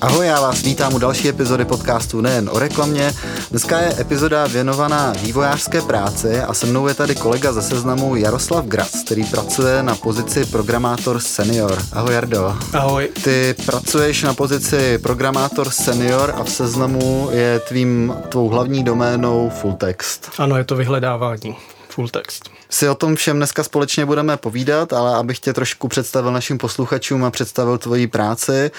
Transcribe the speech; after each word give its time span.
Ahoj, 0.00 0.26
já 0.26 0.40
vás 0.40 0.62
vítám 0.62 0.94
u 0.94 0.98
další 0.98 1.28
epizody 1.28 1.64
podcastu 1.64 2.20
Nejen 2.20 2.50
o 2.52 2.58
reklamě. 2.58 3.12
Dneska 3.50 3.78
je 3.78 4.00
epizoda 4.00 4.46
věnovaná 4.46 5.12
vývojářské 5.22 5.82
práci 5.82 6.40
a 6.40 6.54
se 6.54 6.66
mnou 6.66 6.88
je 6.88 6.94
tady 6.94 7.14
kolega 7.14 7.52
ze 7.52 7.62
seznamu 7.62 8.16
Jaroslav 8.16 8.64
Gras, 8.64 9.02
který 9.04 9.24
pracuje 9.24 9.82
na 9.82 9.94
pozici 9.94 10.46
programátor 10.46 11.20
senior. 11.20 11.78
Ahoj 11.92 12.14
Jardo. 12.14 12.56
Ahoj. 12.72 13.08
Ty 13.24 13.54
pracuješ 13.66 14.22
na 14.22 14.34
pozici 14.34 14.98
programátor 14.98 15.70
senior 15.70 16.34
a 16.36 16.44
v 16.44 16.50
seznamu 16.50 17.28
je 17.32 17.60
tvým, 17.68 18.14
tvou 18.28 18.48
hlavní 18.48 18.84
doménou 18.84 19.50
full 19.50 19.72
text. 19.72 20.30
Ano, 20.38 20.56
je 20.56 20.64
to 20.64 20.76
vyhledávání 20.76 21.56
full 21.88 22.08
text. 22.08 22.50
Si 22.70 22.88
o 22.88 22.94
tom 22.94 23.16
všem 23.16 23.36
dneska 23.36 23.64
společně 23.64 24.06
budeme 24.06 24.36
povídat, 24.36 24.92
ale 24.92 25.16
abych 25.16 25.38
tě 25.38 25.52
trošku 25.52 25.88
představil 25.88 26.32
našim 26.32 26.58
posluchačům 26.58 27.24
a 27.24 27.30
představil 27.30 27.78
tvoji 27.78 28.06
práci, 28.06 28.70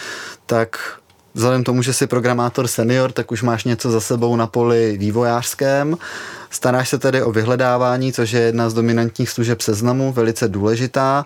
tak 0.45 0.98
Vzhledem 1.39 1.63
tomu, 1.63 1.81
že 1.81 1.93
jsi 1.93 2.07
programátor 2.07 2.67
senior, 2.67 3.11
tak 3.11 3.31
už 3.31 3.43
máš 3.43 3.63
něco 3.63 3.91
za 3.91 4.01
sebou 4.01 4.35
na 4.35 4.47
poli 4.47 4.97
vývojářském. 4.97 5.97
Staráš 6.49 6.89
se 6.89 6.99
tedy 6.99 7.23
o 7.23 7.31
vyhledávání, 7.31 8.13
což 8.13 8.31
je 8.31 8.41
jedna 8.41 8.69
z 8.69 8.73
dominantních 8.73 9.29
služeb 9.29 9.61
seznamu, 9.61 10.11
velice 10.13 10.47
důležitá. 10.47 11.25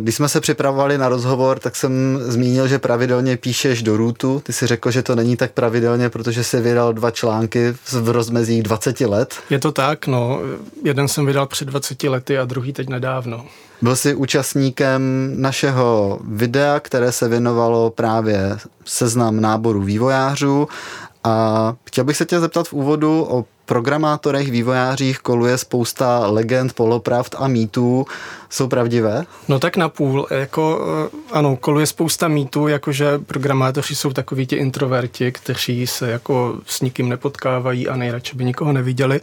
Když 0.00 0.14
jsme 0.14 0.28
se 0.28 0.40
připravovali 0.40 0.98
na 0.98 1.08
rozhovor, 1.08 1.58
tak 1.58 1.76
jsem 1.76 2.18
zmínil, 2.22 2.68
že 2.68 2.78
pravidelně 2.78 3.36
píšeš 3.36 3.82
do 3.82 3.96
rootu. 3.96 4.42
Ty 4.44 4.52
si 4.52 4.66
řekl, 4.66 4.90
že 4.90 5.02
to 5.02 5.14
není 5.14 5.36
tak 5.36 5.52
pravidelně, 5.52 6.10
protože 6.10 6.44
jsi 6.44 6.60
vydal 6.60 6.92
dva 6.92 7.10
články 7.10 7.74
v 7.92 8.08
rozmezí 8.08 8.62
20 8.62 9.00
let. 9.00 9.34
Je 9.50 9.58
to 9.58 9.72
tak, 9.72 10.06
no. 10.06 10.40
Jeden 10.84 11.08
jsem 11.08 11.26
vydal 11.26 11.46
před 11.46 11.68
20 11.68 12.02
lety 12.02 12.38
a 12.38 12.44
druhý 12.44 12.72
teď 12.72 12.88
nedávno. 12.88 13.46
Byl 13.82 13.96
jsi 13.96 14.14
účastníkem 14.14 15.32
našeho 15.36 16.18
videa, 16.28 16.80
které 16.80 17.12
se 17.12 17.28
věnovalo 17.28 17.90
právě 17.90 18.58
seznam 19.24 19.40
náboru 19.40 19.80
vývojářů. 19.80 20.68
A 21.24 21.74
chtěl 21.86 22.04
bych 22.04 22.16
se 22.16 22.24
tě 22.24 22.40
zeptat 22.40 22.68
v 22.68 22.72
úvodu 22.72 23.22
o 23.22 23.44
programátorech, 23.66 24.50
vývojářích 24.50 25.18
koluje 25.18 25.58
spousta 25.58 26.26
legend, 26.26 26.72
polopravd 26.72 27.34
a 27.38 27.48
mýtů. 27.48 28.06
Jsou 28.50 28.68
pravdivé? 28.68 29.24
No 29.48 29.58
tak 29.58 29.76
na 29.76 29.88
půl. 29.88 30.26
Jako, 30.30 30.80
eh, 31.06 31.16
ano, 31.32 31.56
koluje 31.56 31.86
spousta 31.86 32.28
mýtů, 32.28 32.68
jakože 32.68 33.18
programátoři 33.18 33.94
jsou 33.94 34.12
takoví 34.12 34.46
ti 34.46 34.56
introverti, 34.56 35.32
kteří 35.32 35.86
se 35.86 36.10
jako 36.10 36.58
s 36.66 36.80
nikým 36.80 37.08
nepotkávají 37.08 37.88
a 37.88 37.96
nejradši 37.96 38.36
by 38.36 38.44
nikoho 38.44 38.72
neviděli. 38.72 39.20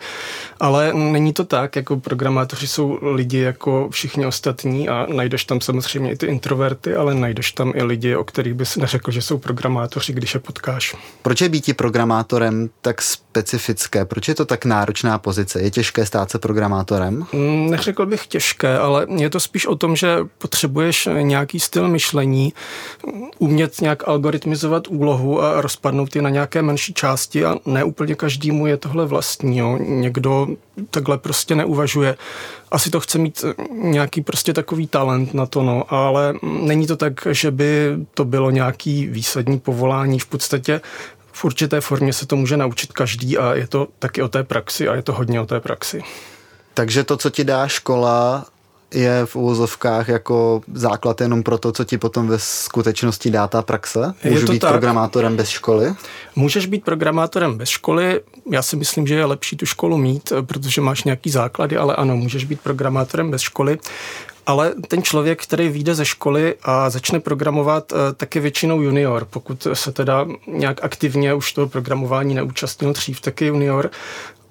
Ale 0.59 0.94
není 0.94 1.34
to 1.34 1.44
tak, 1.44 1.75
jako 1.75 1.97
programátoři 1.97 2.67
jsou 2.67 3.00
lidi 3.02 3.39
jako 3.39 3.88
všichni 3.92 4.25
ostatní 4.25 4.89
a 4.89 5.08
najdeš 5.14 5.45
tam 5.45 5.62
samozřejmě 5.62 6.12
i 6.12 6.16
ty 6.16 6.25
introverty, 6.25 6.95
ale 6.95 7.14
najdeš 7.16 7.52
tam 7.52 7.73
i 7.75 7.84
lidi, 7.84 8.16
o 8.16 8.23
kterých 8.23 8.53
bys 8.53 8.78
neřekl, 8.78 9.12
že 9.12 9.22
jsou 9.22 9.38
programátoři, 9.38 10.14
když 10.14 10.34
je 10.34 10.39
potkáš. 10.39 10.95
Proč 11.22 11.42
je 11.42 11.50
být 11.50 11.78
programátorem 11.78 12.69
tak 12.81 13.02
specifické? 13.02 14.06
Proč 14.06 14.28
je 14.28 14.31
to 14.36 14.46
tak 14.46 14.66
náročná 14.66 15.18
pozice? 15.18 15.62
Je 15.62 15.72
těžké 15.72 16.06
stát 16.06 16.32
se 16.32 16.40
programátorem? 16.40 17.26
Mm, 17.34 17.70
neřekl 17.70 18.06
bych 18.06 18.28
těžké, 18.28 18.78
ale 18.78 19.08
je 19.16 19.30
to 19.30 19.40
spíš 19.40 19.66
o 19.66 19.76
tom, 19.76 19.96
že 19.96 20.18
potřebuješ 20.38 21.10
nějaký 21.22 21.60
styl 21.60 21.88
myšlení, 21.88 22.54
umět 23.40 23.82
nějak 23.82 24.08
algoritmizovat 24.08 24.88
úlohu 24.88 25.42
a 25.42 25.62
rozpadnout 25.62 26.16
ji 26.16 26.22
na 26.22 26.30
nějaké 26.30 26.62
menší 26.62 26.94
části 26.94 27.46
a 27.46 27.56
ne 27.66 27.84
úplně 27.84 28.16
každému 28.16 28.68
je 28.68 28.78
tohle 28.78 29.06
vlastní. 29.06 29.58
Jo. 29.58 29.78
Někdo 29.78 30.48
takhle 30.92 31.18
prostě 31.18 31.56
neuvažuje. 31.56 32.16
Asi 32.72 32.90
to 32.90 33.00
chce 33.00 33.18
mít 33.18 33.46
nějaký 33.72 34.22
prostě 34.22 34.54
takový 34.54 34.88
talent 34.88 35.34
na 35.34 35.46
to, 35.46 35.64
no, 35.64 35.94
ale 35.94 36.34
není 36.44 36.88
to 36.88 36.98
tak, 36.98 37.14
že 37.32 37.52
by 37.52 37.98
to 38.14 38.26
bylo 38.26 38.52
nějaký 38.52 39.08
výsadní 39.08 39.59
povolání. 39.59 40.20
V 40.20 40.26
podstatě 40.26 40.82
v 41.31 41.46
určité 41.46 41.81
formě 41.81 42.14
se 42.14 42.28
to 42.28 42.36
může 42.36 42.58
naučit 42.58 42.94
každý 42.94 43.38
a 43.38 43.53
je 43.53 43.68
to 43.68 43.88
taky 44.00 44.22
o 44.22 44.28
té 44.28 44.44
praxi 44.44 44.88
a 44.88 44.96
je 44.96 45.02
to 45.02 45.14
hodně 45.14 45.42
o 45.42 45.46
té 45.46 45.59
praxi. 45.59 46.03
Takže 46.74 47.03
to, 47.03 47.18
co 47.18 47.30
ti 47.30 47.44
dá 47.44 47.68
škola, 47.68 48.46
je 48.94 49.25
v 49.25 49.35
úvozovkách 49.35 50.07
jako 50.07 50.62
základ 50.74 51.22
jenom 51.22 51.44
pro 51.44 51.57
to, 51.57 51.72
co 51.72 51.84
ti 51.84 51.97
potom 51.97 52.28
ve 52.28 52.40
skutečnosti 52.40 53.31
dá 53.31 53.47
ta 53.47 53.62
praxe? 53.62 54.13
Můžu 54.24 54.47
být 54.47 54.59
tak. 54.59 54.69
programátorem 54.72 55.38
bez 55.38 55.50
školy? 55.50 55.94
Můžeš 56.35 56.66
být 56.66 56.84
programátorem 56.84 57.57
bez 57.57 57.69
školy. 57.69 58.22
Já 58.52 58.62
si 58.62 58.75
myslím, 58.75 59.07
že 59.07 59.16
je 59.16 59.25
lepší 59.25 59.57
tu 59.57 59.66
školu 59.66 59.97
mít, 59.97 60.34
protože 60.41 60.81
máš 60.81 61.03
nějaký 61.03 61.29
základy, 61.29 61.78
ale 61.78 61.96
ano, 61.96 62.18
můžeš 62.18 62.46
být 62.46 62.62
programátorem 62.62 63.31
bez 63.31 63.41
školy. 63.41 63.78
Ale 64.46 64.74
ten 64.88 65.03
člověk, 65.03 65.44
který 65.44 65.69
vyjde 65.69 65.96
ze 65.96 66.06
školy 66.06 66.56
a 66.63 66.90
začne 66.90 67.19
programovat, 67.19 67.94
eh, 67.94 68.13
tak 68.13 68.35
je 68.35 68.41
většinou 68.41 68.81
junior. 68.81 69.28
Pokud 69.29 69.68
se 69.73 69.91
teda 69.91 70.28
nějak 70.47 70.84
aktivně 70.84 71.34
už 71.34 71.53
toho 71.53 71.68
programování 71.68 72.35
neúčastnil 72.35 72.94
dřív, 72.94 73.22
tak 73.22 73.41
je 73.41 73.47
junior 73.47 73.90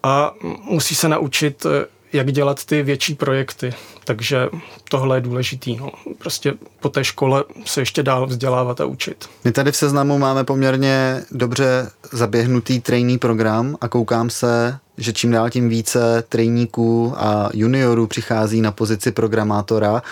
a 0.02 0.34
musí 0.62 0.94
se 0.94 1.08
naučit 1.08 1.66
eh, 1.66 1.86
jak 2.12 2.32
dělat 2.32 2.64
ty 2.64 2.82
větší 2.82 3.14
projekty. 3.14 3.74
Takže 4.04 4.48
tohle 4.88 5.16
je 5.16 5.20
důležitý. 5.20 5.76
No. 5.76 5.90
Prostě 6.18 6.54
po 6.80 6.88
té 6.88 7.04
škole 7.04 7.44
se 7.64 7.80
ještě 7.80 8.02
dál 8.02 8.26
vzdělávat 8.26 8.80
a 8.80 8.84
učit. 8.84 9.28
My 9.44 9.52
tady 9.52 9.72
v 9.72 9.76
seznamu 9.76 10.18
máme 10.18 10.44
poměrně 10.44 11.22
dobře 11.30 11.90
zaběhnutý 12.12 12.80
trainee 12.80 13.18
program 13.18 13.76
a 13.80 13.88
koukám 13.88 14.30
se, 14.30 14.78
že 14.98 15.12
čím 15.12 15.30
dál 15.30 15.50
tím 15.50 15.68
více 15.68 16.24
trainíků 16.28 17.14
a 17.16 17.50
juniorů 17.54 18.06
přichází 18.06 18.60
na 18.60 18.72
pozici 18.72 19.12
programátora. 19.12 20.02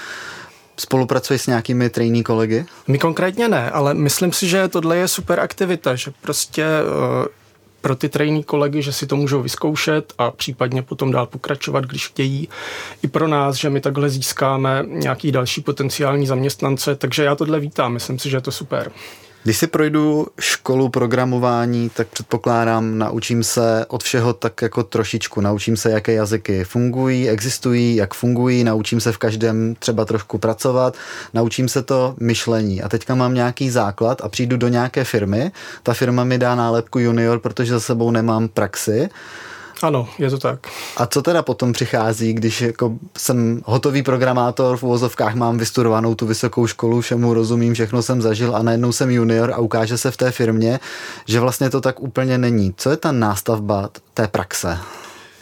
Spolupracuješ 0.77 1.43
s 1.43 1.47
nějakými 1.47 1.91
trainee 1.91 2.23
kolegy? 2.23 2.67
My 2.89 2.99
konkrétně 2.99 3.49
ne, 3.49 3.71
ale 3.71 3.95
myslím 3.95 4.33
si, 4.33 4.49
že 4.49 4.69
tohle 4.69 4.97
je 4.97 5.09
super 5.09 5.41
aktivita, 5.41 5.95
že 5.95 6.13
prostě 6.23 6.65
uh, 6.67 7.27
pro 7.81 7.97
ty 7.97 8.09
trainee 8.09 8.43
kolegy, 8.43 8.83
že 8.83 8.93
si 8.93 9.07
to 9.07 9.17
můžou 9.17 9.43
vyzkoušet 9.43 10.13
a 10.19 10.31
případně 10.31 10.83
potom 10.83 11.13
dál 11.13 11.27
pokračovat, 11.27 11.85
když 11.85 12.07
chtějí. 12.09 12.49
I 13.03 13.09
pro 13.09 13.29
nás, 13.29 13.57
že 13.57 13.71
my 13.71 13.81
takhle 13.81 14.11
získáme 14.11 14.85
nějaký 14.87 15.33
další 15.33 15.61
potenciální 15.61 16.27
zaměstnance, 16.27 16.95
takže 16.97 17.25
já 17.25 17.35
tohle 17.35 17.61
vítám, 17.61 17.93
myslím 17.93 18.19
si, 18.19 18.31
že 18.31 18.37
je 18.37 18.41
to 18.41 18.53
super. 18.53 18.93
Když 19.49 19.59
si 19.59 19.67
projdu 19.67 20.27
školu 20.41 20.89
programování, 20.89 21.91
tak 21.91 22.09
předpokládám, 22.09 22.99
naučím 22.99 23.45
se 23.45 23.87
od 23.89 24.03
všeho 24.03 24.33
tak 24.33 24.63
jako 24.63 24.83
trošičku. 24.83 25.41
Naučím 25.41 25.77
se, 25.77 25.91
jaké 25.91 26.13
jazyky 26.13 26.65
fungují, 26.65 27.29
existují, 27.29 27.97
jak 27.97 28.15
fungují, 28.15 28.65
naučím 28.65 29.01
se 29.01 29.13
v 29.13 29.19
každém 29.19 29.75
třeba 29.79 30.05
trošku 30.05 30.39
pracovat, 30.39 30.97
naučím 31.35 31.69
se 31.69 31.83
to 31.83 32.15
myšlení. 32.21 32.83
A 32.83 32.89
teďka 32.89 33.15
mám 33.15 33.35
nějaký 33.35 33.71
základ 33.71 34.21
a 34.25 34.29
přijdu 34.29 34.57
do 34.57 34.69
nějaké 34.69 35.05
firmy. 35.05 35.53
Ta 35.83 35.95
firma 35.95 36.25
mi 36.25 36.39
dá 36.39 36.55
nálepku 36.55 36.99
junior, 36.99 37.39
protože 37.39 37.73
za 37.73 37.81
sebou 37.81 38.11
nemám 38.11 38.49
praxi 38.49 39.09
ano, 39.83 40.09
je 40.19 40.31
to 40.31 40.39
tak. 40.39 40.67
A 40.97 41.07
co 41.07 41.23
teda 41.23 41.43
potom 41.43 41.73
přichází, 41.73 42.33
když 42.33 42.61
jako 42.61 42.93
jsem 43.19 43.63
hotový 43.65 44.03
programátor, 44.03 44.77
v 44.77 44.83
uvozovkách 44.83 45.35
mám 45.35 45.59
vystudovanou 45.59 46.15
tu 46.15 46.27
vysokou 46.27 46.67
školu, 46.67 47.01
všemu 47.01 47.35
rozumím, 47.35 47.75
všechno 47.75 48.03
jsem 48.03 48.23
zažil 48.23 48.57
a 48.57 48.63
najednou 48.63 48.93
jsem 48.93 49.11
junior 49.11 49.53
a 49.53 49.59
ukáže 49.59 49.99
se 49.99 50.11
v 50.11 50.17
té 50.17 50.31
firmě, 50.31 50.81
že 51.27 51.41
vlastně 51.41 51.71
to 51.71 51.81
tak 51.81 52.01
úplně 52.01 52.39
není. 52.39 52.75
Co 52.77 52.91
je 52.91 52.97
ta 52.97 53.13
nástavba 53.13 53.91
té 54.15 54.29
praxe? 54.29 54.79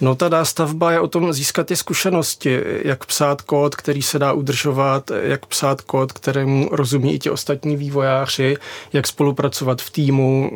No 0.01 0.15
ta 0.15 0.29
nástavba 0.29 0.93
je 0.93 1.01
o 1.01 1.09
tom 1.09 1.33
získat 1.33 1.67
ty 1.67 1.77
zkušenosti, 1.77 2.61
jak 2.85 3.07
psát 3.07 3.43
kód, 3.43 3.75
který 3.75 4.03
se 4.03 4.19
dá 4.19 4.33
udržovat, 4.33 5.11
jak 5.23 5.47
psát 5.47 5.81
kód, 5.81 6.13
kterému 6.13 6.69
rozumí 6.73 7.15
i 7.15 7.19
ti 7.19 7.31
ostatní 7.31 7.77
vývojáři, 7.77 8.57
jak 8.93 9.07
spolupracovat 9.07 9.83
v 9.83 9.91
týmu, 9.91 10.51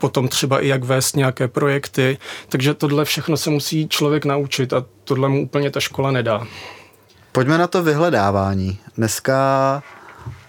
potom 0.00 0.28
třeba 0.28 0.60
i 0.60 0.68
jak 0.68 0.84
vést 0.84 1.16
nějaké 1.16 1.48
projekty. 1.48 2.18
Takže 2.48 2.74
tohle 2.74 3.04
všechno 3.04 3.36
se 3.36 3.50
musí 3.50 3.88
člověk 3.88 4.24
naučit 4.24 4.72
a 4.72 4.84
tohle 5.04 5.28
mu 5.28 5.42
úplně 5.42 5.70
ta 5.70 5.80
škola 5.80 6.10
nedá. 6.10 6.46
Pojďme 7.32 7.58
na 7.58 7.66
to 7.66 7.82
vyhledávání. 7.82 8.78
Dneska 8.96 9.82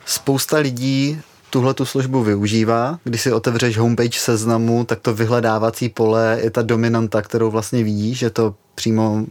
spousta 0.06 0.57
lidí 0.57 1.21
tuhle 1.50 1.74
tu 1.74 1.86
službu 1.86 2.24
využívá. 2.24 3.00
Když 3.03 3.21
si 3.21 3.33
otevřeš 3.33 3.77
homepage 3.77 4.19
seznamu, 4.19 4.83
tak 4.83 5.00
to 5.00 5.13
vyhledávací 5.13 5.89
pole 5.89 6.39
je 6.44 6.50
ta 6.50 6.62
dominanta, 6.62 7.21
kterou 7.21 7.51
vlastně 7.51 7.83
vidíš, 7.83 8.18
že 8.18 8.30
to 8.30 8.56
přímo 8.75 9.25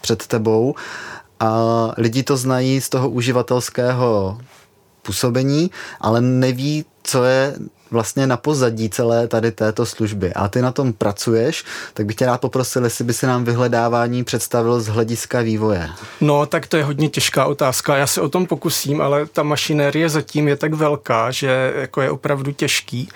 před 0.00 0.26
tebou. 0.26 0.74
A 1.40 1.50
lidi 1.96 2.22
to 2.22 2.36
znají 2.36 2.80
z 2.80 2.88
toho 2.88 3.10
uživatelského 3.10 4.38
působení, 5.02 5.70
ale 6.00 6.20
neví, 6.20 6.84
co 7.02 7.24
je 7.24 7.54
vlastně 7.90 8.26
na 8.26 8.36
pozadí 8.36 8.90
celé 8.90 9.28
tady 9.28 9.52
této 9.52 9.86
služby 9.86 10.32
a 10.32 10.48
ty 10.48 10.62
na 10.62 10.72
tom 10.72 10.92
pracuješ, 10.92 11.64
tak 11.94 12.06
bych 12.06 12.16
tě 12.16 12.26
rád 12.26 12.40
poprosil, 12.40 12.84
jestli 12.84 13.04
by 13.04 13.12
si 13.12 13.26
nám 13.26 13.44
vyhledávání 13.44 14.24
představil 14.24 14.80
z 14.80 14.86
hlediska 14.86 15.40
vývoje. 15.40 15.90
No, 16.20 16.46
tak 16.46 16.66
to 16.66 16.76
je 16.76 16.84
hodně 16.84 17.08
těžká 17.08 17.46
otázka. 17.46 17.96
Já 17.96 18.06
se 18.06 18.20
o 18.20 18.28
tom 18.28 18.46
pokusím, 18.46 19.00
ale 19.00 19.26
ta 19.26 19.42
mašinérie 19.42 20.08
zatím 20.08 20.48
je 20.48 20.56
tak 20.56 20.74
velká, 20.74 21.30
že 21.30 21.72
jako 21.76 22.00
je 22.00 22.10
opravdu 22.10 22.52
těžký 22.52 23.08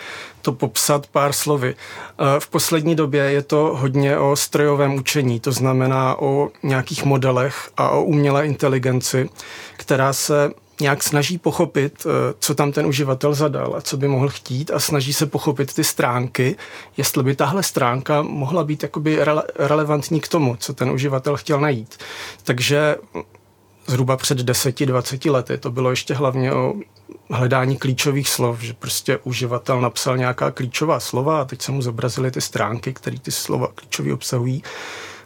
to 0.43 0.53
popsat 0.53 1.07
pár 1.07 1.33
slovy. 1.33 1.75
Eh, 1.75 2.41
v 2.41 2.49
poslední 2.49 2.95
době 2.95 3.23
je 3.23 3.43
to 3.43 3.71
hodně 3.75 4.19
o 4.19 4.37
strojovém 4.37 4.95
učení, 4.95 5.41
to 5.41 5.53
znamená 5.53 6.19
o 6.19 6.49
nějakých 6.63 7.05
modelech 7.05 7.71
a 7.77 7.91
o 7.91 8.03
umělé 8.03 8.47
inteligenci, 8.47 9.29
která 9.77 10.13
se 10.13 10.51
nějak 10.81 11.03
snaží 11.03 11.39
pochopit, 11.39 12.07
eh, 12.07 12.35
co 12.39 12.55
tam 12.55 12.73
ten 12.73 12.87
uživatel 12.87 13.35
zadal 13.35 13.75
a 13.77 13.81
co 13.81 13.97
by 13.97 14.09
mohl 14.09 14.29
chtít 14.29 14.71
a 14.71 14.79
snaží 14.79 15.13
se 15.13 15.27
pochopit 15.27 15.75
ty 15.75 15.85
stránky, 15.85 16.57
jestli 16.97 17.23
by 17.23 17.37
tahle 17.37 17.63
stránka 17.63 18.23
mohla 18.23 18.65
být 18.65 18.83
jakoby 18.83 19.19
rele- 19.25 19.45
relevantní 19.59 20.21
k 20.21 20.29
tomu, 20.29 20.57
co 20.57 20.75
ten 20.75 20.91
uživatel 20.91 21.37
chtěl 21.37 21.61
najít. 21.61 21.99
Takže 22.45 22.97
zhruba 23.87 24.17
před 24.17 24.39
10-20 24.39 25.31
lety 25.31 25.59
to 25.59 25.71
bylo 25.71 25.91
ještě 25.91 26.15
hlavně 26.15 26.53
o 26.53 26.75
hledání 27.31 27.77
klíčových 27.77 28.29
slov, 28.29 28.61
že 28.61 28.73
prostě 28.73 29.19
uživatel 29.25 29.81
napsal 29.81 30.17
nějaká 30.17 30.51
klíčová 30.51 31.01
slova 31.01 31.41
a 31.41 31.45
teď 31.45 31.63
se 31.63 31.73
mu 31.73 31.83
zobrazily 31.83 32.31
ty 32.31 32.41
stránky, 32.41 32.93
které 32.93 33.19
ty 33.19 33.31
slova 33.31 33.69
klíčový 33.75 34.13
obsahují 34.13 34.63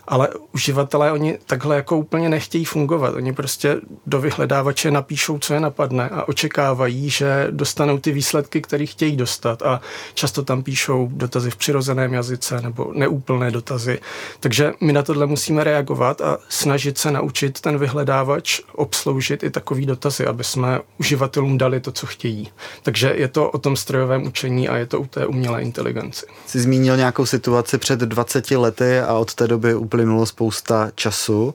ale 0.08 0.28
uživatelé 0.52 1.12
oni 1.12 1.38
takhle 1.46 1.76
jako 1.76 1.96
úplně 1.96 2.28
nechtějí 2.28 2.64
fungovat. 2.64 3.14
Oni 3.14 3.32
prostě 3.32 3.76
do 4.06 4.20
vyhledávače 4.20 4.90
napíšou, 4.90 5.38
co 5.38 5.54
je 5.54 5.60
napadne 5.60 6.08
a 6.08 6.28
očekávají, 6.28 7.10
že 7.10 7.48
dostanou 7.50 7.98
ty 7.98 8.12
výsledky, 8.12 8.60
které 8.60 8.86
chtějí 8.86 9.16
dostat 9.16 9.62
a 9.62 9.80
často 10.14 10.42
tam 10.42 10.62
píšou 10.62 11.08
dotazy 11.12 11.50
v 11.50 11.56
přirozeném 11.56 12.14
jazyce 12.14 12.60
nebo 12.60 12.92
neúplné 12.94 13.50
dotazy. 13.50 13.98
Takže 14.40 14.72
my 14.80 14.92
na 14.92 15.02
tohle 15.02 15.26
musíme 15.26 15.64
reagovat 15.64 16.20
a 16.20 16.38
snažit 16.48 16.98
se 16.98 17.10
naučit 17.10 17.60
ten 17.60 17.78
vyhledávač 17.78 18.60
obsloužit 18.72 19.42
i 19.42 19.50
takový 19.50 19.86
dotazy, 19.86 20.26
aby 20.26 20.44
jsme 20.44 20.80
uživatelům 20.98 21.58
dali 21.58 21.80
to, 21.80 21.92
co 21.92 22.06
chtějí. 22.06 22.48
Takže 22.82 23.14
je 23.16 23.28
to 23.28 23.50
o 23.50 23.58
tom 23.58 23.76
strojovém 23.76 24.26
učení 24.26 24.68
a 24.68 24.76
je 24.76 24.86
to 24.86 25.00
u 25.00 25.06
té 25.06 25.26
umělé 25.26 25.62
inteligenci. 25.62 26.26
Jsi 26.46 26.60
zmínil 26.60 26.96
nějakou 26.96 27.26
situaci 27.26 27.78
před 27.78 28.00
20 28.00 28.50
lety 28.50 29.00
a 29.00 29.14
od 29.14 29.34
té 29.34 29.48
doby 29.48 29.74
uplynulo 29.92 30.26
spousta 30.26 30.90
času. 30.94 31.54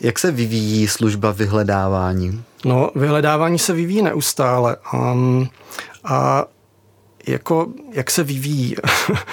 Jak 0.00 0.18
se 0.18 0.30
vyvíjí 0.30 0.88
služba 0.88 1.32
vyhledávání? 1.32 2.42
No, 2.64 2.90
vyhledávání 2.94 3.58
se 3.58 3.72
vyvíjí 3.72 4.02
neustále. 4.02 4.76
Um, 4.94 5.48
a 6.04 6.44
jako, 7.26 7.66
jak 7.92 8.10
se 8.10 8.22
vyvíjí? 8.24 8.76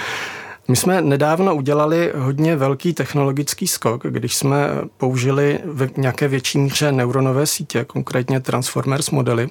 My 0.68 0.76
jsme 0.76 1.02
nedávno 1.02 1.54
udělali 1.56 2.12
hodně 2.16 2.56
velký 2.56 2.94
technologický 2.94 3.66
skok, 3.66 4.02
když 4.06 4.34
jsme 4.36 4.68
použili 4.96 5.58
v 5.64 5.98
nějaké 5.98 6.28
větší 6.28 6.58
míře 6.58 6.92
neuronové 6.92 7.46
sítě, 7.46 7.84
konkrétně 7.84 8.40
Transformers 8.40 9.10
modely, 9.10 9.48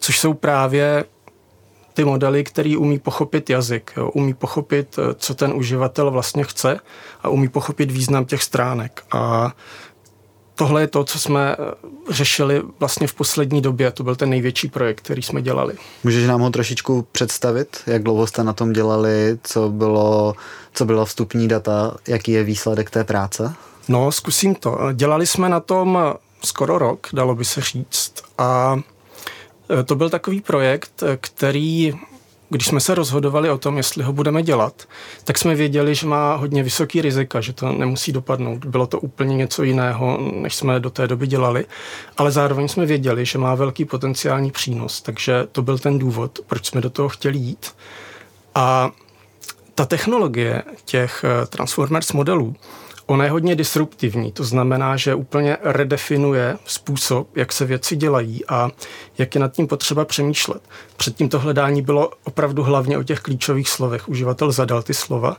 což 0.00 0.18
jsou 0.18 0.34
právě 0.34 1.04
ty 1.96 2.04
modely, 2.04 2.44
který 2.44 2.76
umí 2.76 2.98
pochopit 2.98 3.50
jazyk, 3.50 3.92
jo, 3.96 4.10
umí 4.10 4.34
pochopit, 4.34 4.98
eh, 4.98 5.14
co 5.14 5.34
ten 5.34 5.52
uživatel 5.52 6.10
vlastně 6.10 6.44
chce 6.44 6.80
a 7.22 7.28
umí 7.28 7.48
pochopit 7.48 7.90
význam 7.90 8.24
těch 8.24 8.42
stránek. 8.42 9.02
A 9.12 9.52
tohle 10.54 10.80
je 10.80 10.86
to, 10.86 11.04
co 11.04 11.18
jsme 11.18 11.56
eh, 11.58 11.64
řešili 12.10 12.62
vlastně 12.80 13.06
v 13.06 13.14
poslední 13.14 13.60
době. 13.60 13.90
To 13.90 14.02
byl 14.04 14.16
ten 14.16 14.30
největší 14.30 14.68
projekt, 14.68 15.00
který 15.00 15.22
jsme 15.22 15.42
dělali. 15.42 15.74
Můžeš 16.04 16.26
nám 16.26 16.40
ho 16.40 16.50
trošičku 16.50 17.06
představit? 17.12 17.76
Jak 17.86 18.02
dlouho 18.02 18.26
jste 18.26 18.44
na 18.44 18.52
tom 18.52 18.72
dělali? 18.72 19.38
Co 19.42 19.68
bylo, 19.68 20.34
co 20.72 20.84
bylo 20.84 21.04
vstupní 21.04 21.48
data? 21.48 21.96
Jaký 22.08 22.32
je 22.32 22.44
výsledek 22.44 22.90
té 22.90 23.04
práce? 23.04 23.54
No, 23.88 24.12
zkusím 24.12 24.54
to. 24.54 24.78
Dělali 24.92 25.26
jsme 25.26 25.48
na 25.48 25.60
tom 25.60 25.98
skoro 26.44 26.78
rok, 26.78 27.06
dalo 27.12 27.34
by 27.34 27.44
se 27.44 27.60
říct. 27.60 28.12
A 28.38 28.76
Eh, 28.78 28.95
to 29.84 29.94
byl 29.94 30.10
takový 30.10 30.40
projekt, 30.40 31.02
eh, 31.02 31.18
který 31.20 31.94
když 32.48 32.66
jsme 32.66 32.80
se 32.80 32.94
rozhodovali 32.94 33.50
o 33.50 33.58
tom, 33.58 33.76
jestli 33.76 34.04
ho 34.04 34.12
budeme 34.12 34.42
dělat, 34.42 34.88
tak 35.24 35.38
jsme 35.38 35.54
věděli, 35.54 35.94
že 35.94 36.06
má 36.06 36.34
hodně 36.34 36.62
vysoký 36.62 37.02
rizika, 37.02 37.40
že 37.40 37.52
to 37.52 37.72
nemusí 37.72 38.12
dopadnout. 38.12 38.64
Bylo 38.64 38.86
to 38.86 39.00
úplně 39.00 39.36
něco 39.36 39.62
jiného, 39.62 40.18
než 40.32 40.54
jsme 40.54 40.80
do 40.80 40.90
té 40.90 41.06
doby 41.06 41.26
dělali, 41.26 41.66
ale 42.16 42.30
zároveň 42.30 42.68
jsme 42.68 42.86
věděli, 42.86 43.24
že 43.26 43.38
má 43.38 43.54
velký 43.54 43.84
potenciální 43.84 44.50
přínos, 44.50 45.02
takže 45.02 45.46
to 45.52 45.62
byl 45.62 45.78
ten 45.78 45.98
důvod, 45.98 46.38
proč 46.46 46.66
jsme 46.66 46.80
do 46.80 46.90
toho 46.90 47.08
chtěli 47.08 47.38
jít. 47.38 47.74
A 48.54 48.90
ta 49.74 49.84
technologie 49.84 50.62
těch 50.84 51.24
eh, 51.24 51.46
Transformers 51.46 52.12
modelů 52.12 52.54
Ona 53.06 53.24
je 53.24 53.30
hodně 53.30 53.56
disruptivní, 53.56 54.32
to 54.32 54.44
znamená, 54.44 54.96
že 54.96 55.14
úplně 55.14 55.56
redefinuje 55.62 56.56
způsob, 56.64 57.36
jak 57.36 57.52
se 57.52 57.64
věci 57.64 57.96
dělají 57.96 58.46
a 58.48 58.70
jak 59.18 59.34
je 59.34 59.40
nad 59.40 59.52
tím 59.52 59.66
potřeba 59.66 60.04
přemýšlet. 60.04 60.62
Předtím 60.96 61.28
to 61.28 61.38
hledání 61.38 61.82
bylo 61.82 62.10
opravdu 62.24 62.62
hlavně 62.62 62.98
o 62.98 63.02
těch 63.02 63.20
klíčových 63.20 63.68
slovech. 63.68 64.08
Uživatel 64.08 64.52
zadal 64.52 64.82
ty 64.82 64.94
slova 64.94 65.36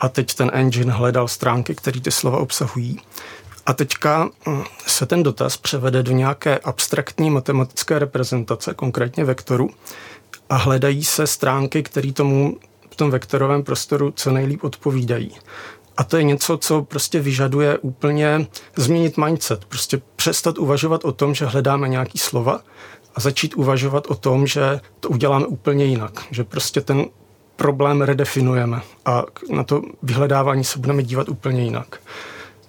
a 0.00 0.08
teď 0.08 0.34
ten 0.34 0.50
engine 0.54 0.92
hledal 0.92 1.28
stránky, 1.28 1.74
které 1.74 2.00
ty 2.00 2.10
slova 2.10 2.38
obsahují. 2.38 3.00
A 3.66 3.72
teďka 3.72 4.30
hm, 4.48 4.62
se 4.86 5.06
ten 5.06 5.22
dotaz 5.22 5.56
převede 5.56 6.02
do 6.02 6.12
nějaké 6.12 6.58
abstraktní 6.58 7.30
matematické 7.30 7.98
reprezentace, 7.98 8.74
konkrétně 8.74 9.24
vektoru, 9.24 9.70
a 10.50 10.56
hledají 10.56 11.04
se 11.04 11.26
stránky, 11.26 11.82
které 11.82 12.12
tomu 12.12 12.56
v 12.90 12.96
tom 12.96 13.10
vektorovém 13.10 13.62
prostoru 13.62 14.12
co 14.16 14.30
nejlíp 14.30 14.64
odpovídají. 14.64 15.34
A 15.98 16.04
to 16.04 16.16
je 16.16 16.22
něco, 16.22 16.58
co 16.58 16.82
prostě 16.82 17.20
vyžaduje 17.20 17.78
úplně 17.78 18.46
změnit 18.76 19.16
mindset. 19.16 19.64
Prostě 19.64 20.00
přestat 20.16 20.58
uvažovat 20.58 21.04
o 21.04 21.12
tom, 21.12 21.34
že 21.34 21.46
hledáme 21.46 21.88
nějaký 21.88 22.18
slova 22.18 22.60
a 23.14 23.20
začít 23.20 23.54
uvažovat 23.54 24.06
o 24.06 24.14
tom, 24.14 24.46
že 24.46 24.80
to 25.00 25.08
uděláme 25.08 25.46
úplně 25.46 25.84
jinak. 25.84 26.12
Že 26.30 26.44
prostě 26.44 26.80
ten 26.80 27.04
problém 27.56 28.02
redefinujeme 28.02 28.80
a 29.04 29.24
na 29.50 29.64
to 29.64 29.82
vyhledávání 30.02 30.64
se 30.64 30.78
budeme 30.78 31.02
dívat 31.02 31.28
úplně 31.28 31.64
jinak. 31.64 32.00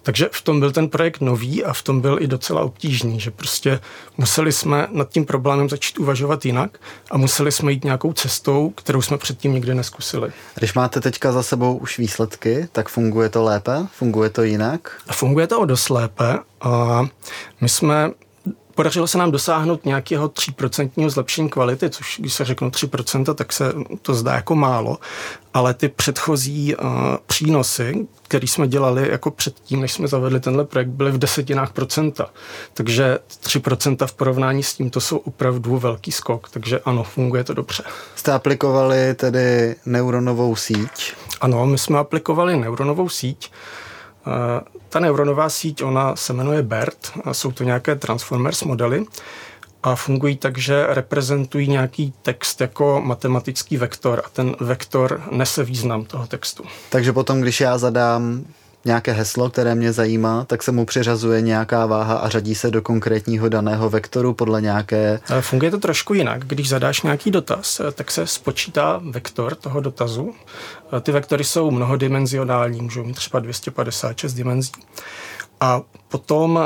Takže 0.09 0.29
v 0.31 0.41
tom 0.41 0.59
byl 0.59 0.71
ten 0.71 0.89
projekt 0.89 1.21
nový 1.21 1.63
a 1.63 1.73
v 1.73 1.83
tom 1.83 2.01
byl 2.01 2.17
i 2.21 2.27
docela 2.27 2.61
obtížný, 2.61 3.19
že 3.19 3.31
prostě 3.31 3.79
museli 4.17 4.51
jsme 4.51 4.88
nad 4.91 5.09
tím 5.09 5.25
problémem 5.25 5.69
začít 5.69 6.00
uvažovat 6.00 6.45
jinak 6.45 6.79
a 7.11 7.17
museli 7.17 7.51
jsme 7.51 7.71
jít 7.71 7.83
nějakou 7.83 8.13
cestou, 8.13 8.69
kterou 8.69 9.01
jsme 9.01 9.17
předtím 9.17 9.53
nikdy 9.53 9.75
neskusili. 9.75 10.31
Když 10.56 10.73
máte 10.73 11.01
teďka 11.01 11.31
za 11.31 11.44
sebou 11.44 11.77
už 11.77 11.97
výsledky, 11.97 12.67
tak 12.71 12.89
funguje 12.89 13.29
to 13.29 13.44
lépe? 13.44 13.88
Funguje 13.91 14.29
to 14.29 14.44
jinak? 14.44 15.01
Funguje 15.11 15.47
to 15.47 15.59
o 15.59 15.65
dost 15.65 15.89
lépe. 15.89 16.39
A 16.62 17.05
my 17.62 17.69
jsme 17.69 18.12
Podařilo 18.79 19.07
se 19.07 19.17
nám 19.17 19.31
dosáhnout 19.31 19.85
nějakého 19.85 20.27
3% 20.27 21.09
zlepšení 21.09 21.49
kvality, 21.49 21.89
což 21.89 22.17
když 22.19 22.33
se 22.33 22.45
řeknu 22.45 22.69
3%, 22.69 23.33
tak 23.33 23.53
se 23.53 23.73
to 24.01 24.13
zdá 24.13 24.33
jako 24.33 24.55
málo, 24.55 24.97
ale 25.53 25.73
ty 25.73 25.89
předchozí 25.89 26.75
uh, 26.75 26.89
přínosy, 27.27 28.07
které 28.23 28.47
jsme 28.47 28.67
dělali 28.67 29.09
jako 29.11 29.31
předtím, 29.31 29.81
než 29.81 29.93
jsme 29.93 30.07
zavedli 30.07 30.39
tenhle 30.39 30.65
projekt, 30.65 30.87
byly 30.87 31.11
v 31.11 31.17
desetinách 31.17 31.73
procenta. 31.73 32.29
Takže 32.73 33.19
3% 33.43 34.07
v 34.07 34.13
porovnání 34.13 34.63
s 34.63 34.73
tím 34.73 34.89
to 34.89 35.01
jsou 35.01 35.17
opravdu 35.17 35.77
velký 35.77 36.12
skok, 36.12 36.50
takže 36.50 36.79
ano, 36.79 37.03
funguje 37.03 37.43
to 37.43 37.53
dobře. 37.53 37.83
Jste 38.15 38.31
aplikovali 38.31 39.13
tedy 39.13 39.75
neuronovou 39.86 40.55
síť? 40.55 41.13
Ano, 41.41 41.65
my 41.65 41.77
jsme 41.77 42.00
aplikovali 42.00 42.57
neuronovou 42.57 43.09
síť. 43.09 43.51
Ta 44.89 45.00
neuronová 45.00 45.50
síť, 45.50 45.84
ona 45.84 46.15
se 46.15 46.34
jmenuje 46.34 46.63
BERT, 46.63 47.12
a 47.24 47.34
jsou 47.34 47.51
to 47.51 47.63
nějaké 47.63 47.96
Transformers 47.96 48.63
modely 48.63 49.05
a 49.84 49.96
fungují 49.96 50.38
tak, 50.38 50.58
že 50.58 50.86
reprezentují 50.89 51.67
nějaký 51.67 52.13
text 52.22 52.62
jako 52.62 53.01
matematický 53.05 53.77
vektor 53.77 54.22
a 54.25 54.29
ten 54.29 54.55
vektor 54.60 55.24
nese 55.31 55.63
význam 55.63 56.05
toho 56.05 56.27
textu. 56.27 56.63
Takže 56.89 57.13
potom, 57.13 57.41
když 57.41 57.62
já 57.62 57.77
zadám 57.77 58.46
nějaké 58.86 59.12
heslo, 59.12 59.50
které 59.50 59.75
mě 59.75 59.93
zajímá, 59.93 60.45
tak 60.45 60.63
se 60.63 60.71
mu 60.71 60.86
přiřazuje 60.86 61.41
nějaká 61.41 61.86
váha 61.86 62.15
a 62.15 62.29
řadí 62.29 62.55
se 62.55 62.71
do 62.71 62.81
konkrétního 62.81 63.50
daného 63.50 63.89
vektoru 63.89 64.33
podle 64.33 64.62
nějaké... 64.62 65.19
Funguje 65.41 65.71
to 65.71 65.79
trošku 65.79 66.13
jinak. 66.13 66.45
Když 66.45 66.69
zadáš 66.69 67.01
nějaký 67.01 67.31
dotaz, 67.31 67.81
tak 67.93 68.12
se 68.12 68.27
spočítá 68.27 69.01
vektor 69.03 69.55
toho 69.55 69.79
dotazu. 69.79 70.33
Ty 71.01 71.12
vektory 71.12 71.43
jsou 71.43 71.71
mnohodimenzionální, 71.71 72.81
můžou 72.81 73.03
mít 73.03 73.15
třeba 73.15 73.39
256 73.39 74.33
dimenzí. 74.33 74.71
A 75.62 75.81
potom 76.07 76.59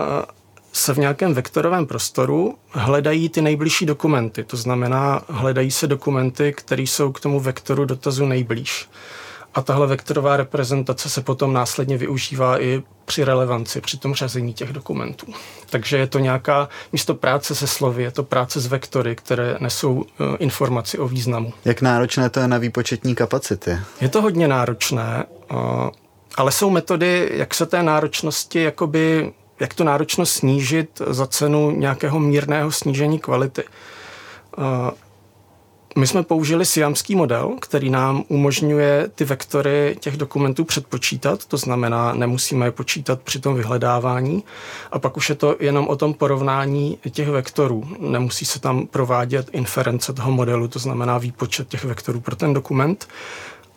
se 0.73 0.93
v 0.93 0.97
nějakém 0.97 1.33
vektorovém 1.33 1.85
prostoru 1.85 2.55
hledají 2.71 3.29
ty 3.29 3.41
nejbližší 3.41 3.85
dokumenty. 3.85 4.43
To 4.43 4.57
znamená, 4.57 5.21
hledají 5.29 5.71
se 5.71 5.87
dokumenty, 5.87 6.53
které 6.53 6.81
jsou 6.81 7.11
k 7.11 7.19
tomu 7.19 7.39
vektoru 7.39 7.85
dotazu 7.85 8.25
nejblíž. 8.25 8.89
A 9.55 9.61
tahle 9.61 9.87
vektorová 9.87 10.37
reprezentace 10.37 11.09
se 11.09 11.21
potom 11.21 11.53
následně 11.53 11.97
využívá 11.97 12.61
i 12.61 12.83
při 13.05 13.23
relevanci, 13.23 13.81
při 13.81 13.97
tom 13.97 14.13
řazení 14.13 14.53
těch 14.53 14.73
dokumentů. 14.73 15.27
Takže 15.69 15.97
je 15.97 16.07
to 16.07 16.19
nějaká, 16.19 16.69
místo 16.91 17.13
práce 17.13 17.55
se 17.55 17.67
slovy, 17.67 18.03
je 18.03 18.11
to 18.11 18.23
práce 18.23 18.59
s 18.59 18.67
vektory, 18.67 19.15
které 19.15 19.57
nesou 19.59 19.93
uh, 19.93 20.03
informaci 20.39 20.97
o 20.97 21.07
významu. 21.07 21.53
Jak 21.65 21.81
náročné 21.81 22.29
to 22.29 22.39
je 22.39 22.47
na 22.47 22.57
výpočetní 22.57 23.15
kapacity? 23.15 23.77
Je 24.01 24.09
to 24.09 24.21
hodně 24.21 24.47
náročné, 24.47 25.25
uh, 25.51 25.57
ale 26.35 26.51
jsou 26.51 26.69
metody, 26.69 27.29
jak 27.33 27.53
se 27.53 27.65
té 27.65 27.83
náročnosti 27.83 28.63
jakoby 28.63 29.33
jak 29.59 29.73
tu 29.73 29.83
náročnost 29.83 30.33
snížit 30.33 31.01
za 31.07 31.27
cenu 31.27 31.71
nějakého 31.71 32.19
mírného 32.19 32.71
snížení 32.71 33.19
kvality. 33.19 33.63
My 35.95 36.07
jsme 36.07 36.23
použili 36.23 36.65
siamský 36.65 37.15
model, 37.15 37.55
který 37.61 37.89
nám 37.89 38.23
umožňuje 38.27 39.09
ty 39.15 39.25
vektory 39.25 39.97
těch 39.99 40.17
dokumentů 40.17 40.63
předpočítat, 40.63 41.45
to 41.45 41.57
znamená, 41.57 42.13
nemusíme 42.13 42.65
je 42.65 42.71
počítat 42.71 43.21
při 43.21 43.39
tom 43.39 43.55
vyhledávání 43.55 44.43
a 44.91 44.99
pak 44.99 45.17
už 45.17 45.29
je 45.29 45.35
to 45.35 45.55
jenom 45.59 45.87
o 45.87 45.95
tom 45.95 46.13
porovnání 46.13 46.97
těch 47.09 47.29
vektorů. 47.29 47.83
Nemusí 47.99 48.45
se 48.45 48.59
tam 48.59 48.87
provádět 48.87 49.49
inference 49.51 50.13
toho 50.13 50.31
modelu, 50.31 50.67
to 50.67 50.79
znamená 50.79 51.17
výpočet 51.17 51.67
těch 51.67 51.83
vektorů 51.83 52.19
pro 52.19 52.35
ten 52.35 52.53
dokument. 52.53 53.07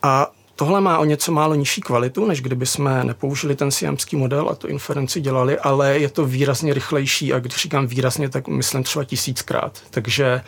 A 0.02 0.30
Tohle 0.58 0.80
má 0.80 0.98
o 0.98 1.04
něco 1.04 1.32
málo 1.32 1.54
nižší 1.54 1.80
kvalitu, 1.80 2.26
než 2.26 2.40
kdyby 2.40 2.66
jsme 2.66 3.04
nepoužili 3.04 3.56
ten 3.56 3.70
siamský 3.70 4.16
model 4.16 4.48
a 4.48 4.54
tu 4.54 4.66
inferenci 4.66 5.20
dělali, 5.20 5.58
ale 5.58 5.98
je 5.98 6.08
to 6.08 6.24
výrazně 6.26 6.74
rychlejší 6.74 7.32
a 7.32 7.38
když 7.38 7.56
říkám 7.56 7.86
výrazně, 7.86 8.28
tak 8.28 8.48
myslím 8.48 8.82
třeba 8.82 9.04
tisíckrát. 9.04 9.78
Takže 9.90 10.40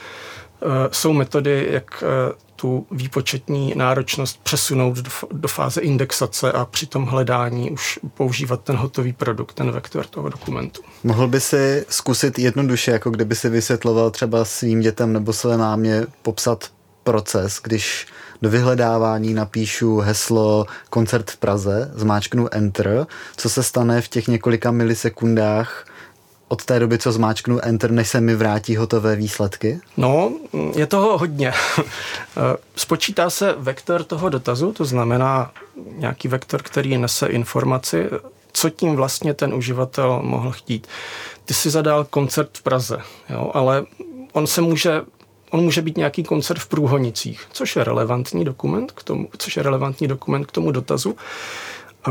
jsou 0.93 1.13
metody, 1.13 1.69
jak 1.71 2.03
uh, 2.03 2.39
tu 2.57 2.87
výpočetní 2.91 3.73
náročnost 3.77 4.41
přesunout 4.43 4.97
do, 4.97 5.11
do 5.33 5.49
fáze 5.49 5.81
indexace 5.81 6.53
a 6.53 6.65
při 6.65 6.87
tom 6.87 7.07
hledání 7.07 7.71
už 7.71 7.99
používat 8.15 8.61
ten 8.61 8.77
hotový 8.77 9.13
produkt, 9.13 9.53
ten 9.53 9.71
vektor 9.71 10.07
toho 10.07 10.29
dokumentu. 10.29 10.83
Mohl 11.05 11.29
by 11.29 11.41
si 11.41 11.87
zkusit 11.89 12.39
jednoduše, 12.39 12.91
jako 12.91 13.11
kdyby 13.11 13.35
si 13.35 13.49
vysvětloval 13.49 14.11
třeba 14.11 14.45
svým 14.45 14.81
dětem 14.81 15.13
nebo 15.13 15.33
své 15.33 15.57
mámě 15.57 16.07
popsat 16.23 16.71
proces, 17.05 17.61
když 17.63 18.07
do 18.43 18.51
vyhledávání 18.51 19.35
napíšu 19.35 19.99
heslo 19.99 20.67
koncert 20.91 21.31
v 21.31 21.37
Praze, 21.37 21.91
zmáčknu 21.95 22.55
Enter, 22.55 23.07
co 23.37 23.51
se 23.51 23.63
stane 23.63 24.01
v 24.01 24.09
těch 24.09 24.29
několika 24.29 24.71
milisekundách 24.71 25.85
od 26.49 26.65
té 26.65 26.81
doby, 26.81 26.99
co 26.99 27.13
zmáčknu 27.13 27.59
Enter, 27.63 27.91
než 27.91 28.09
se 28.09 28.21
mi 28.21 28.35
vrátí 28.35 28.77
hotové 28.77 29.17
výsledky? 29.17 29.81
No, 29.97 30.33
je 30.75 30.87
toho 30.87 31.19
hodně. 31.19 31.53
Spočítá 32.77 33.31
se 33.31 33.55
vektor 33.59 34.05
toho 34.05 34.29
dotazu, 34.29 34.73
to 34.73 34.85
znamená 34.85 35.51
nějaký 35.97 36.29
vektor, 36.29 36.63
který 36.63 36.99
nese 36.99 37.27
informaci, 37.27 38.07
co 38.53 38.71
tím 38.71 38.97
vlastně 38.97 39.35
ten 39.35 39.55
uživatel 39.55 40.21
mohl 40.23 40.51
chtít. 40.51 40.87
Ty 41.45 41.55
si 41.55 41.71
zadal 41.71 42.05
koncert 42.05 42.51
v 42.53 42.63
Praze, 42.63 42.99
jo, 43.31 43.51
ale 43.55 43.85
on 44.33 44.47
se 44.47 44.61
může 44.61 45.03
on 45.51 45.65
může 45.65 45.83
být 45.83 45.97
nějaký 45.97 46.25
koncert 46.25 46.59
v 46.59 46.67
Průhonicích, 46.67 47.47
což 47.53 47.77
je 47.77 47.85
relevantní 47.85 48.45
dokument 48.45 48.93
k 48.93 49.03
tomu, 49.03 49.29
což 49.39 49.57
je 49.57 49.63
relevantní 49.63 50.09
dokument 50.09 50.45
k 50.45 50.53
tomu 50.53 50.71
dotazu, 50.71 51.17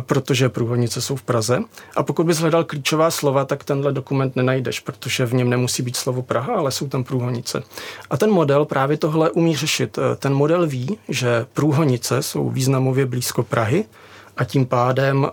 protože 0.05 0.49
Průhonice 0.49 1.01
jsou 1.01 1.15
v 1.15 1.21
Praze. 1.21 1.59
A 1.95 2.03
pokud 2.03 2.25
bys 2.25 2.37
hledal 2.37 2.63
klíčová 2.63 3.11
slova, 3.11 3.45
tak 3.45 3.63
tenhle 3.63 3.91
dokument 3.93 4.35
nenajdeš, 4.35 4.79
protože 4.79 5.25
v 5.25 5.33
něm 5.33 5.49
nemusí 5.49 5.83
být 5.83 5.95
slovo 5.95 6.21
Praha, 6.21 6.55
ale 6.55 6.71
jsou 6.71 6.87
tam 6.87 7.03
Průhonice. 7.03 7.63
A 8.09 8.17
ten 8.17 8.31
model 8.31 8.65
právě 8.65 8.97
tohle 8.97 9.31
umí 9.31 9.55
řešit. 9.55 9.99
Ten 10.19 10.33
model 10.33 10.67
ví, 10.67 10.97
že 11.09 11.45
Průhonice 11.53 12.23
jsou 12.23 12.49
významově 12.49 13.05
blízko 13.05 13.43
Prahy 13.43 13.85
a 14.37 14.43
tím 14.43 14.65
pádem 14.65 15.27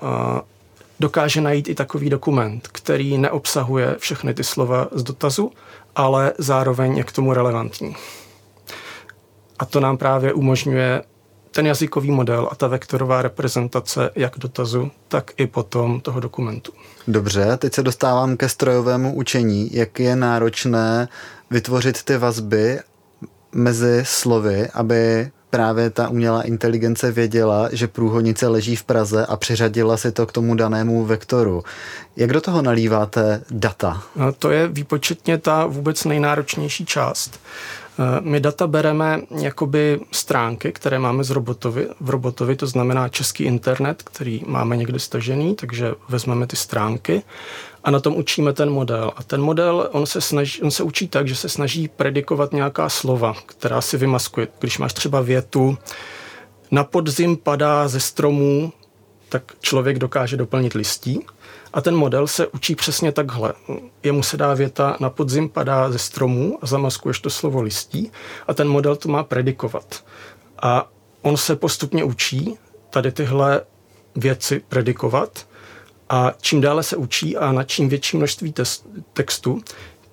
dokáže 1.00 1.40
najít 1.40 1.68
i 1.68 1.75
takový 1.75 2.11
dokument, 2.11 2.68
který 2.73 3.18
neobsahuje 3.18 3.96
všechny 3.99 4.34
ty 4.34 4.44
slova 4.44 4.88
z 4.92 5.02
dotazu, 5.02 5.52
ale 5.96 6.32
zároveň 6.38 6.96
je 6.96 7.04
k 7.04 7.12
tomu 7.12 7.32
relevantní. 7.32 7.96
A 9.58 9.64
to 9.64 9.80
nám 9.80 9.96
právě 9.96 10.32
umožňuje 10.32 11.02
ten 11.54 11.66
jazykový 11.66 12.11
model 12.11 12.49
a 12.50 12.54
ta 12.54 12.66
vektorová 12.66 13.23
reprezentace 13.23 14.11
jak 14.16 14.38
dotazu, 14.38 14.90
tak 15.08 15.30
i 15.37 15.46
potom 15.46 16.00
toho 16.00 16.20
dokumentu. 16.20 16.73
Dobře, 17.08 17.56
teď 17.56 17.75
se 17.75 17.82
dostávám 17.82 18.37
ke 18.37 18.49
strojovému 18.49 19.14
učení. 19.14 19.68
Jak 19.73 20.00
je 20.00 20.16
náročné 20.16 21.08
vytvořit 21.50 22.02
ty 22.02 22.16
vazby 22.16 22.78
mezi 23.52 24.00
slovy, 24.02 24.68
aby 24.75 25.30
právě 25.50 25.90
ta 25.90 26.08
umělá 26.08 26.42
inteligence 26.42 27.12
věděla, 27.12 27.68
že 27.73 27.88
průhodnice 27.88 28.49
leží 28.49 28.76
v 28.76 28.84
Praze 28.84 29.26
a 29.26 29.37
přiřadila 29.37 29.96
si 29.96 30.12
to 30.12 30.26
k 30.26 30.32
tomu 30.32 30.54
danému 30.54 31.04
vektoru. 31.04 31.62
Jak 32.16 32.32
do 32.32 32.40
toho 32.40 32.62
nalíváte 32.62 33.42
data? 33.50 34.02
No, 34.16 34.32
to 34.32 34.50
je 34.50 34.68
výpočetně 34.68 35.38
ta 35.38 35.66
vůbec 35.66 36.04
nejnáročnější 36.04 36.87
část. 36.87 37.40
Eh, 37.98 38.20
my 38.20 38.40
data 38.40 38.66
bereme 38.66 39.20
jakoby 39.40 40.00
stránky, 40.12 40.72
které 40.72 40.98
máme 40.98 41.24
z 41.24 41.30
robotovi, 41.30 41.88
v 42.00 42.10
robotovi, 42.10 42.56
to 42.56 42.66
znamená 42.66 43.08
český 43.08 43.44
internet, 43.44 44.02
který 44.02 44.42
máme 44.46 44.76
někde 44.76 44.98
stažený, 44.98 45.54
takže 45.54 45.94
vezmeme 46.08 46.46
ty 46.46 46.56
stránky 46.56 47.22
a 47.84 47.90
na 47.90 48.00
tom 48.00 48.16
učíme 48.16 48.52
ten 48.52 48.70
model. 48.70 49.12
A 49.16 49.22
ten 49.22 49.42
model, 49.42 49.88
on 49.92 50.06
se, 50.06 50.20
snaží, 50.20 50.62
on 50.62 50.70
se 50.70 50.82
učí 50.82 51.08
tak, 51.08 51.28
že 51.28 51.36
se 51.36 51.48
snaží 51.48 51.88
predikovat 51.88 52.52
nějaká 52.52 52.88
slova, 52.88 53.34
která 53.46 53.80
si 53.80 53.96
vymaskuje. 53.96 54.48
Když 54.58 54.78
máš 54.78 54.92
třeba 54.92 55.20
větu, 55.20 55.78
na 56.70 56.84
podzim 56.84 57.36
padá 57.36 57.88
ze 57.88 58.00
stromů, 58.00 58.72
tak 59.28 59.42
člověk 59.60 59.98
dokáže 59.98 60.36
doplnit 60.36 60.74
listí. 60.74 61.20
A 61.75 61.81
ten 61.81 61.97
model 61.97 62.26
se 62.26 62.47
učí 62.47 62.75
přesně 62.75 63.12
takhle. 63.12 63.52
Jemu 64.02 64.23
se 64.23 64.37
dá 64.37 64.54
věta, 64.54 64.97
na 65.00 65.11
podzim 65.11 65.49
padá 65.49 65.90
ze 65.90 65.99
stromů 65.99 66.59
a 66.62 66.66
zamaskuješ 66.66 67.21
to 67.21 67.31
slovo 67.31 67.62
listí 67.62 68.12
a 68.47 68.54
ten 68.54 68.69
model 68.69 68.97
to 68.97 69.09
má 69.09 69.25
predikovat. 69.25 70.04
A 70.62 70.90
on 71.23 71.37
se 71.37 71.57
postupně 71.57 72.04
učí 72.04 72.59
tady 72.90 73.12
tyhle 73.12 73.62
věci 74.16 74.62
predikovat 74.69 75.47
a 76.09 76.33
čím 76.40 76.61
dále 76.61 76.83
se 76.83 76.97
učí 76.97 77.37
a 77.37 77.52
na 77.52 77.64
čím 77.64 77.88
větší 77.88 78.16
množství 78.16 78.54
textu, 79.12 79.62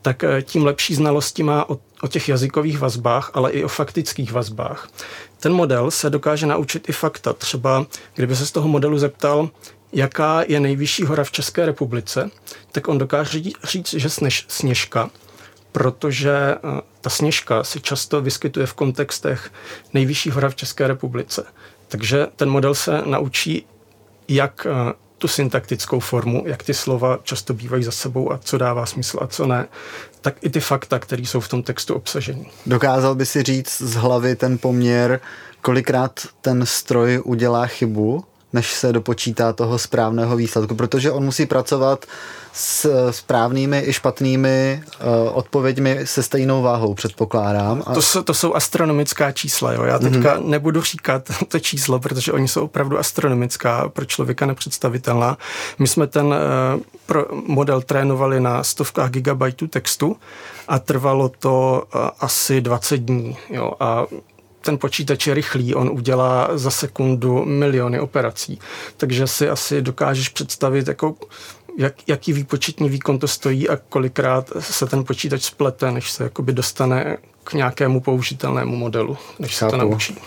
tak 0.01 0.23
eh, 0.23 0.41
tím 0.41 0.65
lepší 0.65 0.95
znalosti 0.95 1.43
má 1.43 1.69
o, 1.69 1.79
o 2.01 2.07
těch 2.07 2.29
jazykových 2.29 2.79
vazbách, 2.79 3.31
ale 3.33 3.51
i 3.51 3.63
o 3.63 3.67
faktických 3.67 4.31
vazbách. 4.31 4.89
Ten 5.39 5.53
model 5.53 5.91
se 5.91 6.09
dokáže 6.09 6.45
naučit 6.45 6.89
i 6.89 6.91
fakta. 6.91 7.33
Třeba 7.33 7.85
kdyby 8.15 8.35
se 8.35 8.45
z 8.45 8.51
toho 8.51 8.67
modelu 8.67 8.97
zeptal, 8.97 9.49
jaká 9.93 10.43
je 10.47 10.59
nejvyšší 10.59 11.03
hora 11.03 11.23
v 11.23 11.31
České 11.31 11.65
republice, 11.65 12.29
tak 12.71 12.87
on 12.87 12.97
dokáže 12.97 13.39
říct, 13.63 13.93
že 13.93 14.09
sněž, 14.09 14.45
sněžka, 14.47 15.09
protože 15.71 16.31
eh, 16.31 16.81
ta 17.01 17.09
sněžka 17.09 17.63
se 17.63 17.79
často 17.79 18.21
vyskytuje 18.21 18.65
v 18.65 18.73
kontextech 18.73 19.51
nejvyšší 19.93 20.29
hora 20.29 20.49
v 20.49 20.55
České 20.55 20.87
republice. 20.87 21.43
Takže 21.87 22.27
ten 22.35 22.49
model 22.49 22.75
se 22.75 23.01
naučí, 23.05 23.65
jak 24.27 24.67
eh, 24.69 24.93
tu 25.17 25.27
syntaktickou 25.27 25.99
formu, 25.99 26.43
jak 26.45 26.63
ty 26.63 26.73
slova 26.73 27.19
často 27.23 27.53
bývají 27.53 27.83
za 27.83 27.91
sebou 27.91 28.31
a 28.31 28.37
co 28.37 28.57
dává 28.57 28.85
smysl 28.85 29.19
a 29.21 29.27
co 29.27 29.47
ne, 29.47 29.67
tak 30.21 30.35
i 30.41 30.49
ty 30.49 30.59
fakta, 30.59 30.99
které 30.99 31.21
jsou 31.21 31.39
v 31.39 31.47
tom 31.47 31.63
textu 31.63 31.95
obsaženy. 31.95 32.45
Dokázal 32.65 33.15
by 33.15 33.25
si 33.25 33.43
říct 33.43 33.81
z 33.81 33.95
hlavy 33.95 34.35
ten 34.35 34.57
poměr, 34.57 35.19
kolikrát 35.61 36.19
ten 36.41 36.65
stroj 36.65 37.21
udělá 37.25 37.65
chybu 37.65 38.25
než 38.53 38.73
se 38.73 38.93
dopočítá 38.93 39.53
toho 39.53 39.77
správného 39.77 40.35
výsledku, 40.35 40.75
protože 40.75 41.11
on 41.11 41.23
musí 41.23 41.45
pracovat 41.45 42.05
s 42.53 43.11
správnými 43.11 43.83
i 43.85 43.93
špatnými 43.93 44.83
uh, 44.85 45.37
odpověďmi 45.37 45.99
se 46.03 46.23
stejnou 46.23 46.61
váhou, 46.61 46.93
předpokládám. 46.93 47.83
A... 47.85 47.93
To, 47.93 48.01
jsou, 48.01 48.23
to 48.23 48.33
jsou 48.33 48.53
astronomická 48.53 49.31
čísla, 49.31 49.73
jo. 49.73 49.83
Já 49.83 49.99
teďka 49.99 50.37
mm-hmm. 50.37 50.45
nebudu 50.45 50.81
říkat 50.81 51.31
to 51.47 51.59
číslo, 51.59 51.99
protože 51.99 52.31
oni 52.31 52.47
jsou 52.47 52.63
opravdu 52.63 52.99
astronomická, 52.99 53.89
pro 53.89 54.05
člověka 54.05 54.45
nepředstavitelná. 54.45 55.37
My 55.79 55.87
jsme 55.87 56.07
ten 56.07 56.25
uh, 56.25 56.33
pro 57.05 57.25
model 57.31 57.81
trénovali 57.81 58.39
na 58.39 58.63
stovkách 58.63 59.11
gigabajtů 59.11 59.67
textu 59.67 60.17
a 60.67 60.79
trvalo 60.79 61.29
to 61.29 61.83
uh, 61.95 62.01
asi 62.19 62.61
20 62.61 62.97
dní, 62.97 63.37
jo. 63.49 63.73
A 63.79 64.05
ten 64.61 64.77
počítač 64.77 65.27
je 65.27 65.33
rychlý, 65.33 65.75
on 65.75 65.89
udělá 65.89 66.57
za 66.57 66.71
sekundu 66.71 67.45
miliony 67.45 67.99
operací. 67.99 68.59
Takže 68.97 69.27
si 69.27 69.49
asi 69.49 69.81
dokážeš 69.81 70.29
představit, 70.29 70.87
jako, 70.87 71.15
jak, 71.77 71.93
jaký 72.07 72.33
výpočetní 72.33 72.89
výkon 72.89 73.19
to 73.19 73.27
stojí 73.27 73.69
a 73.69 73.77
kolikrát 73.77 74.51
se 74.59 74.85
ten 74.85 75.03
počítač 75.03 75.41
splete, 75.41 75.91
než 75.91 76.11
se 76.11 76.23
jakoby 76.23 76.53
dostane 76.53 77.17
k 77.43 77.53
nějakému 77.53 78.01
použitelnému 78.01 78.75
modelu, 78.75 79.17
než 79.39 79.57
Chápu. 79.57 79.71
se 79.71 79.77
to 79.77 79.83
naučí. 79.83 80.17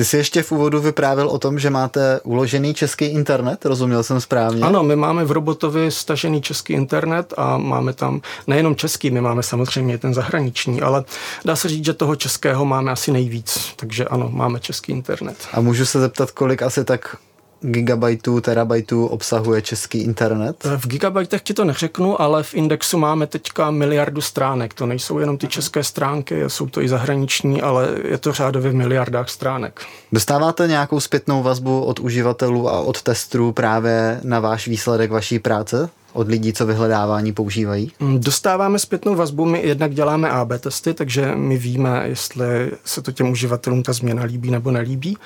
Ty 0.00 0.04
jsi 0.04 0.16
ještě 0.16 0.42
v 0.42 0.52
úvodu 0.52 0.80
vyprávěl 0.80 1.28
o 1.28 1.38
tom, 1.38 1.58
že 1.58 1.70
máte 1.70 2.20
uložený 2.20 2.74
český 2.74 3.04
internet, 3.04 3.64
rozuměl 3.64 4.02
jsem 4.02 4.20
správně? 4.20 4.62
Ano, 4.62 4.82
my 4.82 4.96
máme 4.96 5.24
v 5.24 5.30
Robotovi 5.30 5.90
stažený 5.90 6.42
český 6.42 6.72
internet 6.72 7.34
a 7.36 7.58
máme 7.58 7.92
tam 7.92 8.20
nejenom 8.46 8.76
český, 8.76 9.10
my 9.10 9.20
máme 9.20 9.42
samozřejmě 9.42 9.98
ten 9.98 10.14
zahraniční, 10.14 10.82
ale 10.82 11.04
dá 11.44 11.56
se 11.56 11.68
říct, 11.68 11.84
že 11.84 11.92
toho 11.92 12.16
českého 12.16 12.64
máme 12.64 12.92
asi 12.92 13.12
nejvíc, 13.12 13.72
takže 13.76 14.04
ano, 14.04 14.28
máme 14.32 14.60
český 14.60 14.92
internet. 14.92 15.36
A 15.52 15.60
můžu 15.60 15.86
se 15.86 16.00
zeptat, 16.00 16.30
kolik 16.30 16.62
asi 16.62 16.84
tak 16.84 17.16
gigabajtů, 17.60 18.40
terabajtů 18.40 19.06
obsahuje 19.06 19.62
český 19.62 20.02
internet? 20.02 20.64
V 20.76 20.86
gigabajtech 20.86 21.42
ti 21.42 21.54
to 21.54 21.64
neřeknu, 21.64 22.20
ale 22.20 22.42
v 22.42 22.54
Indexu 22.54 22.98
máme 22.98 23.26
teďka 23.26 23.70
miliardu 23.70 24.20
stránek. 24.20 24.74
To 24.74 24.86
nejsou 24.86 25.18
jenom 25.18 25.38
ty 25.38 25.48
české 25.48 25.84
stránky, 25.84 26.44
jsou 26.46 26.66
to 26.66 26.82
i 26.82 26.88
zahraniční, 26.88 27.62
ale 27.62 27.88
je 28.04 28.18
to 28.18 28.32
řádově 28.32 28.70
v 28.70 28.74
miliardách 28.74 29.28
stránek. 29.28 29.80
Dostáváte 30.12 30.68
nějakou 30.68 31.00
zpětnou 31.00 31.42
vazbu 31.42 31.84
od 31.84 31.98
uživatelů 31.98 32.68
a 32.68 32.80
od 32.80 33.02
testů 33.02 33.52
právě 33.52 34.20
na 34.24 34.40
váš 34.40 34.68
výsledek 34.68 35.10
vaší 35.10 35.38
práce? 35.38 35.90
Od 36.12 36.28
lidí, 36.28 36.52
co 36.52 36.66
vyhledávání 36.66 37.32
používají? 37.32 37.92
Mm, 38.00 38.20
dostáváme 38.20 38.78
zpětnou 38.78 39.14
vazbu, 39.14 39.44
my 39.44 39.62
jednak 39.66 39.94
děláme 39.94 40.30
AB 40.30 40.52
testy, 40.60 40.94
takže 40.94 41.32
my 41.34 41.58
víme, 41.58 42.02
jestli 42.06 42.70
se 42.84 43.02
to 43.02 43.12
těm 43.12 43.30
uživatelům 43.30 43.82
ta 43.82 43.92
změna 43.92 44.22
líbí 44.22 44.50
nebo 44.50 44.70
nelíbí. 44.70 45.16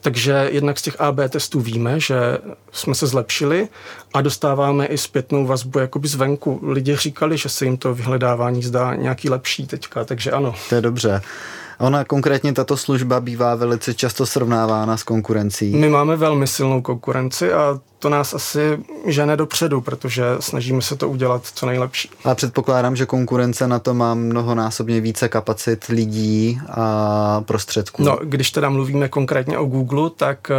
Takže 0.00 0.48
jednak 0.52 0.78
z 0.78 0.82
těch 0.82 1.00
AB 1.00 1.18
testů 1.28 1.60
víme, 1.60 2.00
že 2.00 2.16
jsme 2.72 2.94
se 2.94 3.06
zlepšili 3.06 3.68
a 4.14 4.20
dostáváme 4.20 4.86
i 4.86 4.98
zpětnou 4.98 5.46
vazbu 5.46 5.78
jakoby 5.78 6.08
zvenku. 6.08 6.60
Lidi 6.62 6.96
říkali, 6.96 7.38
že 7.38 7.48
se 7.48 7.64
jim 7.64 7.76
to 7.76 7.94
vyhledávání 7.94 8.62
zdá 8.62 8.94
nějaký 8.94 9.30
lepší 9.30 9.66
teďka, 9.66 10.04
takže 10.04 10.30
ano. 10.30 10.54
To 10.68 10.74
je 10.74 10.80
dobře. 10.80 11.22
Ona 11.78 12.04
konkrétně 12.04 12.52
tato 12.52 12.76
služba 12.76 13.20
bývá 13.20 13.54
velice 13.54 13.94
často 13.94 14.26
srovnávána 14.26 14.96
s 14.96 15.02
konkurencí. 15.02 15.76
My 15.76 15.88
máme 15.88 16.16
velmi 16.16 16.46
silnou 16.46 16.82
konkurenci 16.82 17.52
a 17.52 17.80
to 17.98 18.08
nás 18.08 18.34
asi 18.34 18.78
žene 19.06 19.36
dopředu, 19.36 19.80
protože 19.80 20.24
snažíme 20.40 20.82
se 20.82 20.96
to 20.96 21.08
udělat 21.08 21.42
co 21.54 21.66
nejlepší. 21.66 22.10
A 22.24 22.34
předpokládám, 22.34 22.96
že 22.96 23.06
konkurence 23.06 23.68
na 23.68 23.78
to 23.78 23.94
má 23.94 24.14
mnohonásobně 24.14 25.00
více 25.00 25.28
kapacit 25.28 25.84
lidí 25.84 26.60
a 26.70 27.40
prostředků. 27.46 28.04
No, 28.04 28.18
když 28.22 28.50
teda 28.50 28.70
mluvíme 28.70 29.08
konkrétně 29.08 29.58
o 29.58 29.64
Google, 29.64 30.10
tak 30.16 30.50
eh, 30.50 30.54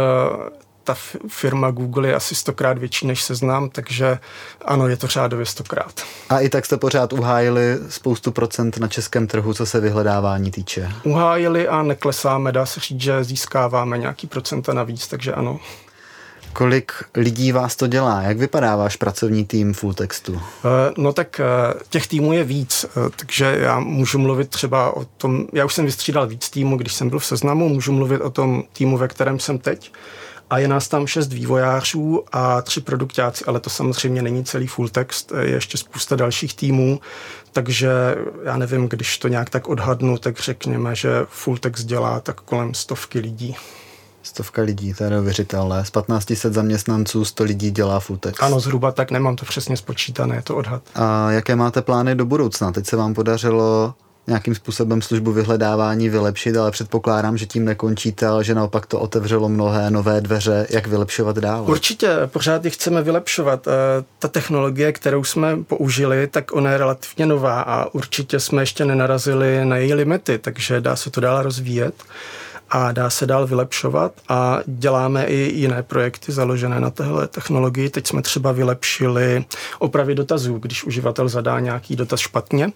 ta 0.90 0.96
firma 1.28 1.70
Google 1.70 2.08
je 2.08 2.14
asi 2.14 2.34
stokrát 2.34 2.78
větší 2.78 3.06
než 3.06 3.22
seznám, 3.22 3.70
takže 3.70 4.18
ano, 4.64 4.88
je 4.88 4.96
to 4.96 5.06
řádově 5.06 5.46
stokrát. 5.46 6.00
A 6.28 6.40
i 6.40 6.48
tak 6.48 6.66
jste 6.66 6.76
pořád 6.76 7.12
uhájili 7.12 7.78
spoustu 7.88 8.32
procent 8.32 8.78
na 8.78 8.88
českém 8.88 9.26
trhu, 9.26 9.54
co 9.54 9.66
se 9.66 9.80
vyhledávání 9.80 10.50
týče. 10.50 10.92
Uhájili 11.02 11.68
a 11.68 11.82
neklesáme, 11.82 12.52
dá 12.52 12.66
se 12.66 12.80
říct, 12.80 13.00
že 13.00 13.24
získáváme 13.24 13.98
nějaký 13.98 14.26
procenta 14.26 14.72
navíc, 14.72 15.08
takže 15.08 15.32
ano. 15.32 15.60
Kolik 16.52 16.92
lidí 17.14 17.52
vás 17.52 17.76
to 17.76 17.86
dělá? 17.86 18.22
Jak 18.22 18.38
vypadá 18.38 18.76
váš 18.76 18.96
pracovní 18.96 19.44
tým 19.44 19.74
full 19.74 19.94
textu? 19.94 20.40
Eh, 20.40 20.92
no 20.96 21.12
tak 21.12 21.40
eh, 21.40 21.44
těch 21.88 22.06
týmů 22.06 22.32
je 22.32 22.44
víc, 22.44 22.84
eh, 22.84 23.10
takže 23.16 23.56
já 23.60 23.80
můžu 23.80 24.18
mluvit 24.18 24.50
třeba 24.50 24.96
o 24.96 25.04
tom, 25.04 25.46
já 25.52 25.64
už 25.64 25.74
jsem 25.74 25.84
vystřídal 25.84 26.26
víc 26.26 26.50
týmů, 26.50 26.76
když 26.76 26.94
jsem 26.94 27.08
byl 27.08 27.18
v 27.18 27.26
seznamu, 27.26 27.68
můžu 27.68 27.92
mluvit 27.92 28.20
o 28.20 28.30
tom 28.30 28.62
týmu, 28.72 28.98
ve 28.98 29.08
kterém 29.08 29.38
jsem 29.38 29.58
teď 29.58 29.92
a 30.50 30.58
je 30.58 30.68
nás 30.68 30.88
tam 30.88 31.06
šest 31.06 31.32
vývojářů 31.32 32.24
a 32.32 32.62
tři 32.62 32.80
produktáci, 32.80 33.44
ale 33.44 33.60
to 33.60 33.70
samozřejmě 33.70 34.22
není 34.22 34.44
celý 34.44 34.66
full 34.66 34.88
text, 34.88 35.32
je 35.40 35.50
ještě 35.50 35.78
spousta 35.78 36.16
dalších 36.16 36.54
týmů, 36.54 37.00
takže 37.52 37.90
já 38.44 38.56
nevím, 38.56 38.88
když 38.88 39.18
to 39.18 39.28
nějak 39.28 39.50
tak 39.50 39.68
odhadnu, 39.68 40.18
tak 40.18 40.40
řekněme, 40.40 40.94
že 40.94 41.10
full 41.28 41.58
text 41.58 41.84
dělá 41.84 42.20
tak 42.20 42.40
kolem 42.40 42.74
stovky 42.74 43.18
lidí. 43.18 43.56
Stovka 44.22 44.62
lidí, 44.62 44.94
to 44.94 45.04
je 45.04 45.10
neuvěřitelné. 45.10 45.84
Z 45.84 45.90
1500 45.90 46.54
zaměstnanců 46.54 47.24
100 47.24 47.44
lidí 47.44 47.70
dělá 47.70 48.00
full 48.00 48.18
text. 48.18 48.42
Ano, 48.42 48.60
zhruba 48.60 48.92
tak, 48.92 49.10
nemám 49.10 49.36
to 49.36 49.44
přesně 49.44 49.76
spočítané, 49.76 50.36
je 50.36 50.42
to 50.42 50.56
odhad. 50.56 50.82
A 50.94 51.30
jaké 51.30 51.56
máte 51.56 51.82
plány 51.82 52.14
do 52.14 52.24
budoucna? 52.24 52.72
Teď 52.72 52.86
se 52.86 52.96
vám 52.96 53.14
podařilo 53.14 53.94
nějakým 54.26 54.54
způsobem 54.54 55.02
službu 55.02 55.32
vyhledávání 55.32 56.08
vylepšit, 56.08 56.56
ale 56.56 56.70
předpokládám, 56.70 57.38
že 57.38 57.46
tím 57.46 57.64
nekončíte, 57.64 58.26
ale 58.26 58.44
že 58.44 58.54
naopak 58.54 58.86
to 58.86 59.00
otevřelo 59.00 59.48
mnohé 59.48 59.90
nové 59.90 60.20
dveře, 60.20 60.66
jak 60.70 60.86
vylepšovat 60.86 61.38
dál. 61.38 61.64
Určitě, 61.68 62.08
pořád 62.26 62.64
ji 62.64 62.70
chceme 62.70 63.02
vylepšovat. 63.02 63.66
Eh, 63.66 63.70
ta 64.18 64.28
technologie, 64.28 64.92
kterou 64.92 65.24
jsme 65.24 65.56
použili, 65.64 66.26
tak 66.26 66.52
ona 66.52 66.72
je 66.72 66.78
relativně 66.78 67.26
nová 67.26 67.60
a 67.60 67.94
určitě 67.94 68.40
jsme 68.40 68.62
ještě 68.62 68.84
nenarazili 68.84 69.64
na 69.64 69.76
její 69.76 69.94
limity, 69.94 70.38
takže 70.38 70.80
dá 70.80 70.96
se 70.96 71.10
to 71.10 71.20
dál 71.20 71.42
rozvíjet 71.42 71.94
a 72.70 72.92
dá 72.92 73.10
se 73.10 73.26
dál 73.26 73.46
vylepšovat 73.46 74.12
a 74.28 74.58
děláme 74.66 75.24
i 75.24 75.52
jiné 75.54 75.82
projekty 75.82 76.32
založené 76.32 76.80
na 76.80 76.90
téhle 76.90 77.28
technologii. 77.28 77.90
Teď 77.90 78.06
jsme 78.06 78.22
třeba 78.22 78.52
vylepšili 78.52 79.44
opravy 79.78 80.14
dotazů. 80.14 80.58
Když 80.58 80.84
uživatel 80.84 81.28
zadá 81.28 81.60
nějaký 81.60 81.96
dotaz 81.96 82.20
špatně, 82.20 82.72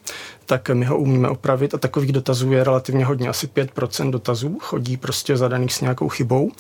tak 0.46 0.70
my 0.70 0.84
ho 0.84 0.98
umíme 0.98 1.28
opravit 1.28 1.74
a 1.74 1.78
takových 1.78 2.12
dotazů 2.12 2.52
je 2.52 2.64
relativně 2.64 3.04
hodně. 3.04 3.28
Asi 3.28 3.46
5% 3.46 4.10
dotazů 4.10 4.58
chodí 4.60 4.96
prostě 4.96 5.36
zadaných 5.36 5.74
s 5.74 5.80
nějakou 5.80 6.08
chybou. 6.08 6.50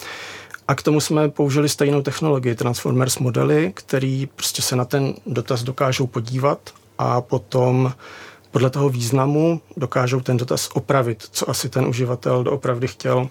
A 0.68 0.74
k 0.74 0.82
tomu 0.82 1.00
jsme 1.00 1.28
použili 1.28 1.68
stejnou 1.68 2.02
technologii, 2.02 2.54
Transformers 2.54 3.18
modely, 3.18 3.72
který 3.74 4.26
prostě 4.26 4.62
se 4.62 4.76
na 4.76 4.84
ten 4.84 5.14
dotaz 5.26 5.62
dokážou 5.62 6.06
podívat 6.06 6.58
a 6.98 7.20
potom 7.20 7.92
podle 8.54 8.70
toho 8.70 8.88
významu 8.88 9.60
dokážou 9.76 10.20
ten 10.20 10.36
dotaz 10.36 10.68
opravit, 10.74 11.24
co 11.30 11.50
asi 11.50 11.68
ten 11.68 11.86
uživatel 11.86 12.44
doopravdy 12.44 12.88
chtěl. 12.88 13.28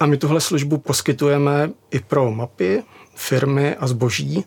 A 0.00 0.06
my 0.06 0.16
tuhle 0.16 0.40
službu 0.40 0.78
poskytujeme 0.78 1.70
i 1.90 2.00
pro 2.00 2.30
mapy, 2.30 2.82
firmy 3.14 3.74
a 3.74 3.86
zboží, 3.86 4.44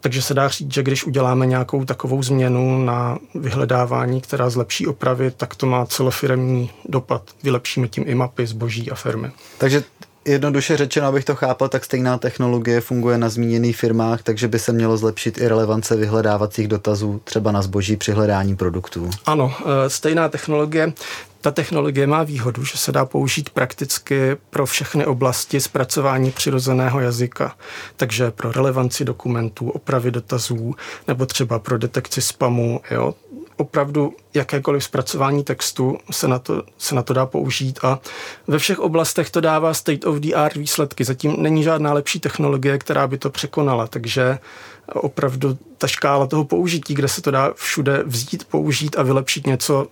takže 0.00 0.22
se 0.22 0.34
dá 0.34 0.48
říct, 0.48 0.74
že 0.74 0.82
když 0.82 1.04
uděláme 1.04 1.46
nějakou 1.46 1.84
takovou 1.84 2.22
změnu 2.22 2.84
na 2.84 3.18
vyhledávání, 3.34 4.20
která 4.20 4.50
zlepší 4.50 4.86
opravy, 4.86 5.30
tak 5.30 5.54
to 5.54 5.66
má 5.66 5.86
celofiremní 5.86 6.70
dopad. 6.84 7.22
Vylepšíme 7.42 7.88
tím 7.88 8.04
i 8.06 8.14
mapy, 8.14 8.46
zboží 8.46 8.90
a 8.90 8.94
firmy. 8.94 9.30
Takže 9.58 9.84
jednoduše 10.26 10.76
řečeno, 10.76 11.06
abych 11.06 11.24
to 11.24 11.34
chápal, 11.34 11.68
tak 11.68 11.84
stejná 11.84 12.18
technologie 12.18 12.80
funguje 12.80 13.18
na 13.18 13.28
zmíněných 13.28 13.76
firmách, 13.76 14.22
takže 14.22 14.48
by 14.48 14.58
se 14.58 14.72
mělo 14.72 14.96
zlepšit 14.96 15.38
i 15.38 15.48
relevance 15.48 15.96
vyhledávacích 15.96 16.68
dotazů 16.68 17.20
třeba 17.24 17.52
na 17.52 17.62
zboží 17.62 17.96
při 17.96 18.12
hledání 18.12 18.56
produktů. 18.56 19.10
Ano, 19.26 19.54
e, 19.86 19.90
stejná 19.90 20.28
technologie. 20.28 20.92
Ta 21.40 21.50
technologie 21.50 22.06
má 22.06 22.22
výhodu, 22.22 22.64
že 22.64 22.78
se 22.78 22.92
dá 22.92 23.04
použít 23.04 23.50
prakticky 23.50 24.36
pro 24.50 24.66
všechny 24.66 25.06
oblasti 25.06 25.60
zpracování 25.60 26.30
přirozeného 26.30 27.00
jazyka. 27.00 27.54
Takže 27.96 28.30
pro 28.30 28.52
relevanci 28.52 29.04
dokumentů, 29.04 29.70
opravy 29.70 30.10
dotazů 30.10 30.74
nebo 31.08 31.26
třeba 31.26 31.58
pro 31.58 31.78
detekci 31.78 32.22
spamu. 32.22 32.80
Jo 32.90 33.14
opravdu 33.56 34.14
jakékoliv 34.34 34.84
zpracování 34.84 35.44
textu 35.44 35.98
se 36.10 36.28
na, 36.28 36.38
to, 36.38 36.62
se 36.78 36.94
na 36.94 37.02
to 37.02 37.12
dá 37.12 37.26
použít 37.26 37.78
a 37.82 37.98
ve 38.46 38.58
všech 38.58 38.78
oblastech 38.78 39.30
to 39.30 39.40
dává 39.40 39.74
state 39.74 40.04
of 40.04 40.16
the 40.16 40.34
art 40.34 40.56
výsledky. 40.56 41.04
Zatím 41.04 41.42
není 41.42 41.62
žádná 41.62 41.92
lepší 41.92 42.20
technologie, 42.20 42.78
která 42.78 43.06
by 43.06 43.18
to 43.18 43.30
překonala, 43.30 43.86
takže 43.86 44.38
opravdu 44.94 45.58
ta 45.78 45.86
škála 45.86 46.26
toho 46.26 46.44
použití, 46.44 46.94
kde 46.94 47.08
se 47.08 47.22
to 47.22 47.30
dá 47.30 47.52
všude 47.54 48.02
vzít, 48.06 48.44
použít 48.44 48.98
a 48.98 49.02
vylepšit 49.02 49.46
něco, 49.46 49.86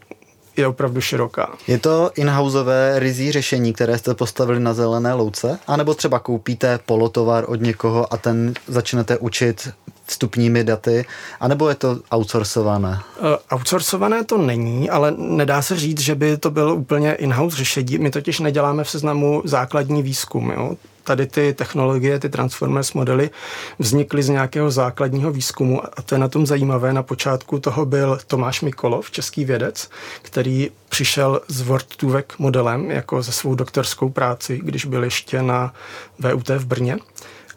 je 0.56 0.66
opravdu 0.66 1.00
široká. 1.00 1.50
Je 1.66 1.78
to 1.78 2.10
in-houseové 2.14 2.98
rizí 2.98 3.32
řešení, 3.32 3.72
které 3.72 3.98
jste 3.98 4.14
postavili 4.14 4.60
na 4.60 4.74
zelené 4.74 5.14
louce? 5.14 5.58
A 5.66 5.76
nebo 5.76 5.94
třeba 5.94 6.18
koupíte 6.18 6.78
polotovar 6.86 7.44
od 7.48 7.60
někoho 7.60 8.12
a 8.12 8.16
ten 8.16 8.54
začnete 8.68 9.18
učit 9.18 9.68
vstupními 10.06 10.64
daty, 10.64 11.06
anebo 11.40 11.68
je 11.68 11.74
to 11.74 11.98
outsourcované? 12.14 13.00
Uh, 13.20 13.26
outsourcované 13.52 14.24
to 14.24 14.38
není, 14.38 14.90
ale 14.90 15.14
nedá 15.18 15.62
se 15.62 15.76
říct, 15.76 16.00
že 16.00 16.14
by 16.14 16.36
to 16.36 16.50
bylo 16.50 16.74
úplně 16.74 17.14
in-house 17.14 17.56
řešení. 17.56 17.98
My 17.98 18.10
totiž 18.10 18.40
neděláme 18.40 18.84
v 18.84 18.90
seznamu 18.90 19.42
základní 19.44 20.02
výzkum. 20.02 20.50
Jo? 20.50 20.76
Tady 21.04 21.26
ty 21.26 21.54
technologie, 21.54 22.18
ty 22.18 22.28
Transformers 22.28 22.92
modely 22.92 23.30
vznikly 23.78 24.22
z 24.22 24.28
nějakého 24.28 24.70
základního 24.70 25.32
výzkumu 25.32 25.84
a 25.84 26.02
to 26.02 26.14
je 26.14 26.18
na 26.18 26.28
tom 26.28 26.46
zajímavé. 26.46 26.92
Na 26.92 27.02
počátku 27.02 27.58
toho 27.58 27.86
byl 27.86 28.18
Tomáš 28.26 28.60
Mikolov, 28.60 29.10
český 29.10 29.44
vědec, 29.44 29.90
který 30.22 30.70
přišel 30.88 31.40
s 31.48 31.60
Wortůvek 31.60 32.34
modelem 32.38 32.90
jako 32.90 33.22
ze 33.22 33.32
svou 33.32 33.54
doktorskou 33.54 34.08
práci, 34.08 34.60
když 34.62 34.84
byl 34.84 35.04
ještě 35.04 35.42
na 35.42 35.74
VUT 36.18 36.48
v 36.48 36.66
Brně. 36.66 36.96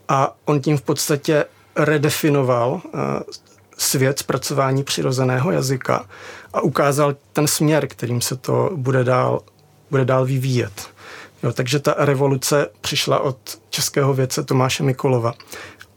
A 0.09 0.35
on 0.45 0.61
tím 0.61 0.77
v 0.77 0.81
podstatě 0.81 1.45
redefinoval 1.77 2.81
eh, 2.85 2.97
svět 3.77 4.19
zpracování 4.19 4.83
přirozeného 4.83 5.51
jazyka 5.51 6.05
a 6.53 6.61
ukázal 6.61 7.15
ten 7.33 7.47
směr, 7.47 7.87
kterým 7.87 8.21
se 8.21 8.35
to 8.35 8.69
bude 8.75 9.03
dál, 9.03 9.41
bude 9.91 10.05
dál 10.05 10.25
vyvíjet. 10.25 10.89
Jo, 11.43 11.53
takže 11.53 11.79
ta 11.79 11.95
revoluce 11.97 12.67
přišla 12.81 13.19
od 13.19 13.37
českého 13.69 14.13
vědce 14.13 14.43
Tomáše 14.43 14.83
Mikolova. 14.83 15.33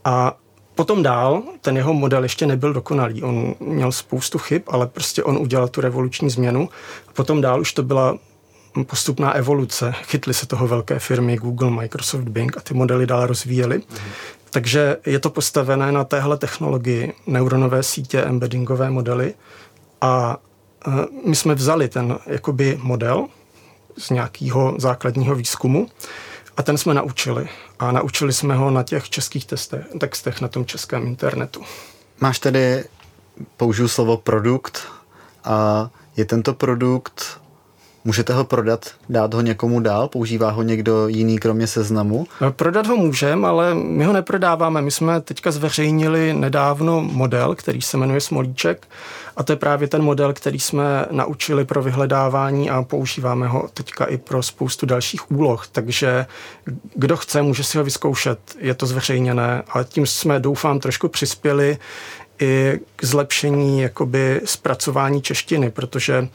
A 0.05 0.37
potom 0.75 1.03
dál, 1.03 1.43
ten 1.61 1.77
jeho 1.77 1.95
model 1.95 2.23
ještě 2.23 2.47
nebyl 2.47 2.73
dokonalý. 2.73 3.23
On 3.23 3.55
měl 3.61 3.93
spoustu 3.93 4.39
chyb, 4.39 4.63
ale 4.67 4.87
prostě 4.87 5.23
on 5.23 5.37
udělal 5.37 5.69
tu 5.69 5.81
revoluční 5.81 6.31
změnu. 6.31 6.69
A 7.09 7.13
potom 7.13 7.41
dál 7.41 7.61
už 7.61 7.73
to 7.73 7.83
byla 7.83 8.19
postupná 8.87 9.33
evoluce. 9.33 9.93
Chytly 10.03 10.35
se 10.35 10.47
toho 10.47 10.69
velké 10.69 10.99
firmy 10.99 11.37
Google, 11.37 11.71
Microsoft, 11.71 12.25
Bing 12.25 12.57
a 12.57 12.61
ty 12.61 12.75
modely 12.75 13.07
dál 13.07 13.27
rozvíjely. 13.27 13.79
Mm-hmm. 13.79 14.40
Takže 14.51 14.97
je 15.07 15.19
to 15.19 15.31
postavené 15.31 15.93
na 15.93 16.05
téhle 16.05 16.39
technologii 16.39 17.13
neuronové 17.27 17.83
sítě, 17.83 18.23
embeddingové 18.23 18.91
modely 18.91 19.35
a 20.01 20.37
e, 20.87 20.91
my 21.29 21.37
jsme 21.37 21.55
vzali 21.55 21.89
ten 21.89 22.19
jakoby 22.27 22.79
model 22.83 23.27
z 23.99 24.11
nějakého 24.11 24.75
základního 24.79 25.35
výzkumu 25.35 25.89
a 26.57 26.63
ten 26.63 26.79
jsme 26.79 26.95
naučili. 26.95 27.49
A 27.79 27.93
naučili 27.93 28.33
jsme 28.33 28.55
ho 28.55 28.71
na 28.71 28.83
těch 28.83 29.11
českých 29.11 29.45
testech, 29.45 29.87
textech 30.01 30.41
na 30.41 30.49
tom 30.49 30.65
českém 30.65 31.07
internetu. 31.07 31.63
Máš 32.21 32.39
tedy, 32.39 32.85
použiju 33.57 33.89
slovo 33.89 34.17
produkt, 34.17 34.83
a 35.45 35.91
je 36.17 36.25
tento 36.25 36.55
produkt 36.55 37.41
Můžete 38.05 38.33
ho 38.35 38.45
prodat, 38.45 38.91
dát 39.09 39.35
ho 39.35 39.41
někomu 39.41 39.81
dál? 39.81 40.09
Používá 40.09 40.51
ho 40.51 40.63
někdo 40.63 41.09
jiný 41.09 41.39
kromě 41.39 41.67
seznamu? 41.67 42.27
Prodat 42.51 42.87
ho 42.87 42.97
můžeme, 42.97 43.49
ale 43.49 43.75
my 43.75 44.05
ho 44.05 44.13
neprodáváme. 44.13 44.83
My 44.83 44.91
jsme 44.91 45.21
teďka 45.21 45.51
zveřejnili 45.51 46.35
nedávno 46.35 47.01
model, 47.01 47.55
který 47.55 47.83
se 47.83 47.97
jmenuje 47.97 48.21
Smolíček 48.21 48.87
a 49.37 49.43
to 49.43 49.53
je 49.53 49.57
právě 49.57 49.89
ten 49.89 50.03
model, 50.03 50.33
který 50.33 50.61
jsme 50.61 51.07
naučili 51.11 51.65
pro 51.65 51.83
vyhledávání 51.83 52.71
a 52.71 52.83
používáme 52.83 53.49
ho 53.49 53.69
teďka 53.75 54.05
i 54.05 54.17
pro 54.17 54.43
spoustu 54.43 54.87
dalších 54.87 55.31
úloh. 55.31 55.67
Takže 55.73 56.27
kdo 56.95 57.17
chce, 57.17 57.43
může 57.43 57.65
si 57.65 57.79
ho 57.79 57.85
vyzkoušet. 57.85 58.39
Je 58.59 58.75
to 58.75 58.87
zveřejněné 58.87 59.63
a 59.73 59.83
tím 59.83 60.07
jsme, 60.07 60.41
doufám, 60.41 60.81
trošku 60.81 61.09
přispěli 61.09 61.79
i 62.41 62.81
k 62.97 63.05
zlepšení 63.05 63.81
jakoby 63.81 64.41
zpracování 64.45 65.23
češtiny, 65.23 65.71
protože 65.71 66.29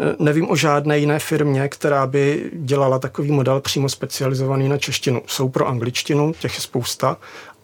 eh, 0.00 0.14
nevím 0.18 0.50
o 0.50 0.56
žádné 0.56 0.98
jiné 0.98 1.18
firmě, 1.18 1.68
která 1.68 2.06
by 2.06 2.50
dělala 2.52 2.98
takový 2.98 3.32
model 3.32 3.60
přímo 3.60 3.88
specializovaný 3.88 4.68
na 4.68 4.78
češtinu. 4.78 5.22
Jsou 5.26 5.48
pro 5.48 5.68
angličtinu, 5.68 6.32
těch 6.40 6.54
je 6.54 6.60
spousta, 6.60 7.16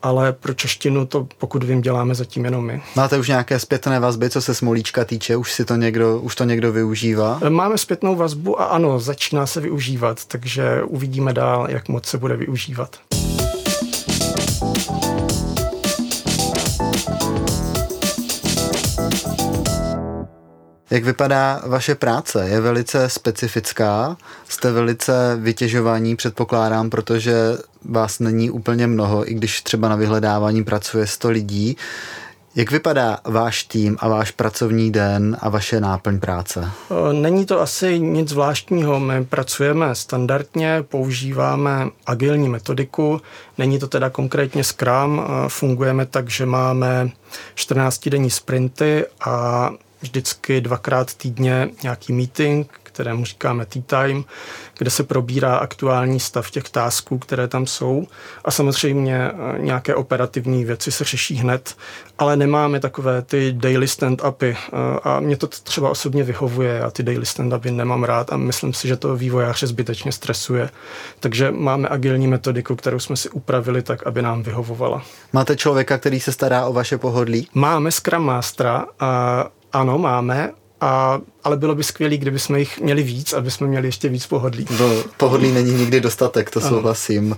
ale 0.02 0.32
pro 0.32 0.54
češtinu 0.54 1.06
to, 1.06 1.28
pokud 1.38 1.62
vím, 1.62 1.80
děláme 1.80 2.14
zatím 2.14 2.44
jenom 2.44 2.66
my. 2.66 2.82
Máte 2.96 3.18
už 3.18 3.28
nějaké 3.28 3.58
zpětné 3.58 4.00
vazby, 4.00 4.30
co 4.30 4.42
se 4.42 4.54
smolíčka 4.54 5.04
týče? 5.04 5.36
Už 5.36 5.52
si 5.52 5.64
to 5.64 5.76
někdo, 5.76 6.18
už 6.20 6.34
to 6.34 6.44
někdo 6.44 6.72
využívá? 6.72 7.38
Eh, 7.42 7.50
máme 7.50 7.78
zpětnou 7.78 8.16
vazbu 8.16 8.60
a 8.60 8.64
ano, 8.64 9.00
začíná 9.00 9.46
se 9.46 9.60
využívat, 9.60 10.24
takže 10.24 10.82
uvidíme 10.82 11.32
dál, 11.32 11.66
jak 11.70 11.88
moc 11.88 12.06
se 12.06 12.18
bude 12.18 12.36
využívat. 12.36 12.96
Jak 20.90 21.04
vypadá 21.04 21.62
vaše 21.66 21.94
práce? 21.94 22.48
Je 22.48 22.60
velice 22.60 23.08
specifická, 23.08 24.16
jste 24.48 24.72
velice 24.72 25.36
vytěžovaní, 25.40 26.16
předpokládám, 26.16 26.90
protože 26.90 27.34
vás 27.84 28.18
není 28.18 28.50
úplně 28.50 28.86
mnoho, 28.86 29.30
i 29.30 29.34
když 29.34 29.62
třeba 29.62 29.88
na 29.88 29.96
vyhledávání 29.96 30.64
pracuje 30.64 31.06
100 31.06 31.30
lidí. 31.30 31.76
Jak 32.54 32.70
vypadá 32.70 33.18
váš 33.24 33.64
tým 33.64 33.96
a 34.00 34.08
váš 34.08 34.30
pracovní 34.30 34.92
den 34.92 35.36
a 35.40 35.48
vaše 35.48 35.80
náplň 35.80 36.20
práce? 36.20 36.70
Není 37.12 37.46
to 37.46 37.60
asi 37.60 37.98
nic 37.98 38.28
zvláštního. 38.28 39.00
My 39.00 39.24
pracujeme 39.24 39.94
standardně, 39.94 40.84
používáme 40.88 41.88
agilní 42.06 42.48
metodiku. 42.48 43.20
Není 43.58 43.78
to 43.78 43.86
teda 43.88 44.10
konkrétně 44.10 44.64
Scrum. 44.64 45.22
Fungujeme 45.48 46.06
tak, 46.06 46.30
že 46.30 46.46
máme 46.46 47.10
14-denní 47.54 48.30
sprinty 48.30 49.04
a 49.26 49.70
vždycky 50.06 50.60
dvakrát 50.60 51.14
týdně 51.14 51.68
nějaký 51.82 52.12
meeting, 52.12 52.80
kterému 52.96 53.24
říkáme 53.24 53.66
tea 53.66 53.82
time, 53.86 54.24
kde 54.78 54.90
se 54.90 55.04
probírá 55.04 55.56
aktuální 55.56 56.20
stav 56.20 56.50
těch 56.50 56.64
tásků, 56.70 57.18
které 57.18 57.48
tam 57.48 57.66
jsou 57.66 58.06
a 58.44 58.50
samozřejmě 58.50 59.16
eh, 59.16 59.58
nějaké 59.58 59.94
operativní 59.94 60.64
věci 60.64 60.92
se 60.92 61.04
řeší 61.04 61.34
hned, 61.34 61.76
ale 62.18 62.36
nemáme 62.36 62.80
takové 62.80 63.22
ty 63.22 63.52
daily 63.52 63.86
stand-upy 63.86 64.56
eh, 64.56 64.76
a 65.02 65.20
mě 65.20 65.36
to 65.36 65.46
třeba 65.46 65.90
osobně 65.90 66.22
vyhovuje, 66.22 66.82
a 66.82 66.90
ty 66.90 67.02
daily 67.02 67.24
stand-upy 67.24 67.70
nemám 67.70 68.04
rád 68.04 68.32
a 68.32 68.36
myslím 68.36 68.72
si, 68.72 68.88
že 68.88 68.96
to 68.96 69.16
vývojáře 69.16 69.66
zbytečně 69.66 70.12
stresuje. 70.12 70.70
Takže 71.20 71.50
máme 71.50 71.88
agilní 71.88 72.26
metodiku, 72.26 72.76
kterou 72.76 72.98
jsme 72.98 73.16
si 73.16 73.30
upravili 73.30 73.82
tak, 73.82 74.06
aby 74.06 74.22
nám 74.22 74.42
vyhovovala. 74.42 75.02
Máte 75.32 75.56
člověka, 75.56 75.98
který 75.98 76.20
se 76.20 76.32
stará 76.32 76.66
o 76.66 76.72
vaše 76.72 76.98
pohodlí? 76.98 77.48
Máme 77.54 77.90
Scrum 77.90 78.24
Mastera 78.24 78.86
a 79.00 79.44
ano, 79.76 79.98
máme, 80.00 80.56
a, 80.80 81.20
ale 81.46 81.56
bylo 81.56 81.74
by 81.74 81.84
skvělé, 81.84 82.16
kdyby 82.16 82.38
jsme 82.38 82.58
jich 82.58 82.80
měli 82.80 83.02
víc, 83.02 83.32
aby 83.32 83.50
jsme 83.50 83.66
měli 83.66 83.88
ještě 83.88 84.08
víc 84.08 84.26
pohodlí. 84.26 84.66
No, 84.80 84.86
pohodlí 85.16 85.52
není 85.52 85.74
nikdy 85.74 86.00
dostatek, 86.00 86.50
to 86.50 86.60
ano. 86.60 86.68
souhlasím. 86.68 87.36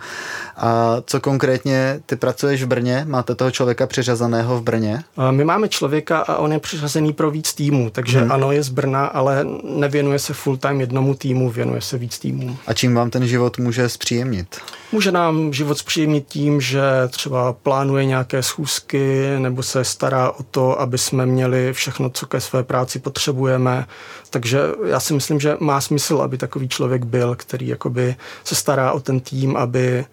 A 0.56 0.96
co 1.06 1.20
konkrétně, 1.20 2.00
ty 2.06 2.16
pracuješ 2.16 2.62
v 2.62 2.66
Brně? 2.66 3.04
Máte 3.08 3.34
toho 3.34 3.50
člověka 3.50 3.86
přiřazeného 3.86 4.58
v 4.58 4.62
Brně? 4.62 5.04
My 5.30 5.44
máme 5.44 5.68
člověka 5.68 6.18
a 6.18 6.36
on 6.36 6.52
je 6.52 6.58
přiřazený 6.58 7.12
pro 7.12 7.30
víc 7.30 7.54
týmů, 7.54 7.90
takže 7.90 8.20
hmm. 8.20 8.32
ano, 8.32 8.52
je 8.52 8.62
z 8.62 8.68
Brna, 8.68 9.06
ale 9.06 9.46
nevěnuje 9.64 10.18
se 10.18 10.34
full 10.34 10.56
time 10.56 10.80
jednomu 10.80 11.14
týmu, 11.14 11.50
věnuje 11.50 11.80
se 11.80 11.98
víc 11.98 12.18
týmů. 12.18 12.56
A 12.66 12.72
čím 12.74 12.94
vám 12.94 13.10
ten 13.10 13.26
život 13.26 13.58
může 13.58 13.88
zpříjemnit? 13.88 14.56
Může 14.92 15.12
nám 15.12 15.52
život 15.52 15.78
zpříjemnit 15.78 16.24
tím, 16.28 16.60
že 16.60 16.80
třeba 17.08 17.52
plánuje 17.52 18.04
nějaké 18.04 18.42
schůzky 18.42 19.26
nebo 19.38 19.62
se 19.62 19.84
stará 19.84 20.30
o 20.30 20.42
to, 20.42 20.80
aby 20.80 20.98
jsme 20.98 21.26
měli 21.26 21.72
všechno, 21.72 22.10
co 22.10 22.26
ke 22.26 22.40
své 22.40 22.62
práci 22.62 22.98
potřebujeme. 22.98 23.86
Takže 24.30 24.58
já 24.86 25.00
si 25.00 25.14
myslím, 25.14 25.40
že 25.40 25.56
má 25.60 25.80
smysl, 25.80 26.20
aby 26.22 26.38
takový 26.38 26.68
člověk 26.68 27.04
byl, 27.04 27.36
který 27.36 27.68
jakoby 27.68 28.16
se 28.44 28.54
stará 28.54 28.92
o 28.92 29.00
ten 29.00 29.20
tým, 29.20 29.56
aby 29.56 30.04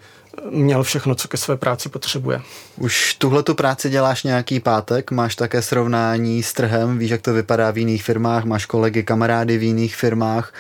měl 0.50 0.84
všechno, 0.84 1.16
co 1.16 1.28
ke 1.28 1.38
své 1.38 1.58
práci 1.58 1.90
potřebuje. 1.90 2.42
Už 2.78 3.14
tuhle 3.14 3.44
tu 3.44 3.56
práci 3.56 3.90
děláš 3.90 4.24
nějaký 4.24 4.60
pátek, 4.60 5.12
máš 5.12 5.36
také 5.36 5.62
srovnání 5.62 6.44
s 6.44 6.54
trhem, 6.54 6.98
víš, 6.98 7.12
jak 7.12 7.22
to 7.22 7.34
vypadá 7.34 7.72
v 7.72 7.78
jiných 7.78 8.04
firmách, 8.04 8.44
máš 8.44 8.66
kolegy, 8.66 9.04
kamarády 9.04 9.58
v 9.58 9.64
jiných 9.64 9.96
firmách. 9.96 10.54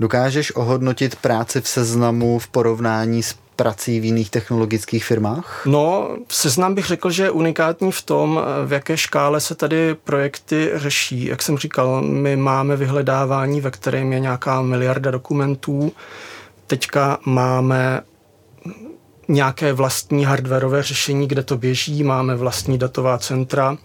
Dokážeš 0.00 0.56
ohodnotit 0.56 1.16
práci 1.16 1.60
v 1.60 1.68
seznamu 1.68 2.38
v 2.38 2.48
porovnání 2.48 3.22
s 3.22 3.34
prací 3.60 4.00
v 4.00 4.04
jiných 4.04 4.30
technologických 4.30 5.04
firmách? 5.04 5.62
No, 5.66 6.08
seznam 6.28 6.74
bych 6.74 6.86
řekl, 6.86 7.10
že 7.10 7.22
je 7.22 7.30
unikátní 7.30 7.92
v 7.92 8.02
tom, 8.02 8.40
v 8.66 8.72
jaké 8.72 8.96
škále 8.96 9.40
se 9.40 9.54
tady 9.54 9.94
projekty 9.94 10.70
řeší. 10.74 11.24
Jak 11.24 11.42
jsem 11.42 11.58
říkal, 11.58 12.02
my 12.02 12.36
máme 12.36 12.76
vyhledávání, 12.76 13.60
ve 13.60 13.70
kterém 13.70 14.12
je 14.12 14.20
nějaká 14.20 14.62
miliarda 14.62 15.10
dokumentů. 15.10 15.92
Teďka 16.66 17.18
máme 17.24 18.00
nějaké 19.28 19.72
vlastní 19.72 20.24
hardwareové 20.24 20.82
řešení, 20.82 21.28
kde 21.28 21.42
to 21.42 21.56
běží, 21.56 22.02
máme 22.04 22.36
vlastní 22.36 22.78
datová 22.78 23.18
centra 23.18 23.76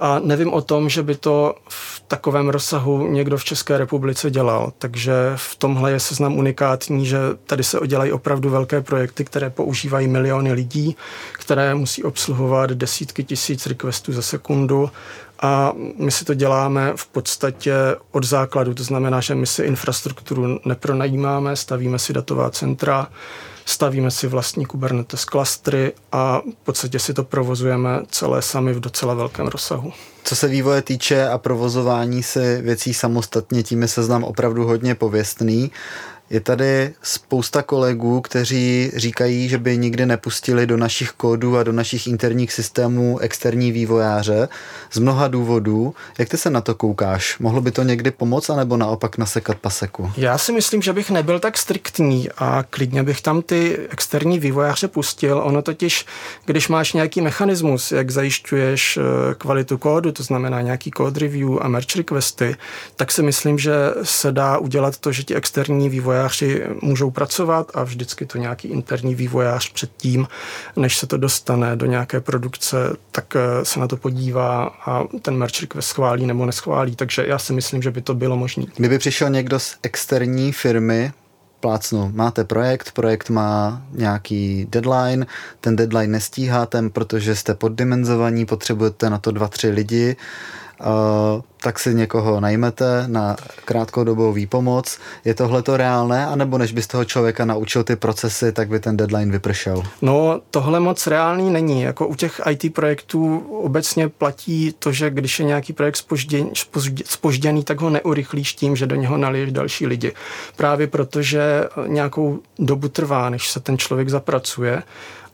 a 0.00 0.18
nevím 0.18 0.52
o 0.52 0.60
tom, 0.62 0.88
že 0.88 1.02
by 1.02 1.14
to 1.14 1.54
v 1.68 2.02
takovém 2.08 2.48
rozsahu 2.48 3.06
někdo 3.06 3.36
v 3.36 3.44
České 3.44 3.78
republice 3.78 4.30
dělal. 4.30 4.72
Takže 4.78 5.12
v 5.36 5.56
tomhle 5.56 5.92
je 5.92 6.00
seznam 6.00 6.38
unikátní, 6.38 7.06
že 7.06 7.18
tady 7.46 7.64
se 7.64 7.80
odělají 7.80 8.12
opravdu 8.12 8.50
velké 8.50 8.80
projekty, 8.80 9.24
které 9.24 9.50
používají 9.50 10.08
miliony 10.08 10.52
lidí, 10.52 10.96
které 11.32 11.74
musí 11.74 12.04
obsluhovat 12.04 12.70
desítky 12.70 13.24
tisíc 13.24 13.66
requestů 13.66 14.12
za 14.12 14.22
sekundu 14.22 14.90
a 15.40 15.72
my 15.98 16.10
si 16.10 16.24
to 16.24 16.34
děláme 16.34 16.92
v 16.96 17.06
podstatě 17.06 17.74
od 18.12 18.24
základu, 18.24 18.74
to 18.74 18.84
znamená, 18.84 19.20
že 19.20 19.34
my 19.34 19.46
si 19.46 19.62
infrastrukturu 19.62 20.60
nepronajímáme, 20.64 21.56
stavíme 21.56 21.98
si 21.98 22.12
datová 22.12 22.50
centra, 22.50 23.08
stavíme 23.64 24.10
si 24.10 24.26
vlastní 24.26 24.66
Kubernetes 24.66 25.24
klastry 25.24 25.92
a 26.12 26.40
v 26.40 26.64
podstatě 26.64 26.98
si 26.98 27.14
to 27.14 27.24
provozujeme 27.24 28.02
celé 28.10 28.42
sami 28.42 28.72
v 28.72 28.80
docela 28.80 29.14
velkém 29.14 29.46
rozsahu. 29.46 29.92
Co 30.24 30.36
se 30.36 30.48
vývoje 30.48 30.82
týče 30.82 31.28
a 31.28 31.38
provozování 31.38 32.22
si 32.22 32.62
věcí 32.62 32.94
samostatně, 32.94 33.62
tím 33.62 33.82
je 33.82 33.88
seznam 33.88 34.24
opravdu 34.24 34.64
hodně 34.64 34.94
pověstný. 34.94 35.70
Je 36.30 36.40
tady 36.40 36.94
spousta 37.02 37.62
kolegů, 37.62 38.20
kteří 38.20 38.92
říkají, 38.96 39.48
že 39.48 39.58
by 39.58 39.78
nikdy 39.78 40.06
nepustili 40.06 40.66
do 40.66 40.76
našich 40.76 41.10
kódů 41.10 41.56
a 41.56 41.62
do 41.62 41.72
našich 41.72 42.06
interních 42.06 42.52
systémů 42.52 43.18
externí 43.18 43.72
vývojáře 43.72 44.48
z 44.92 44.98
mnoha 44.98 45.28
důvodů. 45.28 45.94
Jak 46.18 46.28
ty 46.28 46.36
se 46.36 46.50
na 46.50 46.60
to 46.60 46.74
koukáš? 46.74 47.38
Mohlo 47.38 47.60
by 47.60 47.70
to 47.70 47.82
někdy 47.82 48.10
pomoct, 48.10 48.50
anebo 48.50 48.76
naopak 48.76 49.18
nasekat 49.18 49.58
paseku? 49.58 50.12
Já 50.16 50.38
si 50.38 50.52
myslím, 50.52 50.82
že 50.82 50.92
bych 50.92 51.10
nebyl 51.10 51.38
tak 51.38 51.58
striktní 51.58 52.28
a 52.38 52.64
klidně 52.70 53.02
bych 53.02 53.20
tam 53.20 53.42
ty 53.42 53.78
externí 53.90 54.38
vývojáře 54.38 54.88
pustil. 54.88 55.42
Ono 55.44 55.62
totiž, 55.62 56.06
když 56.44 56.68
máš 56.68 56.92
nějaký 56.92 57.20
mechanismus, 57.20 57.92
jak 57.92 58.10
zajišťuješ 58.10 58.96
eh, 58.96 59.34
kvalitu 59.34 59.78
kódu, 59.78 60.12
to 60.12 60.22
znamená 60.22 60.60
nějaký 60.60 60.90
code 60.96 61.20
review 61.20 61.58
a 61.60 61.68
merge 61.68 61.96
requesty, 61.96 62.56
tak 62.96 63.12
si 63.12 63.22
myslím, 63.22 63.58
že 63.58 63.72
se 64.02 64.32
dá 64.32 64.58
udělat 64.58 64.98
to, 64.98 65.12
že 65.12 65.22
ti 65.22 65.34
externí 65.34 65.88
vývojáři 65.88 66.15
vývojáři 66.16 66.64
můžou 66.82 67.10
pracovat 67.10 67.70
a 67.74 67.82
vždycky 67.82 68.26
to 68.26 68.38
nějaký 68.38 68.68
interní 68.68 69.14
vývojář 69.14 69.72
předtím, 69.72 70.28
než 70.76 70.98
se 70.98 71.06
to 71.06 71.16
dostane 71.16 71.76
do 71.76 71.86
nějaké 71.86 72.20
produkce, 72.20 72.76
tak 73.12 73.36
eh, 73.36 73.64
se 73.64 73.80
na 73.80 73.88
to 73.88 73.96
podívá 73.96 74.64
a 74.86 75.04
ten 75.22 75.36
merch 75.36 75.60
request 75.60 75.88
schválí 75.88 76.26
nebo 76.26 76.46
neschválí. 76.46 76.96
Takže 76.96 77.24
já 77.26 77.38
si 77.38 77.52
myslím, 77.52 77.82
že 77.82 77.90
by 77.90 78.00
to 78.00 78.14
bylo 78.14 78.36
možné. 78.36 78.64
Kdyby 78.76 78.98
přišel 78.98 79.30
někdo 79.30 79.58
z 79.58 79.76
externí 79.82 80.52
firmy, 80.52 81.12
plácnu, 81.60 82.10
máte 82.14 82.44
projekt, 82.44 82.92
projekt 82.92 83.30
má 83.30 83.82
nějaký 83.92 84.66
deadline, 84.70 85.26
ten 85.60 85.76
deadline 85.76 86.12
nestíháte, 86.12 86.88
protože 86.88 87.34
jste 87.34 87.54
poddimenzovaní, 87.54 88.46
potřebujete 88.46 89.10
na 89.10 89.18
to 89.18 89.30
dva, 89.30 89.48
tři 89.48 89.70
lidi, 89.70 90.16
tak 91.60 91.78
si 91.78 91.94
někoho 91.94 92.40
najmete 92.40 93.04
na 93.06 93.36
krátkodobou 93.64 94.32
výpomoc. 94.32 94.98
Je 95.24 95.34
tohle 95.34 95.62
to 95.62 95.76
reálné, 95.76 96.26
anebo 96.26 96.58
než 96.58 96.72
byste 96.72 96.92
toho 96.92 97.04
člověka 97.04 97.44
naučil 97.44 97.84
ty 97.84 97.96
procesy, 97.96 98.52
tak 98.52 98.68
by 98.68 98.80
ten 98.80 98.96
deadline 98.96 99.32
vypršel? 99.32 99.82
No, 100.02 100.40
tohle 100.50 100.80
moc 100.80 101.06
reálný 101.06 101.50
není. 101.50 101.82
Jako 101.82 102.06
u 102.06 102.14
těch 102.14 102.40
IT 102.50 102.74
projektů 102.74 103.38
obecně 103.38 104.08
platí 104.08 104.74
to, 104.78 104.92
že 104.92 105.10
když 105.10 105.38
je 105.38 105.44
nějaký 105.44 105.72
projekt 105.72 105.96
spožděný, 105.96 106.50
spožděný 107.04 107.64
tak 107.64 107.80
ho 107.80 107.90
neurychlíš 107.90 108.54
tím, 108.54 108.76
že 108.76 108.86
do 108.86 108.96
něho 108.96 109.16
naliješ 109.16 109.52
další 109.52 109.86
lidi. 109.86 110.12
Právě 110.56 110.86
protože 110.86 111.64
nějakou 111.86 112.38
dobu 112.58 112.88
trvá, 112.88 113.30
než 113.30 113.50
se 113.50 113.60
ten 113.60 113.78
člověk 113.78 114.08
zapracuje 114.08 114.82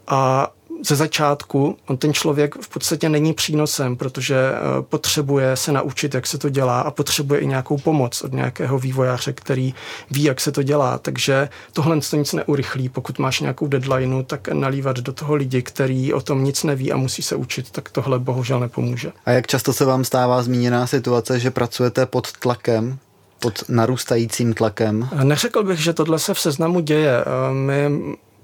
a 0.07 0.51
ze 0.87 0.97
začátku 0.97 1.77
on 1.87 1.97
ten 1.97 2.13
člověk 2.13 2.55
v 2.61 2.69
podstatě 2.69 3.09
není 3.09 3.33
přínosem, 3.33 3.97
protože 3.97 4.37
eh, 4.37 4.83
potřebuje 4.83 5.57
se 5.57 5.73
naučit, 5.73 6.15
jak 6.15 6.27
se 6.27 6.39
to 6.39 6.49
dělá 6.49 6.81
a 6.81 6.91
potřebuje 6.91 7.41
i 7.41 7.47
nějakou 7.47 7.79
pomoc 7.79 8.23
od 8.23 8.33
nějakého 8.33 8.79
vývojáře, 8.79 9.33
který 9.33 9.75
ví, 10.11 10.23
jak 10.23 10.41
se 10.41 10.53
to 10.53 10.63
dělá. 10.63 10.99
Takže 10.99 11.49
tohle 11.73 12.01
to 12.11 12.17
nic 12.17 12.33
neurychlí. 12.33 12.89
Pokud 12.89 13.19
máš 13.19 13.41
nějakou 13.41 13.67
deadline, 13.67 14.25
tak 14.25 14.49
nalívat 14.49 14.97
do 14.97 15.13
toho 15.13 15.35
lidi, 15.35 15.63
který 15.63 16.13
o 16.13 16.21
tom 16.21 16.45
nic 16.45 16.65
neví 16.65 16.93
a 16.93 16.97
musí 16.97 17.23
se 17.23 17.37
učit, 17.37 17.71
tak 17.71 17.91
tohle 17.91 18.19
bohužel 18.19 18.61
nepomůže. 18.61 19.13
A 19.25 19.31
jak 19.31 19.47
často 19.47 19.73
se 19.73 19.85
vám 19.85 20.05
stává 20.05 20.43
zmíněná 20.43 20.87
situace, 20.87 21.41
že 21.41 21.51
pracujete 21.51 22.07
pod 22.07 22.33
tlakem, 22.33 22.99
pod 23.41 23.65
narůstajícím 23.69 24.55
tlakem? 24.55 25.09
Neřekl 25.23 25.63
bych, 25.63 25.79
že 25.79 25.93
tohle 25.93 26.19
se 26.19 26.35
v 26.35 26.41
seznamu 26.41 26.81
děje. 26.81 27.21
Eh, 27.21 27.55
my 27.55 27.91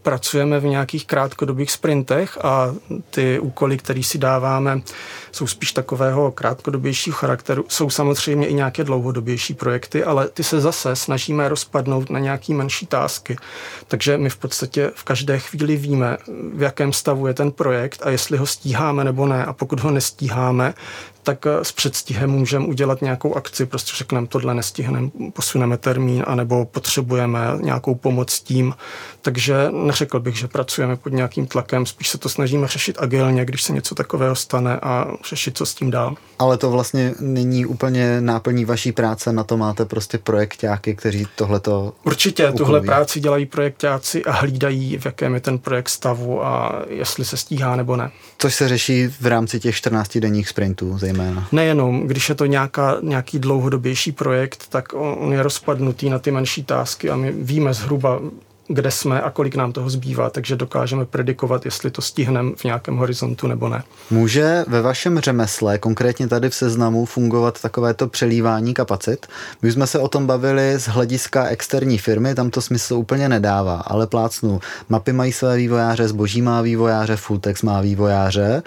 pracujeme 0.02 0.60
v 0.60 0.64
nějakých 0.64 1.06
krátkodobých 1.06 1.70
sprintech 1.72 2.38
a 2.44 2.74
ty 3.10 3.38
úkoly, 3.38 3.78
které 3.78 4.02
si 4.02 4.18
dáváme, 4.18 4.80
jsou 5.38 5.46
spíš 5.46 5.72
takového 5.72 6.32
krátkodobějšího 6.32 7.16
charakteru. 7.16 7.64
Jsou 7.68 7.90
samozřejmě 7.90 8.46
i 8.46 8.54
nějaké 8.54 8.84
dlouhodobější 8.84 9.54
projekty, 9.54 10.04
ale 10.04 10.28
ty 10.28 10.44
se 10.44 10.60
zase 10.60 10.96
snažíme 10.96 11.48
rozpadnout 11.48 12.10
na 12.10 12.18
nějaký 12.18 12.54
menší 12.54 12.86
tásky. 12.86 13.36
Takže 13.88 14.18
my 14.18 14.30
v 14.30 14.36
podstatě 14.36 14.90
v 14.94 15.04
každé 15.04 15.38
chvíli 15.38 15.76
víme, 15.76 16.16
v 16.54 16.62
jakém 16.62 16.92
stavu 16.92 17.26
je 17.26 17.34
ten 17.34 17.50
projekt 17.50 18.02
a 18.04 18.10
jestli 18.10 18.38
ho 18.38 18.46
stíháme 18.46 19.04
nebo 19.04 19.26
ne. 19.26 19.44
A 19.44 19.52
pokud 19.52 19.80
ho 19.80 19.90
nestíháme, 19.90 20.74
tak 21.28 21.46
eh, 21.46 21.64
s 21.64 21.72
předstihem 21.72 22.30
můžeme 22.30 22.66
udělat 22.66 23.02
nějakou 23.02 23.34
akci, 23.34 23.66
prostě 23.66 23.92
řekneme, 23.96 24.26
tohle 24.26 24.54
nestihneme, 24.54 25.10
posuneme 25.32 25.76
termín, 25.76 26.24
anebo 26.26 26.64
potřebujeme 26.64 27.40
nějakou 27.60 27.94
pomoc 27.94 28.40
tím. 28.40 28.74
Takže 29.22 29.68
neřekl 29.70 30.20
bych, 30.20 30.36
že 30.36 30.48
pracujeme 30.48 30.96
pod 30.96 31.12
nějakým 31.12 31.46
tlakem, 31.46 31.86
spíš 31.86 32.08
se 32.08 32.18
to 32.18 32.28
snažíme 32.28 32.68
řešit 32.68 32.96
agilně, 33.00 33.44
když 33.44 33.62
se 33.62 33.72
něco 33.72 33.94
takového 33.94 34.34
stane 34.34 34.80
a 34.82 35.06
řešit, 35.28 35.58
co 35.58 35.66
s 35.66 35.74
tím 35.74 35.90
dál. 35.90 36.14
Ale 36.38 36.56
to 36.56 36.70
vlastně 36.70 37.14
není 37.20 37.66
úplně 37.66 38.20
náplní 38.20 38.64
vaší 38.64 38.92
práce, 38.92 39.32
na 39.32 39.44
to 39.44 39.56
máte 39.56 39.84
prostě 39.84 40.18
projektáky, 40.18 40.94
kteří 40.94 41.26
tohleto 41.36 41.92
Určitě, 42.04 42.44
ukluví. 42.44 42.58
tuhle 42.58 42.80
práci 42.80 43.20
dělají 43.20 43.46
projektáci 43.46 44.24
a 44.24 44.32
hlídají, 44.32 44.98
v 44.98 45.06
jakém 45.06 45.34
je 45.34 45.40
ten 45.40 45.58
projekt 45.58 45.88
stavu 45.88 46.44
a 46.44 46.82
jestli 46.88 47.24
se 47.24 47.36
stíhá 47.36 47.76
nebo 47.76 47.96
ne. 47.96 48.10
Což 48.38 48.54
se 48.54 48.68
řeší 48.68 49.06
v 49.20 49.26
rámci 49.26 49.60
těch 49.60 49.76
14 49.76 50.18
denních 50.18 50.48
sprintů 50.48 50.98
zejména. 50.98 51.48
Nejenom, 51.52 52.06
když 52.06 52.28
je 52.28 52.34
to 52.34 52.46
nějaká, 52.46 52.96
nějaký 53.02 53.38
dlouhodobější 53.38 54.12
projekt, 54.12 54.64
tak 54.68 54.88
on 54.94 55.32
je 55.32 55.42
rozpadnutý 55.42 56.10
na 56.10 56.18
ty 56.18 56.30
menší 56.30 56.64
tásky 56.64 57.10
a 57.10 57.16
my 57.16 57.32
víme 57.32 57.74
zhruba, 57.74 58.20
kde 58.68 58.90
jsme 58.90 59.22
a 59.22 59.30
kolik 59.30 59.56
nám 59.56 59.72
toho 59.72 59.90
zbývá, 59.90 60.30
takže 60.30 60.56
dokážeme 60.56 61.04
predikovat, 61.04 61.64
jestli 61.64 61.90
to 61.90 62.02
stihneme 62.02 62.52
v 62.56 62.64
nějakém 62.64 62.96
horizontu 62.96 63.46
nebo 63.46 63.68
ne. 63.68 63.82
Může 64.10 64.64
ve 64.68 64.82
vašem 64.82 65.18
řemesle, 65.18 65.78
konkrétně 65.78 66.28
tady 66.28 66.50
v 66.50 66.54
seznamu, 66.54 67.04
fungovat 67.04 67.62
takovéto 67.62 68.08
přelívání 68.08 68.74
kapacit? 68.74 69.26
My 69.62 69.72
jsme 69.72 69.86
se 69.86 69.98
o 69.98 70.08
tom 70.08 70.26
bavili 70.26 70.78
z 70.78 70.88
hlediska 70.88 71.44
externí 71.44 71.98
firmy, 71.98 72.34
tam 72.34 72.50
to 72.50 72.60
smysl 72.60 72.94
úplně 72.94 73.28
nedává, 73.28 73.76
ale 73.76 74.06
plácnu. 74.06 74.60
Mapy 74.88 75.12
mají 75.12 75.32
své 75.32 75.56
vývojáře, 75.56 76.08
zboží 76.08 76.42
má 76.42 76.62
vývojáře, 76.62 77.16
Fulltex 77.16 77.62
má 77.62 77.80
vývojáře. 77.80 78.62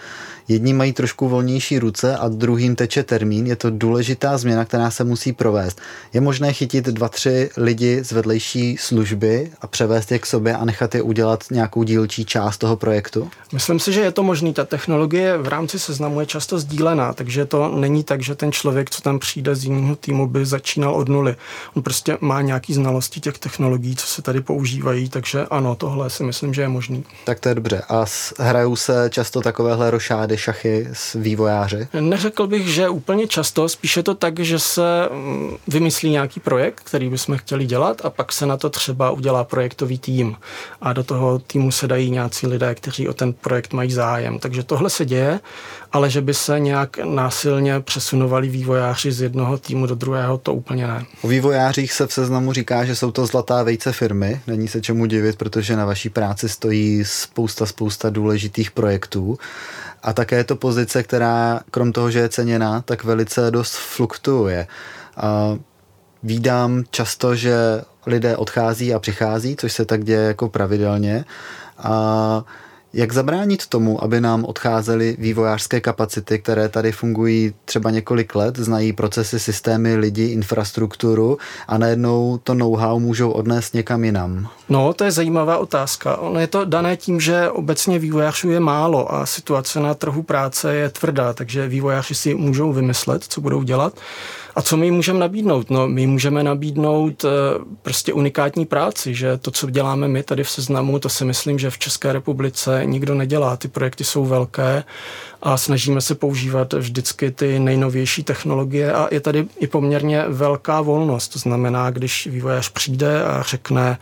Jedni 0.48 0.74
mají 0.74 0.94
trošku 0.94 1.30
volnější 1.30 1.80
ruce 1.80 2.18
a 2.18 2.28
druhým 2.28 2.76
teče 2.76 3.04
termín. 3.04 3.48
Je 3.48 3.56
to 3.56 3.70
důležitá 3.70 4.38
změna, 4.38 4.66
která 4.66 4.92
se 4.92 5.04
musí 5.04 5.34
provést. 5.34 5.82
Je 6.14 6.22
možné 6.22 6.54
chytit 6.54 6.86
dva, 6.86 7.10
tři 7.10 7.50
lidi 7.58 8.04
z 8.04 8.12
vedlejší 8.12 8.78
služby 8.78 9.52
a 9.62 9.68
převést 9.68 9.91
je 10.12 10.20
k 10.20 10.26
sobě 10.26 10.56
a 10.56 10.66
nechat 10.66 10.96
je 10.96 11.02
udělat 11.02 11.44
nějakou 11.52 11.84
dílčí 11.84 12.26
část 12.26 12.58
toho 12.58 12.76
projektu? 12.76 13.30
Myslím 13.54 13.80
si, 13.80 13.94
že 13.94 14.02
je 14.02 14.12
to 14.12 14.24
možné. 14.24 14.54
Ta 14.54 14.66
technologie 14.66 15.38
v 15.38 15.48
rámci 15.48 15.80
seznamu 15.80 16.20
je 16.20 16.26
často 16.26 16.60
sdílená, 16.60 17.14
takže 17.14 17.46
to 17.46 17.68
není 17.76 18.04
tak, 18.04 18.22
že 18.22 18.36
ten 18.36 18.52
člověk, 18.52 18.90
co 18.90 19.02
tam 19.02 19.20
přijde 19.20 19.56
z 19.56 19.64
jiného 19.64 19.96
týmu, 19.96 20.28
by 20.28 20.46
začínal 20.46 20.96
od 20.96 21.10
nuly. 21.10 21.36
On 21.76 21.84
prostě 21.84 22.18
má 22.22 22.42
nějaký 22.42 22.74
znalosti 22.74 23.20
těch 23.20 23.38
technologií, 23.38 23.96
co 23.96 24.08
se 24.08 24.22
tady 24.22 24.42
používají, 24.42 25.10
takže 25.10 25.46
ano, 25.46 25.76
tohle 25.76 26.10
si 26.10 26.24
myslím, 26.24 26.54
že 26.54 26.62
je 26.62 26.68
možný. 26.68 27.04
Tak 27.26 27.40
to 27.40 27.50
je 27.50 27.56
dobře. 27.56 27.82
A 27.90 28.06
hrajou 28.40 28.76
se 28.76 29.10
často 29.10 29.42
takovéhle 29.42 29.92
rošády 29.92 30.38
šachy 30.38 30.88
s 30.94 31.14
vývojáři? 31.14 31.88
Neřekl 32.00 32.48
bych, 32.48 32.68
že 32.68 32.90
úplně 32.90 33.28
často, 33.28 33.70
spíše 33.70 34.04
to 34.04 34.16
tak, 34.16 34.40
že 34.40 34.60
se 34.60 35.10
mm, 35.12 35.56
vymyslí 35.68 36.10
nějaký 36.10 36.40
projekt, 36.40 36.82
který 36.84 37.10
bychom 37.10 37.38
chtěli 37.38 37.66
dělat 37.66 38.06
a 38.06 38.10
pak 38.10 38.32
se 38.32 38.46
na 38.46 38.58
to 38.58 38.70
třeba 38.70 39.12
udělá 39.12 39.44
projektový 39.82 40.00
tým 40.00 40.36
a 40.82 40.94
do 40.94 41.04
toho 41.04 41.40
týmu 41.40 41.72
se 41.72 41.88
dají 41.88 42.12
nějací 42.12 42.48
lidé, 42.48 42.76
kteří 42.76 43.10
o 43.10 43.14
ten 43.14 43.34
projekt 43.34 43.74
mají 43.74 43.92
zájem. 43.92 44.40
Takže 44.40 44.64
tohle 44.64 44.90
se 44.90 45.06
děje, 45.06 45.40
ale 45.92 46.10
že 46.10 46.22
by 46.22 46.34
se 46.34 46.60
nějak 46.60 46.98
násilně 46.98 47.80
přesunovali 47.80 48.50
vývojáři 48.50 49.12
z 49.12 49.22
jednoho 49.22 49.58
týmu 49.58 49.88
do 49.88 49.96
druhého, 49.96 50.38
to 50.38 50.54
úplně 50.54 50.88
ne. 50.88 51.06
O 51.22 51.28
vývojářích 51.28 51.94
se 51.94 52.08
v 52.08 52.14
seznamu 52.14 52.54
říká, 52.54 52.86
že 52.86 52.96
jsou 52.96 53.12
to 53.12 53.26
zlatá 53.26 53.64
vejce 53.64 53.92
firmy. 53.92 54.42
Není 54.48 54.68
se 54.68 54.82
čemu 54.82 55.06
divit, 55.06 55.36
protože 55.36 55.76
na 55.76 55.86
vaší 55.86 56.10
práci 56.10 56.50
stojí 56.50 57.04
spousta, 57.06 57.66
spousta 57.66 58.10
důležitých 58.10 58.72
projektů. 58.72 59.38
A 60.04 60.14
také 60.14 60.36
je 60.36 60.44
to 60.44 60.56
pozice, 60.56 61.04
která 61.04 61.60
krom 61.72 61.92
toho, 61.92 62.12
že 62.12 62.20
je 62.20 62.30
ceněná, 62.30 62.82
tak 62.82 63.04
velice 63.04 63.52
dost 63.52 63.76
fluktuuje. 63.76 64.68
A 65.18 65.58
vídám 66.24 66.84
často, 66.92 67.36
že 67.36 67.54
lidé 68.06 68.38
odchází 68.38 68.94
a 68.94 69.00
přichází, 69.00 69.56
což 69.56 69.74
se 69.74 69.86
tak 69.86 70.04
děje 70.04 70.22
jako 70.22 70.50
pravidelně. 70.50 71.26
A 71.78 72.44
jak 72.94 73.12
zabránit 73.12 73.68
tomu, 73.68 74.04
aby 74.04 74.22
nám 74.22 74.46
odcházely 74.46 75.16
vývojářské 75.20 75.82
kapacity, 75.82 76.40
které 76.40 76.70
tady 76.70 76.92
fungují 76.92 77.54
třeba 77.66 77.92
několik 77.92 78.36
let, 78.36 78.58
znají 78.58 78.94
procesy, 78.94 79.40
systémy, 79.40 79.96
lidi, 79.96 80.26
infrastrukturu 80.26 81.38
a 81.68 81.78
najednou 81.78 82.40
to 82.44 82.54
know-how 82.54 83.00
můžou 83.00 83.32
odnést 83.32 83.74
někam 83.74 84.04
jinam? 84.04 84.48
No, 84.70 84.94
to 84.94 85.04
je 85.04 85.12
zajímavá 85.12 85.58
otázka. 85.58 86.18
Ono 86.18 86.40
je 86.40 86.48
to 86.48 86.66
dané 86.66 86.98
tím, 86.98 87.20
že 87.20 87.50
obecně 87.50 88.00
vývojářů 88.00 88.50
je 88.50 88.60
málo 88.60 89.14
a 89.14 89.26
situace 89.26 89.80
na 89.80 89.94
trhu 89.94 90.24
práce 90.24 90.76
je 90.76 90.90
tvrdá, 90.90 91.34
takže 91.34 91.68
vývojáři 91.68 92.16
si 92.16 92.36
můžou 92.36 92.74
vymyslet, 92.74 93.24
co 93.24 93.42
budou 93.42 93.64
dělat. 93.64 93.94
A 94.56 94.62
co 94.62 94.78
my 94.78 94.92
můžeme 94.92 95.20
nabídnout? 95.20 95.70
No, 95.70 95.88
my 95.88 96.08
můžeme 96.08 96.44
nabídnout 96.44 97.26
eh, 97.26 97.30
prostě 97.82 98.14
unikátní 98.14 98.66
práci, 98.66 99.16
že 99.16 99.38
to, 99.38 99.52
co 99.52 99.70
děláme 99.70 100.08
my 100.08 100.24
tady 100.24 100.44
v 100.44 100.50
seznamu, 100.50 101.00
to 101.00 101.10
si 101.10 101.26
myslím, 101.26 101.60
že 101.60 101.70
v 101.70 101.78
České 101.78 102.14
republice 102.14 102.82
nikdo 102.86 103.16
nedělá. 103.16 103.58
Ty 103.58 103.68
projekty 103.68 104.04
jsou 104.04 104.26
velké 104.26 104.84
a 105.42 105.58
snažíme 105.58 106.02
se 106.02 106.16
používat 106.16 106.74
vždycky 106.74 107.32
ty 107.32 107.60
nejnovější 107.60 108.24
technologie 108.24 108.94
a 108.94 109.08
je 109.12 109.20
tady 109.20 109.48
i 109.60 109.68
poměrně 109.68 110.26
velká 110.28 110.82
volnost. 110.82 111.28
To 111.28 111.40
znamená, 111.40 111.90
když 111.90 112.28
vývojář 112.28 112.70
přijde 112.70 113.26
a 113.26 113.42
řekne, 113.42 113.98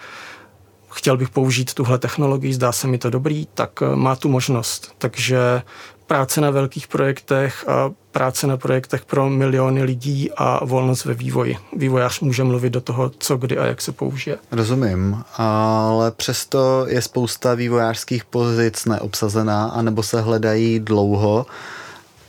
chtěl 0.91 1.17
bych 1.17 1.29
použít 1.29 1.73
tuhle 1.73 1.99
technologii, 1.99 2.53
zdá 2.53 2.71
se 2.71 2.88
mi 2.88 2.97
to 2.97 3.09
dobrý, 3.09 3.47
tak 3.53 3.71
eh, 3.81 3.95
má 3.95 4.15
tu 4.15 4.29
možnost. 4.29 4.91
Takže 4.97 5.62
práce 6.09 6.41
na 6.41 6.49
velkých 6.49 6.87
projektech 6.87 7.69
a 7.69 7.91
práce 8.11 8.47
na 8.47 8.57
projektech 8.57 9.05
pro 9.05 9.29
miliony 9.29 9.83
lidí 9.83 10.31
a 10.37 10.65
volnost 10.65 11.05
ve 11.05 11.13
vývoji. 11.13 11.57
Vývojář 11.75 12.19
může 12.19 12.43
mluvit 12.43 12.69
do 12.69 12.81
toho, 12.81 13.11
co 13.17 13.37
kdy 13.37 13.57
a 13.57 13.65
jak 13.65 13.81
se 13.81 13.91
použije. 13.91 14.37
Rozumím, 14.51 15.23
ale 15.37 16.11
přesto 16.11 16.85
je 16.87 17.01
spousta 17.01 17.53
vývojářských 17.53 18.25
pozic 18.25 18.85
neobsazená, 18.85 19.65
anebo 19.65 20.03
se 20.03 20.21
hledají 20.21 20.79
dlouho. 20.79 21.45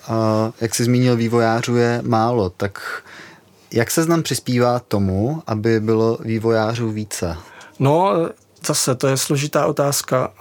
A 0.08 0.50
jak 0.60 0.74
jsi 0.74 0.84
zmínil, 0.84 1.16
vývojářů 1.16 1.76
je 1.76 2.02
málo, 2.04 2.50
tak 2.50 3.02
jak 3.72 3.90
se 3.90 4.02
znám 4.02 4.22
přispívá 4.22 4.78
tomu, 4.78 5.42
aby 5.46 5.80
bylo 5.80 6.18
vývojářů 6.20 6.90
více? 6.90 7.36
No, 7.78 8.12
zase 8.66 8.94
to 8.94 9.08
je 9.08 9.16
složitá 9.16 9.66
otázka. 9.66 10.32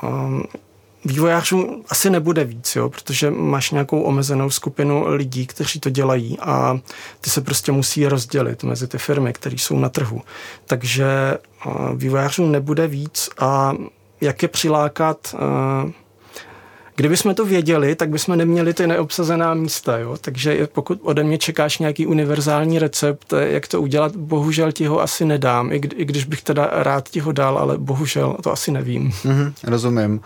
Vývojářů 1.05 1.83
asi 1.89 2.09
nebude 2.09 2.43
víc, 2.43 2.75
jo, 2.75 2.89
protože 2.89 3.31
máš 3.31 3.71
nějakou 3.71 4.01
omezenou 4.01 4.49
skupinu 4.49 5.07
lidí, 5.07 5.47
kteří 5.47 5.79
to 5.79 5.89
dělají 5.89 6.37
a 6.39 6.79
ty 7.21 7.29
se 7.29 7.41
prostě 7.41 7.71
musí 7.71 8.07
rozdělit 8.07 8.63
mezi 8.63 8.87
ty 8.87 8.97
firmy, 8.97 9.33
které 9.33 9.55
jsou 9.55 9.79
na 9.79 9.89
trhu. 9.89 10.21
Takže 10.65 11.37
uh, 11.65 11.95
vývojářů 11.95 12.45
nebude 12.45 12.87
víc 12.87 13.29
a 13.39 13.73
jak 14.21 14.41
je 14.41 14.47
přilákat 14.47 15.33
uh, 15.33 15.91
Kdyby 16.99 17.17
jsme 17.17 17.33
to 17.33 17.45
věděli, 17.45 17.95
tak 17.95 18.09
bychom 18.09 18.37
neměli 18.37 18.73
ty 18.73 18.87
neobsazená 18.87 19.53
místa. 19.53 19.97
Jo? 19.97 20.17
Takže 20.21 20.67
pokud 20.67 20.99
ode 21.03 21.23
mě 21.23 21.37
čekáš 21.37 21.79
nějaký 21.79 22.07
univerzální 22.07 22.79
recept, 22.79 23.33
jak 23.39 23.67
to 23.67 23.81
udělat, 23.81 24.15
bohužel 24.15 24.71
ti 24.71 24.85
ho 24.85 25.01
asi 25.01 25.25
nedám, 25.25 25.71
i, 25.71 25.75
i 25.75 26.05
když 26.05 26.25
bych 26.25 26.41
teda 26.41 26.69
rád 26.71 27.09
ti 27.09 27.19
ho 27.19 27.31
dal, 27.31 27.57
ale 27.57 27.77
bohužel 27.77 28.37
to 28.43 28.51
asi 28.51 28.71
nevím. 28.71 29.09
Mm-hmm, 29.09 29.53
rozumím. 29.63 30.21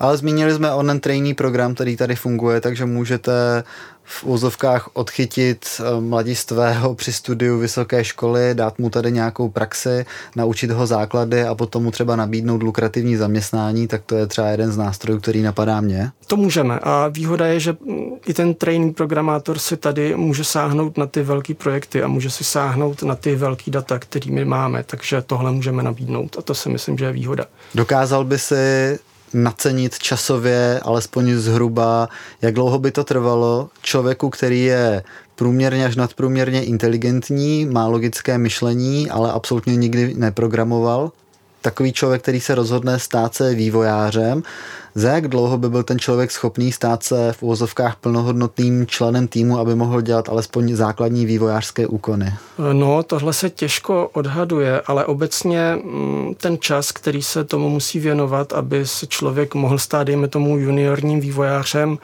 Ale 0.00 0.16
zmínili 0.16 0.52
jsme 0.52 0.72
onen 0.72 1.00
trainee 1.00 1.34
program, 1.34 1.74
který 1.74 1.96
tady 1.96 2.16
funguje, 2.16 2.60
takže 2.60 2.86
můžete 2.86 3.64
v 4.06 4.24
úzovkách 4.24 4.88
odchytit 4.92 5.66
eh, 5.80 6.00
mladistvého 6.00 6.94
při 6.94 7.12
studiu 7.12 7.58
vysoké 7.58 8.04
školy, 8.04 8.54
dát 8.54 8.78
mu 8.78 8.90
tady 8.90 9.12
nějakou 9.12 9.48
praxi, 9.48 10.06
naučit 10.36 10.70
ho 10.70 10.86
základy 10.86 11.42
a 11.44 11.54
potom 11.54 11.82
mu 11.82 11.90
třeba 11.90 12.16
nabídnout 12.16 12.62
lukrativní 12.62 13.16
zaměstnání, 13.16 13.88
tak 13.88 14.02
to 14.06 14.14
je 14.14 14.26
třeba 14.26 14.48
jeden 14.48 14.72
z 14.72 14.76
nástrojů, 14.76 15.20
který 15.20 15.42
napadá 15.42 15.80
mě. 15.80 16.10
To 16.26 16.36
můžeme 16.36 16.78
a 16.78 17.08
výhoda 17.08 17.46
je, 17.46 17.60
že 17.60 17.76
i 18.26 18.34
ten 18.34 18.54
training 18.54 18.96
programátor 18.96 19.58
si 19.58 19.76
tady 19.76 20.16
může 20.16 20.44
sáhnout 20.44 20.98
na 20.98 21.06
ty 21.06 21.22
velké 21.22 21.54
projekty 21.54 22.02
a 22.02 22.08
může 22.08 22.30
si 22.30 22.44
sáhnout 22.44 23.02
na 23.02 23.14
ty 23.14 23.36
velké 23.36 23.70
data, 23.70 23.98
kterými 23.98 24.44
máme, 24.44 24.84
takže 24.84 25.22
tohle 25.22 25.52
můžeme 25.52 25.82
nabídnout 25.82 26.36
a 26.38 26.42
to 26.42 26.54
si 26.54 26.68
myslím, 26.68 26.98
že 26.98 27.04
je 27.04 27.12
výhoda. 27.12 27.44
Dokázal 27.74 28.24
by 28.24 28.38
si 28.38 28.98
nacenit 29.34 29.98
časově, 29.98 30.80
alespoň 30.82 31.34
zhruba, 31.34 32.08
jak 32.42 32.54
dlouho 32.54 32.78
by 32.78 32.90
to 32.90 33.04
trvalo 33.04 33.68
člověku, 33.82 34.30
který 34.30 34.64
je 34.64 35.02
průměrně 35.34 35.86
až 35.86 35.96
nadprůměrně 35.96 36.64
inteligentní, 36.64 37.66
má 37.66 37.86
logické 37.86 38.38
myšlení, 38.38 39.10
ale 39.10 39.32
absolutně 39.32 39.76
nikdy 39.76 40.14
neprogramoval. 40.14 41.12
Takový 41.62 41.92
člověk, 41.92 42.22
který 42.22 42.40
se 42.40 42.54
rozhodne 42.54 42.98
stát 42.98 43.34
se 43.34 43.54
vývojářem, 43.54 44.42
za 44.96 45.10
jak 45.10 45.28
dlouho 45.28 45.58
by 45.58 45.68
byl 45.68 45.82
ten 45.82 45.98
člověk 45.98 46.30
schopný 46.30 46.72
stát 46.72 47.02
se 47.02 47.32
v 47.32 47.42
úvozovkách 47.42 47.96
plnohodnotným 47.96 48.86
členem 48.86 49.28
týmu, 49.28 49.58
aby 49.58 49.74
mohl 49.74 50.00
dělat 50.00 50.28
alespoň 50.28 50.74
základní 50.74 51.26
vývojářské 51.26 51.86
úkony? 51.86 52.34
No, 52.72 53.02
tohle 53.02 53.32
se 53.32 53.50
těžko 53.50 54.10
odhaduje, 54.12 54.80
ale 54.86 55.04
obecně 55.04 55.78
mm, 55.84 56.34
ten 56.34 56.58
čas, 56.58 56.92
který 56.92 57.22
se 57.22 57.44
tomu 57.44 57.68
musí 57.68 57.98
věnovat, 57.98 58.52
aby 58.52 58.86
se 58.86 59.06
člověk 59.06 59.54
mohl 59.54 59.78
stát, 59.78 60.04
dejme 60.04 60.28
tomu, 60.28 60.56
juniorním 60.56 61.20
vývojářem, 61.20 61.98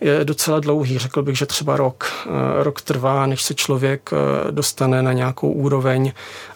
je 0.00 0.24
docela 0.24 0.60
dlouhý. 0.60 0.98
Řekl 0.98 1.22
bych, 1.22 1.38
že 1.38 1.46
třeba 1.46 1.76
rok. 1.76 2.04
Eh, 2.26 2.62
rok 2.62 2.80
trvá, 2.80 3.26
než 3.26 3.42
se 3.42 3.54
člověk 3.54 4.10
eh, 4.12 4.52
dostane 4.52 5.02
na 5.02 5.12
nějakou 5.12 5.52
úroveň, 5.52 6.12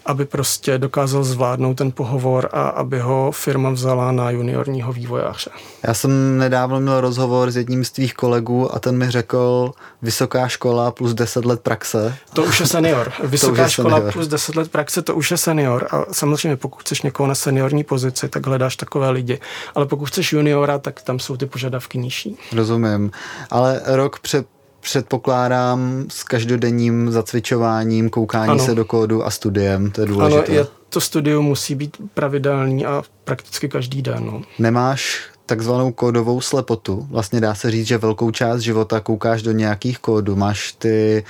aby 0.07 0.25
prostě 0.25 0.79
dokázal 0.79 1.25
zvládnout 1.25 1.75
ten 1.75 1.92
pohovor 1.92 2.49
a 2.53 2.68
aby 2.68 2.99
ho 2.99 3.31
firma 3.33 3.70
vzala 3.70 4.12
na 4.12 4.31
juniorního 4.31 4.92
vývojáře. 4.92 5.51
Já 5.82 5.94
jsem 5.94 6.38
nedávno 6.38 6.80
měl 6.80 7.00
rozhovor 7.00 7.50
s 7.50 7.56
jedním 7.56 7.84
z 7.84 7.90
tvých 7.90 8.14
kolegů 8.14 8.74
a 8.74 8.78
ten 8.78 8.98
mi 8.98 9.10
řekl 9.10 9.72
vysoká 10.02 10.48
škola 10.48 10.90
plus 10.90 11.14
10 11.14 11.44
let 11.44 11.60
praxe. 11.60 12.16
To 12.32 12.42
už 12.44 12.60
je 12.60 12.66
senior. 12.66 13.12
Vysoká 13.24 13.62
je 13.62 13.70
škola 13.70 13.96
senior. 13.96 14.12
plus 14.12 14.28
10 14.28 14.56
let 14.56 14.70
praxe, 14.70 15.02
to 15.02 15.14
už 15.14 15.30
je 15.30 15.37
senior. 15.37 15.88
A 15.90 16.04
samozřejmě 16.12 16.56
pokud 16.56 16.80
chceš 16.80 17.02
někoho 17.02 17.26
na 17.26 17.34
seniorní 17.34 17.84
pozici, 17.84 18.28
tak 18.28 18.46
hledáš 18.46 18.76
takové 18.76 19.10
lidi. 19.10 19.40
Ale 19.74 19.87
pokud 19.87 20.06
chceš 20.06 20.32
juniora, 20.32 20.78
tak 20.78 21.02
tam 21.02 21.18
jsou 21.18 21.37
ty 21.37 21.46
požadavky 21.46 21.98
nižší. 21.98 22.37
Rozumím. 22.52 23.10
Ale 23.50 23.80
rok 23.87 24.18
před 24.18 24.46
předpokládám 24.84 26.04
s 26.08 26.24
každodenním 26.24 27.10
zacvičováním, 27.10 28.10
koukání 28.10 28.50
ano. 28.50 28.64
se 28.64 28.74
do 28.74 28.84
kódu 28.84 29.26
a 29.26 29.30
studiem, 29.30 29.90
to 29.90 30.00
je 30.00 30.06
důležité. 30.06 30.46
Ano, 30.46 30.54
je, 30.54 30.66
to 30.88 31.00
studium 31.00 31.44
musí 31.44 31.74
být 31.74 31.96
pravidelný 32.14 32.87
a 32.87 33.02
prakticky 33.24 33.68
každý 33.68 34.02
den. 34.02 34.26
No. 34.26 34.42
Nemáš 34.58 35.22
takzvanou 35.46 35.92
kódovou 35.92 36.40
slepotu. 36.40 37.07
Vlastně 37.11 37.40
dá 37.40 37.54
se 37.54 37.70
říct, 37.70 37.87
že 37.87 37.98
velkou 37.98 38.30
část 38.30 38.61
života 38.61 39.00
koukáš 39.00 39.42
do 39.42 39.52
nějakých 39.52 39.98
kódů. 39.98 40.37
Máš 40.37 40.72
ty 40.72 41.24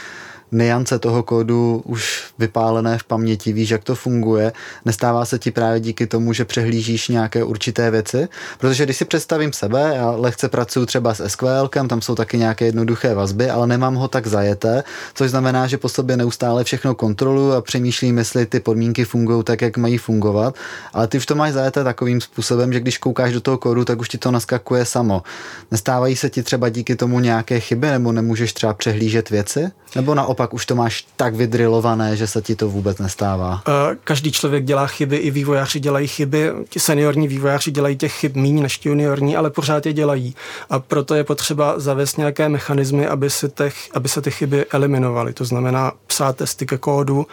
niance 0.52 0.98
toho 0.98 1.22
kódu 1.22 1.82
už 1.84 2.24
vypálené 2.38 2.98
v 2.98 3.04
paměti, 3.04 3.52
víš, 3.52 3.70
jak 3.70 3.84
to 3.84 3.94
funguje. 3.94 4.52
Nestává 4.84 5.24
se 5.24 5.38
ti 5.38 5.50
právě 5.50 5.80
díky 5.80 6.06
tomu, 6.06 6.32
že 6.32 6.44
přehlížíš 6.44 7.08
nějaké 7.08 7.44
určité 7.44 7.90
věci, 7.90 8.28
protože 8.58 8.84
když 8.84 8.96
si 8.96 9.04
představím 9.04 9.52
sebe, 9.52 9.92
já 9.96 10.10
lehce 10.10 10.48
pracuji 10.48 10.86
třeba 10.86 11.14
s 11.14 11.28
SQL, 11.28 11.68
tam 11.88 12.02
jsou 12.02 12.14
taky 12.14 12.38
nějaké 12.38 12.64
jednoduché 12.64 13.14
vazby, 13.14 13.50
ale 13.50 13.66
nemám 13.66 13.94
ho 13.94 14.08
tak 14.08 14.26
zajeté, 14.26 14.84
což 15.14 15.30
znamená, 15.30 15.66
že 15.66 15.78
po 15.78 15.88
sobě 15.88 16.16
neustále 16.16 16.64
všechno 16.64 16.94
kontroluji 16.94 17.52
a 17.52 17.60
přemýšlím, 17.60 18.18
jestli 18.18 18.46
ty 18.46 18.60
podmínky 18.60 19.04
fungují 19.04 19.44
tak, 19.44 19.62
jak 19.62 19.76
mají 19.76 19.98
fungovat, 19.98 20.54
ale 20.92 21.08
ty 21.08 21.18
už 21.18 21.26
to 21.26 21.34
máš 21.34 21.52
zajeté 21.52 21.84
takovým 21.84 22.20
způsobem, 22.20 22.72
že 22.72 22.80
když 22.80 22.98
koukáš 22.98 23.32
do 23.32 23.40
toho 23.40 23.58
kódu, 23.58 23.84
tak 23.84 24.00
už 24.00 24.08
ti 24.08 24.18
to 24.18 24.30
naskakuje 24.30 24.84
samo. 24.84 25.22
Nestávají 25.70 26.16
se 26.16 26.30
ti 26.30 26.42
třeba 26.42 26.68
díky 26.68 26.96
tomu 26.96 27.20
nějaké 27.20 27.60
chyby, 27.60 27.90
nebo 27.90 28.12
nemůžeš 28.12 28.52
třeba 28.52 28.74
přehlížet 28.74 29.30
věci? 29.30 29.70
Nebo 29.96 30.14
naopak 30.34 30.54
už 30.54 30.66
to 30.66 30.74
máš 30.74 31.06
tak 31.16 31.34
vydrilované, 31.34 32.16
že 32.16 32.26
se 32.26 32.42
ti 32.42 32.56
to 32.56 32.68
vůbec 32.68 32.98
nestává? 32.98 33.62
Každý 34.04 34.32
člověk 34.32 34.64
dělá 34.64 34.86
chyby, 34.86 35.16
i 35.16 35.30
vývojáři 35.30 35.80
dělají 35.80 36.08
chyby. 36.08 36.50
Ti 36.68 36.80
seniorní 36.80 37.28
vývojáři 37.28 37.70
dělají 37.70 37.96
těch 37.96 38.12
chyb 38.12 38.36
méně 38.36 38.62
než 38.62 38.78
ti 38.78 38.88
juniorní, 38.88 39.36
ale 39.36 39.50
pořád 39.50 39.86
je 39.86 39.92
dělají. 39.92 40.34
A 40.70 40.78
proto 40.78 41.14
je 41.14 41.24
potřeba 41.24 41.78
zavést 41.78 42.18
nějaké 42.18 42.48
mechanismy, 42.48 43.06
aby 43.06 43.30
se, 43.30 43.48
těch, 43.48 43.74
aby 43.94 44.08
se 44.08 44.20
ty 44.20 44.30
chyby 44.30 44.66
eliminovaly. 44.66 45.32
To 45.32 45.44
znamená 45.44 45.92
psát 46.06 46.36
testy 46.36 46.66
ke 46.66 46.78
kódu 46.78 47.26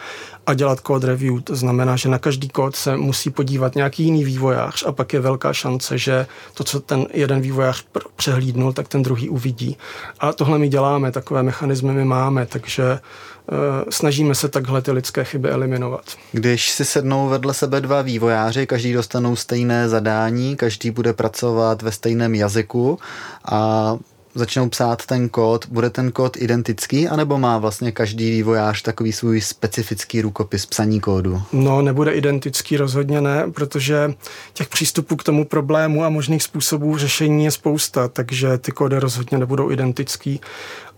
a 0.46 0.54
dělat 0.54 0.80
code 0.86 1.06
review. 1.06 1.42
To 1.42 1.56
znamená, 1.56 1.96
že 1.96 2.08
na 2.08 2.18
každý 2.18 2.48
kód 2.48 2.76
se 2.76 2.96
musí 2.96 3.30
podívat 3.30 3.74
nějaký 3.74 4.04
jiný 4.04 4.24
vývojář 4.24 4.84
a 4.86 4.92
pak 4.92 5.12
je 5.12 5.20
velká 5.20 5.52
šance, 5.52 5.98
že 5.98 6.26
to, 6.54 6.64
co 6.64 6.80
ten 6.80 7.06
jeden 7.12 7.40
vývojář 7.40 7.84
přehlídnul, 8.16 8.72
tak 8.72 8.88
ten 8.88 9.02
druhý 9.02 9.28
uvidí. 9.28 9.76
A 10.20 10.32
tohle 10.32 10.58
my 10.58 10.68
děláme, 10.68 11.12
takové 11.12 11.42
mechanismy 11.42 11.92
my 11.92 12.04
máme, 12.04 12.46
takže 12.46 12.91
uh, 13.00 13.56
snažíme 13.90 14.34
se 14.34 14.48
takhle 14.48 14.82
ty 14.82 14.92
lidské 14.92 15.24
chyby 15.24 15.48
eliminovat. 15.48 16.02
Když 16.32 16.70
si 16.70 16.84
sednou 16.84 17.28
vedle 17.28 17.54
sebe 17.54 17.80
dva 17.80 18.02
vývojáři, 18.02 18.66
každý 18.66 18.92
dostanou 18.92 19.36
stejné 19.36 19.88
zadání, 19.88 20.56
každý 20.56 20.90
bude 20.90 21.12
pracovat 21.12 21.82
ve 21.82 21.92
stejném 21.92 22.34
jazyku 22.34 22.98
a 23.44 23.96
začnou 24.34 24.68
psát 24.68 25.06
ten 25.06 25.28
kód, 25.28 25.66
bude 25.68 25.90
ten 25.90 26.12
kód 26.12 26.36
identický, 26.36 27.08
anebo 27.08 27.38
má 27.38 27.58
vlastně 27.58 27.92
každý 27.92 28.30
vývojář 28.30 28.82
takový 28.82 29.12
svůj 29.12 29.40
specifický 29.40 30.22
rukopis 30.22 30.66
psaní 30.66 31.00
kódu? 31.00 31.42
No, 31.52 31.82
nebude 31.82 32.12
identický, 32.12 32.76
rozhodně 32.76 33.20
ne, 33.20 33.44
protože 33.54 34.14
těch 34.52 34.68
přístupů 34.68 35.16
k 35.16 35.24
tomu 35.24 35.44
problému 35.44 36.04
a 36.04 36.08
možných 36.08 36.42
způsobů 36.42 36.98
řešení 36.98 37.44
je 37.44 37.50
spousta, 37.50 38.08
takže 38.08 38.58
ty 38.58 38.72
kódy 38.72 38.98
rozhodně 38.98 39.38
nebudou 39.38 39.70
identický. 39.70 40.40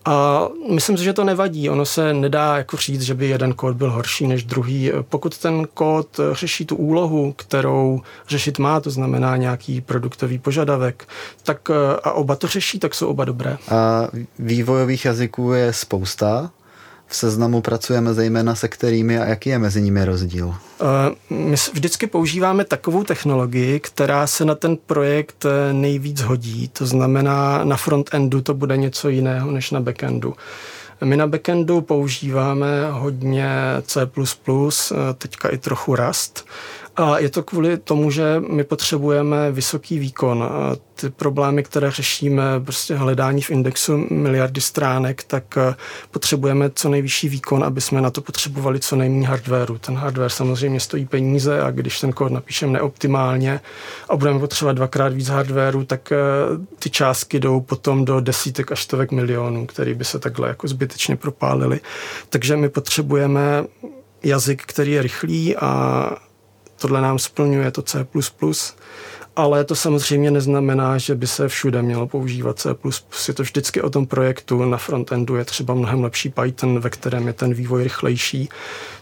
A 0.05 0.49
myslím 0.71 0.97
si, 0.97 1.05
že 1.05 1.13
to 1.13 1.25
nevadí. 1.25 1.71
Ono 1.71 1.85
se 1.87 2.15
nedá 2.15 2.57
jako 2.57 2.77
říct, 2.77 3.03
že 3.03 3.15
by 3.15 3.27
jeden 3.27 3.55
kód 3.55 3.77
byl 3.77 3.91
horší 3.91 4.27
než 4.27 4.45
druhý. 4.45 4.93
Pokud 5.09 5.39
ten 5.39 5.67
kód 5.75 6.21
řeší 6.33 6.67
tu 6.67 6.77
úlohu, 6.77 7.33
kterou 7.33 8.01
řešit 8.29 8.59
má, 8.59 8.81
to 8.81 8.91
znamená 8.91 9.37
nějaký 9.37 9.81
produktový 9.81 10.39
požadavek, 10.39 11.09
tak 11.43 11.71
a 12.05 12.13
oba 12.13 12.37
to 12.37 12.47
řeší, 12.47 12.79
tak 12.79 12.95
jsou 12.95 13.07
oba 13.07 13.25
dobré. 13.25 13.59
A 13.71 14.09
vývojových 14.39 15.05
jazyků 15.05 15.53
je 15.53 15.73
spousta 15.73 16.51
v 17.07 17.17
seznamu 17.17 17.61
pracujeme 17.61 18.15
zejména 18.15 18.55
se 18.55 18.69
kterými 18.69 19.19
a 19.19 19.25
jaký 19.25 19.51
je 19.51 19.59
mezi 19.59 19.83
nimi 19.83 20.05
rozdíl? 20.05 20.55
Eh, 20.81 21.35
my 21.35 21.57
vždycky 21.73 22.07
používáme 22.07 22.65
takovou 22.65 23.05
technologii, 23.05 23.81
která 23.81 24.27
se 24.27 24.45
na 24.45 24.55
ten 24.55 24.77
projekt 24.77 25.45
eh, 25.45 25.73
nejvíc 25.73 26.21
hodí. 26.21 26.69
To 26.69 26.87
znamená, 26.87 27.65
na 27.65 27.77
frontendu 27.77 28.41
to 28.41 28.55
bude 28.55 28.77
něco 28.77 29.09
jiného 29.09 29.51
než 29.51 29.71
na 29.71 29.81
backendu. 29.81 30.35
My 31.05 31.17
na 31.17 31.27
backendu 31.27 31.81
používáme 31.81 32.91
hodně 32.91 33.49
C++, 33.83 34.01
eh, 34.01 35.15
teďka 35.19 35.49
i 35.49 35.59
trochu 35.59 35.97
Rust. 35.97 36.47
A 36.97 37.19
je 37.19 37.31
to 37.31 37.43
kvůli 37.43 37.79
tomu, 37.79 38.11
že 38.11 38.43
my 38.49 38.65
potřebujeme 38.65 39.53
vysoký 39.53 39.99
výkon. 39.99 40.51
Ty 40.95 41.11
problémy, 41.11 41.63
které 41.63 41.91
řešíme, 41.91 42.43
prostě 42.65 42.95
hledání 42.95 43.43
v 43.43 43.51
indexu 43.51 44.07
miliardy 44.11 44.61
stránek, 44.61 45.25
tak 45.25 45.57
eh, 45.57 45.75
potřebujeme 46.11 46.71
co 46.75 46.89
nejvyšší 46.89 47.29
výkon, 47.29 47.65
aby 47.65 47.81
jsme 47.81 48.01
na 48.01 48.11
to 48.11 48.21
potřebovali 48.21 48.81
co 48.81 48.97
nejméně 48.97 49.29
hardwareu. 49.29 49.79
Ten 49.79 49.97
hardware 49.97 50.31
samozřejmě 50.31 50.81
stojí 50.81 51.07
peníze 51.07 51.61
a 51.61 51.71
když 51.71 52.01
ten 52.01 52.13
kód 52.13 52.33
napíšeme 52.33 52.73
neoptimálně 52.73 53.61
a 54.09 54.17
budeme 54.17 54.39
potřebovat 54.39 54.73
dvakrát 54.77 55.13
víc 55.13 55.29
hardwareu, 55.29 55.85
tak 55.85 56.13
eh, 56.13 56.17
ty 56.79 56.91
částky 56.91 57.41
jdou 57.41 57.61
potom 57.61 58.05
do 58.05 58.21
desítek 58.21 58.73
až 58.73 58.83
stovek 58.83 59.13
milionů, 59.13 59.67
který 59.67 59.95
by 59.95 60.05
se 60.05 60.19
takhle 60.19 60.49
jako 60.49 60.69
zbytečně 60.69 61.17
propálily. 61.17 61.81
Takže 62.31 62.57
my 62.57 62.69
potřebujeme 62.69 63.65
jazyk, 64.23 64.63
který 64.67 64.93
je 64.93 65.03
rychlý 65.03 65.57
a 65.57 66.11
tohle 66.85 67.01
nám 67.01 67.19
splňuje 67.19 67.71
to 67.71 67.83
C++, 67.83 68.07
ale 69.37 69.65
to 69.65 69.77
samozřejmě 69.77 70.31
neznamená, 70.31 70.99
že 70.99 71.15
by 71.15 71.27
se 71.27 71.49
všude 71.49 71.83
mělo 71.83 72.07
používat 72.07 72.59
C++. 72.59 72.69
Je 73.29 73.35
to 73.35 73.43
vždycky 73.43 73.83
o 73.83 73.91
tom 73.91 74.07
projektu. 74.07 74.65
Na 74.65 74.77
frontendu 74.77 75.37
je 75.37 75.45
třeba 75.45 75.75
mnohem 75.75 76.03
lepší 76.03 76.29
Python, 76.29 76.81
ve 76.81 76.91
kterém 76.91 77.27
je 77.27 77.33
ten 77.33 77.55
vývoj 77.55 77.83
rychlejší. 77.83 78.49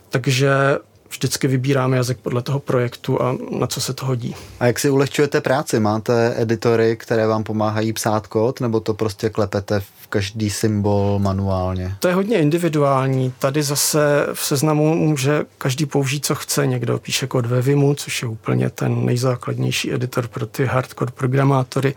Takže 0.08 0.78
vždycky 1.12 1.48
vybíráme 1.48 1.96
jazyk 1.96 2.18
podle 2.18 2.42
toho 2.42 2.58
projektu 2.58 3.22
a 3.22 3.36
na 3.58 3.66
co 3.66 3.80
se 3.80 3.92
to 3.92 4.06
hodí. 4.06 4.34
A 4.60 4.66
jak 4.66 4.78
si 4.78 4.90
ulehčujete 4.90 5.40
práci? 5.40 5.80
Máte 5.80 6.34
editory, 6.36 6.96
které 6.96 7.26
vám 7.26 7.44
pomáhají 7.44 7.92
psát 7.92 8.26
kód, 8.26 8.60
nebo 8.60 8.80
to 8.80 8.94
prostě 8.94 9.30
klepete 9.30 9.80
v 9.80 10.06
každý 10.08 10.50
symbol 10.50 11.18
manuálně? 11.18 11.96
To 12.00 12.08
je 12.08 12.14
hodně 12.14 12.38
individuální. 12.38 13.32
Tady 13.38 13.62
zase 13.62 14.26
v 14.32 14.44
seznamu 14.44 14.94
může 14.94 15.44
každý 15.58 15.86
použít, 15.86 16.26
co 16.26 16.34
chce. 16.34 16.66
Někdo 16.66 16.98
píše 16.98 17.26
kód 17.26 17.46
ve 17.46 17.62
Vimu, 17.62 17.94
což 17.94 18.22
je 18.22 18.28
úplně 18.28 18.70
ten 18.70 19.06
nejzákladnější 19.06 19.92
editor 19.92 20.28
pro 20.28 20.46
ty 20.46 20.64
hardcore 20.64 21.12
programátory. 21.12 21.94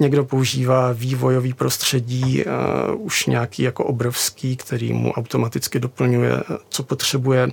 Někdo 0.00 0.24
používá 0.24 0.92
vývojový 0.92 1.52
prostředí, 1.52 2.44
uh, 2.44 3.06
už 3.06 3.26
nějaký 3.26 3.62
jako 3.62 3.84
obrovský, 3.84 4.56
který 4.56 4.92
mu 4.92 5.12
automaticky 5.12 5.80
doplňuje, 5.80 6.32
co 6.68 6.82
potřebuje. 6.82 7.48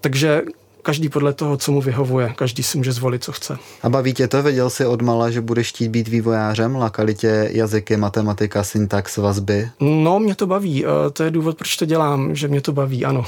Takže 0.00 0.42
každý 0.86 1.08
podle 1.08 1.32
toho, 1.32 1.56
co 1.56 1.72
mu 1.72 1.80
vyhovuje. 1.80 2.32
Každý 2.36 2.62
si 2.62 2.78
může 2.78 2.92
zvolit, 2.92 3.24
co 3.24 3.32
chce. 3.32 3.58
A 3.82 3.88
baví 3.88 4.14
tě 4.14 4.28
to? 4.28 4.42
Věděl 4.42 4.70
jsi 4.70 4.86
od 4.86 5.02
mala, 5.02 5.30
že 5.30 5.40
budeš 5.40 5.68
chtít 5.68 5.88
být 5.88 6.08
vývojářem? 6.08 6.76
Lákali 6.76 7.14
tě 7.14 7.48
jazyky, 7.52 7.96
matematika, 7.96 8.64
syntax, 8.64 9.16
vazby? 9.16 9.68
No, 9.80 10.18
mě 10.18 10.34
to 10.34 10.46
baví. 10.46 10.84
To 11.12 11.22
je 11.22 11.30
důvod, 11.30 11.58
proč 11.58 11.76
to 11.76 11.84
dělám, 11.84 12.34
že 12.34 12.48
mě 12.48 12.60
to 12.60 12.72
baví, 12.72 13.04
ano. 13.04 13.24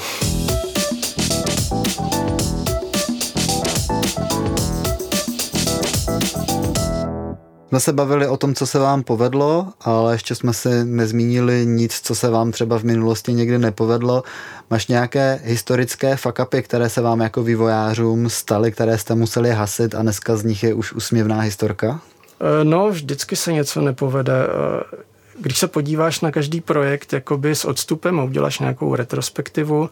Jsme 7.68 7.80
se 7.80 7.92
bavili 7.92 8.28
o 8.28 8.36
tom, 8.36 8.54
co 8.54 8.66
se 8.66 8.78
vám 8.78 9.02
povedlo, 9.02 9.66
ale 9.80 10.14
ještě 10.14 10.34
jsme 10.34 10.52
si 10.52 10.84
nezmínili 10.84 11.66
nic, 11.66 12.00
co 12.00 12.14
se 12.14 12.30
vám 12.30 12.52
třeba 12.52 12.78
v 12.78 12.82
minulosti 12.82 13.32
někdy 13.32 13.58
nepovedlo. 13.58 14.22
Máš 14.70 14.86
nějaké 14.86 15.40
historické 15.44 16.16
fakapy, 16.16 16.62
které 16.62 16.88
se 16.88 17.00
vám 17.00 17.20
jako 17.20 17.42
vývojářům 17.42 18.30
staly, 18.30 18.72
které 18.72 18.98
jste 18.98 19.14
museli 19.14 19.50
hasit 19.50 19.94
a 19.94 20.02
dneska 20.02 20.36
z 20.36 20.44
nich 20.44 20.62
je 20.62 20.74
už 20.74 20.92
usměvná 20.92 21.40
historka? 21.40 22.00
Eh, 22.40 22.64
no, 22.64 22.90
vždycky 22.90 23.36
se 23.36 23.52
něco 23.52 23.80
nepovede. 23.80 24.32
Eh, 24.32 24.96
když 25.40 25.58
se 25.58 25.68
podíváš 25.68 26.20
na 26.20 26.30
každý 26.30 26.60
projekt 26.60 27.12
jakoby 27.12 27.54
s 27.54 27.64
odstupem 27.64 28.20
a 28.20 28.24
uděláš 28.24 28.58
nějakou 28.58 28.94
retrospektivu, 28.94 29.90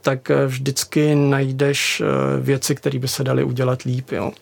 tak 0.00 0.30
eh, 0.30 0.46
vždycky 0.46 1.14
najdeš 1.14 2.02
věci, 2.40 2.74
které 2.74 2.98
by 2.98 3.08
se 3.08 3.24
daly 3.24 3.44
udělat 3.44 3.82
líp. 3.82 4.12
Jo. 4.12 4.32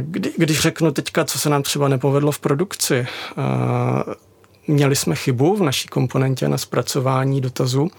Kdy, 0.00 0.32
když 0.36 0.60
řeknu 0.60 0.90
teďka, 0.90 1.24
co 1.24 1.38
se 1.38 1.50
nám 1.50 1.62
třeba 1.62 1.88
nepovedlo 1.88 2.32
v 2.32 2.38
produkci, 2.38 3.06
měli 4.68 4.96
jsme 4.96 5.14
chybu 5.14 5.56
v 5.56 5.62
naší 5.62 5.88
komponentě 5.88 6.48
na 6.48 6.58
zpracování 6.58 7.40
dotazu, 7.40 7.90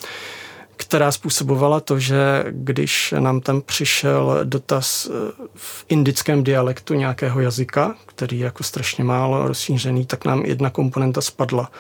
která 0.78 1.12
způsobovala 1.12 1.80
to, 1.80 2.00
že 2.00 2.46
když 2.50 3.14
nám 3.20 3.42
tam 3.42 3.62
přišel 3.62 4.40
dotaz 4.44 5.06
e, 5.06 5.10
v 5.56 5.86
indickém 5.90 6.44
dialektu 6.44 6.94
nějakého 6.94 7.40
jazyka, 7.40 7.96
který 8.06 8.40
je 8.40 8.46
jako 8.46 8.64
strašně 8.64 9.04
málo 9.04 9.48
rozšířený, 9.48 10.06
tak 10.06 10.26
nám 10.26 10.46
jedna 10.46 10.70
komponenta 10.70 11.22
spadla. 11.22 11.72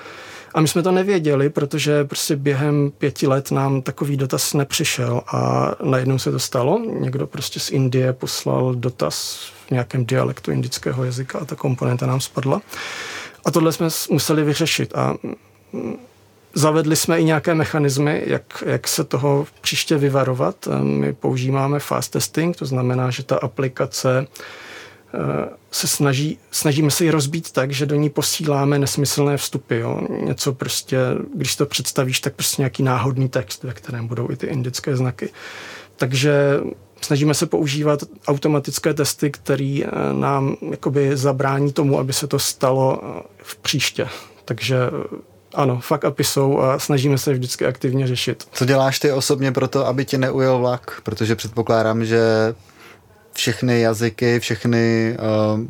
A 0.53 0.61
my 0.61 0.67
jsme 0.67 0.83
to 0.83 0.91
nevěděli, 0.91 1.49
protože 1.49 2.05
prostě 2.05 2.35
během 2.35 2.91
pěti 2.97 3.27
let 3.27 3.51
nám 3.51 3.81
takový 3.81 4.17
dotaz 4.17 4.53
nepřišel 4.53 5.21
a 5.27 5.71
najednou 5.83 6.19
se 6.19 6.31
to 6.31 6.39
stalo. 6.39 6.81
Někdo 6.99 7.27
prostě 7.27 7.59
z 7.59 7.71
Indie 7.71 8.13
poslal 8.13 8.75
dotaz 8.75 9.45
v 9.67 9.71
nějakém 9.71 10.05
dialektu 10.05 10.51
indického 10.51 11.03
jazyka 11.03 11.39
a 11.39 11.45
ta 11.45 11.55
komponenta 11.55 12.05
nám 12.05 12.21
spadla. 12.21 12.61
A 13.45 13.51
tohle 13.51 13.71
jsme 13.71 13.87
museli 14.09 14.43
vyřešit 14.43 14.95
a 14.95 15.15
mm, 15.73 15.95
Zavedli 16.53 16.95
jsme 16.95 17.19
i 17.19 17.23
nějaké 17.23 17.55
mechanismy, 17.55 18.23
jak, 18.25 18.63
jak 18.65 18.87
se 18.87 19.03
toho 19.03 19.47
příště 19.61 19.97
vyvarovat. 19.97 20.67
My 20.81 21.13
používáme 21.13 21.79
fast 21.79 22.11
testing, 22.11 22.55
to 22.55 22.65
znamená, 22.65 23.09
že 23.09 23.23
ta 23.23 23.35
aplikace 23.35 24.27
se 25.71 25.87
snaží, 25.87 26.37
snažíme 26.51 26.91
se 26.91 27.03
ji 27.03 27.11
rozbít 27.11 27.51
tak, 27.51 27.71
že 27.71 27.85
do 27.85 27.95
ní 27.95 28.09
posíláme 28.09 28.79
nesmyslné 28.79 29.37
vstupy. 29.37 29.79
Jo. 29.79 30.01
Něco 30.23 30.53
prostě, 30.53 30.97
když 31.35 31.55
to 31.55 31.65
představíš, 31.65 32.19
tak 32.19 32.33
prostě 32.33 32.61
nějaký 32.61 32.83
náhodný 32.83 33.29
text, 33.29 33.63
ve 33.63 33.73
kterém 33.73 34.07
budou 34.07 34.31
i 34.31 34.35
ty 34.35 34.47
indické 34.47 34.95
znaky. 34.95 35.29
Takže 35.95 36.59
snažíme 37.01 37.33
se 37.33 37.45
používat 37.45 38.03
automatické 38.27 38.93
testy, 38.93 39.31
které 39.31 39.79
eh, 39.83 39.89
nám 40.13 40.55
jakoby 40.71 41.17
zabrání 41.17 41.73
tomu, 41.73 41.99
aby 41.99 42.13
se 42.13 42.27
to 42.27 42.39
stalo 42.39 43.01
eh, 43.03 43.21
v 43.43 43.57
příště. 43.57 44.07
Takže 44.45 44.77
ano, 45.53 45.79
fuck 45.79 46.03
upy 46.09 46.23
jsou 46.23 46.59
a 46.59 46.79
snažíme 46.79 47.17
se 47.17 47.33
vždycky 47.33 47.65
aktivně 47.65 48.07
řešit. 48.07 48.47
Co 48.53 48.65
děláš 48.65 48.99
ty 48.99 49.11
osobně 49.11 49.51
pro 49.51 49.67
to, 49.67 49.87
aby 49.87 50.05
ti 50.05 50.17
neujel 50.17 50.59
vlak? 50.59 51.01
Protože 51.03 51.35
předpokládám, 51.35 52.05
že 52.05 52.19
všechny 53.39 53.81
jazyky, 53.81 54.39
všechny 54.39 55.15
uh, 55.19 55.61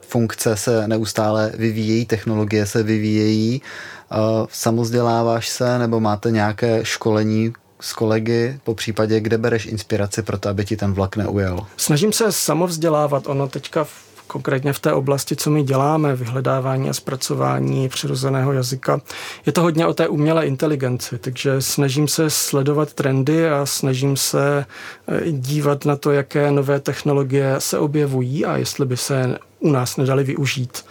funkce 0.00 0.56
se 0.56 0.88
neustále 0.88 1.52
vyvíjejí, 1.54 2.06
technologie 2.06 2.66
se 2.66 2.82
vyvíjejí. 2.82 3.62
Uh, 4.10 4.46
samozděláváš 4.50 5.48
se 5.48 5.78
nebo 5.78 6.00
máte 6.00 6.30
nějaké 6.30 6.84
školení 6.84 7.52
s 7.80 7.92
kolegy, 7.92 8.60
po 8.64 8.74
případě, 8.74 9.20
kde 9.20 9.38
bereš 9.38 9.66
inspiraci 9.66 10.22
pro 10.22 10.38
to, 10.38 10.48
aby 10.48 10.64
ti 10.64 10.76
ten 10.76 10.92
vlak 10.92 11.16
neujel? 11.16 11.66
Snažím 11.76 12.12
se 12.12 12.32
samovzdělávat. 12.32 13.26
Ono 13.26 13.48
teďka 13.48 13.86
konkrétně 14.28 14.72
v 14.72 14.78
té 14.78 14.92
oblasti, 14.92 15.36
co 15.36 15.50
my 15.50 15.62
děláme, 15.62 16.16
vyhledávání 16.16 16.90
a 16.90 16.92
zpracování 16.92 17.88
přirozeného 17.88 18.52
jazyka, 18.52 19.00
je 19.46 19.52
to 19.52 19.62
hodně 19.62 19.86
o 19.86 19.94
té 19.94 20.08
umělé 20.08 20.46
inteligenci, 20.46 21.18
takže 21.18 21.62
snažím 21.62 22.08
se 22.08 22.30
sledovat 22.30 22.92
trendy 22.92 23.50
a 23.50 23.66
snažím 23.66 24.16
se 24.16 24.64
eh, 25.08 25.32
dívat 25.32 25.84
na 25.84 25.96
to, 25.96 26.12
jaké 26.12 26.50
nové 26.50 26.80
technologie 26.80 27.54
se 27.58 27.78
objevují 27.78 28.44
a 28.44 28.56
jestli 28.56 28.86
by 28.86 28.96
se 28.96 29.38
u 29.60 29.70
nás 29.70 29.96
nedali 29.96 30.24
využít. 30.24 30.84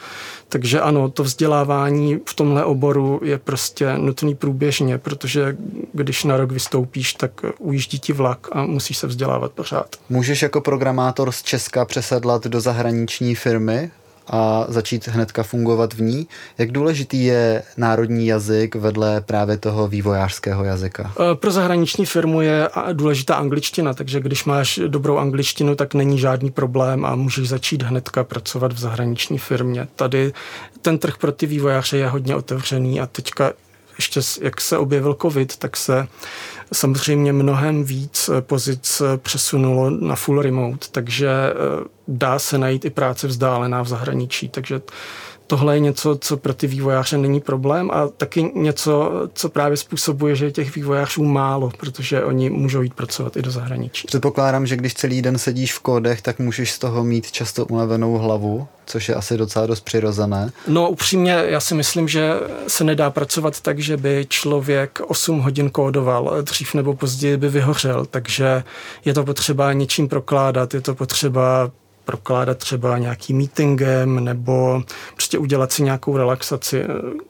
Takže 0.50 0.82
ano, 0.82 1.10
to 1.10 1.24
vzdělávání 1.24 2.20
v 2.26 2.34
tomhle 2.34 2.66
oboru 2.66 3.20
je 3.24 3.38
prostě 3.38 3.98
nutný 3.98 4.36
průběžně, 4.36 4.98
protože 4.98 5.58
když 5.94 6.24
na 6.24 6.38
rok 6.38 6.52
vystoupíš, 6.52 7.14
tak 7.14 7.32
ujíždí 7.60 8.00
ti 8.00 8.14
vlak 8.14 8.48
a 8.52 8.66
musíš 8.66 8.98
se 8.98 9.08
vzdělávat 9.08 9.52
pořád. 9.52 9.96
Můžeš 10.10 10.42
jako 10.42 10.62
programátor 10.62 11.32
z 11.32 11.44
Česka 11.44 11.86
přesedlat 11.86 12.48
do 12.48 12.62
zahraniční 12.62 13.36
firmy 13.36 13.92
a 14.30 14.66
začít 14.68 15.08
hnedka 15.08 15.44
fungovat 15.44 15.94
v 15.94 16.02
ní. 16.02 16.28
Jak 16.58 16.72
důležitý 16.72 17.26
je 17.26 17.64
národní 17.78 18.28
jazyk 18.28 18.76
vedle 18.76 19.22
právě 19.22 19.58
toho 19.58 19.88
vývojářského 19.88 20.64
jazyka? 20.64 21.14
E, 21.32 21.36
pro 21.36 21.52
zahraniční 21.52 22.06
firmu 22.06 22.42
je 22.42 22.70
důležitá 22.94 23.36
angličtina, 23.36 23.94
takže 23.94 24.20
když 24.20 24.46
máš 24.46 24.80
dobrou 24.88 25.18
angličtinu, 25.18 25.76
tak 25.76 25.94
není 25.94 26.20
žádný 26.20 26.52
problém 26.52 27.06
a 27.06 27.16
můžeš 27.16 27.50
začít 27.50 27.84
hnedka 27.84 28.24
pracovat 28.24 28.74
v 28.74 28.80
zahraniční 28.80 29.38
firmě. 29.38 29.88
Tady 29.96 30.34
ten 30.82 30.98
trh 30.98 31.18
pro 31.18 31.32
ty 31.32 31.46
vývojáře 31.46 31.98
je 31.98 32.08
hodně 32.08 32.36
otevřený 32.36 33.02
a 33.02 33.06
teďka 33.06 33.54
ještě 33.98 34.22
jak 34.42 34.62
se 34.62 34.78
objevil 34.78 35.18
covid, 35.22 35.58
tak 35.58 35.78
se 35.78 36.08
samozřejmě 36.74 37.34
mnohem 37.34 37.84
víc 37.84 38.30
pozic 38.40 39.02
přesunulo 39.18 39.90
na 39.90 40.16
full 40.16 40.42
remote, 40.42 40.88
takže 40.92 41.30
eh, 41.30 41.54
dá 42.08 42.40
se 42.40 42.58
najít 42.58 42.86
i 42.86 42.90
práce 42.90 43.28
vzdálená 43.28 43.82
v 43.82 43.88
zahraničí, 43.88 44.50
takže 44.50 44.82
tohle 45.48 45.76
je 45.76 45.80
něco, 45.80 46.18
co 46.22 46.38
pro 46.38 46.54
ty 46.54 46.68
vývojáře 46.68 47.18
není 47.18 47.40
problém 47.40 47.92
a 47.94 48.08
taky 48.08 48.52
něco, 48.56 49.12
co 49.34 49.50
právě 49.50 49.78
způsobuje, 49.78 50.36
že 50.36 50.46
je 50.46 50.52
těch 50.52 50.76
vývojářů 50.76 51.24
málo, 51.24 51.72
protože 51.78 52.24
oni 52.24 52.50
můžou 52.50 52.82
jít 52.82 52.94
pracovat 52.94 53.38
i 53.38 53.42
do 53.42 53.52
zahraničí. 53.52 54.08
Předpokládám, 54.08 54.68
že 54.68 54.76
když 54.76 54.94
celý 54.94 55.22
den 55.22 55.38
sedíš 55.38 55.74
v 55.74 55.80
kódech, 55.80 56.22
tak 56.22 56.40
můžeš 56.40 56.72
z 56.72 56.80
toho 56.80 57.04
mít 57.04 57.32
často 57.32 57.66
unavenou 57.66 58.14
hlavu, 58.18 58.68
což 58.86 59.10
je 59.10 59.16
asi 59.16 59.38
docela 59.38 59.66
dost 59.66 59.82
přirozené. 59.82 60.52
No 60.68 60.90
upřímně, 60.90 61.32
já 61.32 61.60
si 61.60 61.76
myslím, 61.76 62.08
že 62.08 62.34
se 62.68 62.84
nedá 62.84 63.10
pracovat 63.10 63.62
tak, 63.62 63.80
že 63.80 63.98
by 63.98 64.26
člověk 64.30 65.00
8 65.08 65.40
hodin 65.40 65.70
kódoval, 65.70 66.42
dřív 66.42 66.74
nebo 66.74 66.94
později 66.94 67.38
by 67.38 67.50
vyhořel, 67.50 68.06
takže 68.06 68.64
je 69.06 69.14
to 69.14 69.24
potřeba 69.24 69.74
něčím 69.74 70.08
prokládat, 70.08 70.74
je 70.74 70.82
to 70.82 70.96
potřeba 70.96 71.72
prokládat 72.08 72.58
třeba 72.58 72.98
nějaký 72.98 73.34
meetingem 73.34 74.24
nebo 74.24 74.84
prostě 75.14 75.38
udělat 75.38 75.72
si 75.72 75.84
nějakou 75.84 76.18
relaxaci. 76.18 76.84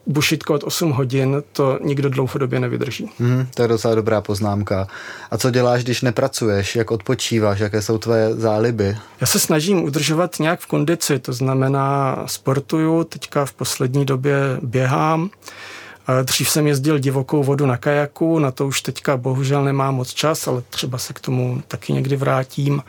Bušit 0.07 0.43
kód 0.43 0.63
8 0.63 0.91
hodin, 0.91 1.43
to 1.51 1.79
nikdo 1.83 2.09
dlouhodobě 2.09 2.59
nevydrží. 2.59 3.11
Hmm, 3.19 3.47
to 3.53 3.61
je 3.61 3.67
docela 3.67 3.95
dobrá 3.95 4.21
poznámka. 4.21 4.87
A 5.31 5.37
co 5.37 5.51
děláš, 5.51 5.83
když 5.83 6.01
nepracuješ? 6.01 6.75
Jak 6.75 6.91
odpočíváš? 6.91 7.59
Jaké 7.59 7.81
jsou 7.81 7.97
tvoje 7.97 8.35
záliby? 8.35 8.97
Já 9.21 9.27
se 9.27 9.39
snažím 9.39 9.83
udržovat 9.83 10.39
nějak 10.39 10.59
v 10.59 10.65
kondici, 10.65 11.19
to 11.19 11.33
znamená 11.33 12.17
sportuju, 12.25 13.03
teďka 13.03 13.45
v 13.45 13.53
poslední 13.53 14.05
době 14.05 14.35
běhám, 14.61 15.29
Dřív 16.23 16.49
jsem 16.49 16.67
jezdil 16.67 16.99
divokou 16.99 17.43
vodu 17.43 17.65
na 17.65 17.77
kajaku, 17.77 18.39
na 18.39 18.51
to 18.51 18.67
už 18.67 18.81
teďka 18.81 19.17
bohužel 19.17 19.63
nemám 19.63 19.95
moc 19.95 20.13
čas, 20.13 20.47
ale 20.47 20.63
třeba 20.69 20.97
se 20.97 21.13
k 21.13 21.19
tomu 21.19 21.61
taky 21.67 21.93
někdy 21.93 22.15
vrátím. 22.15 22.83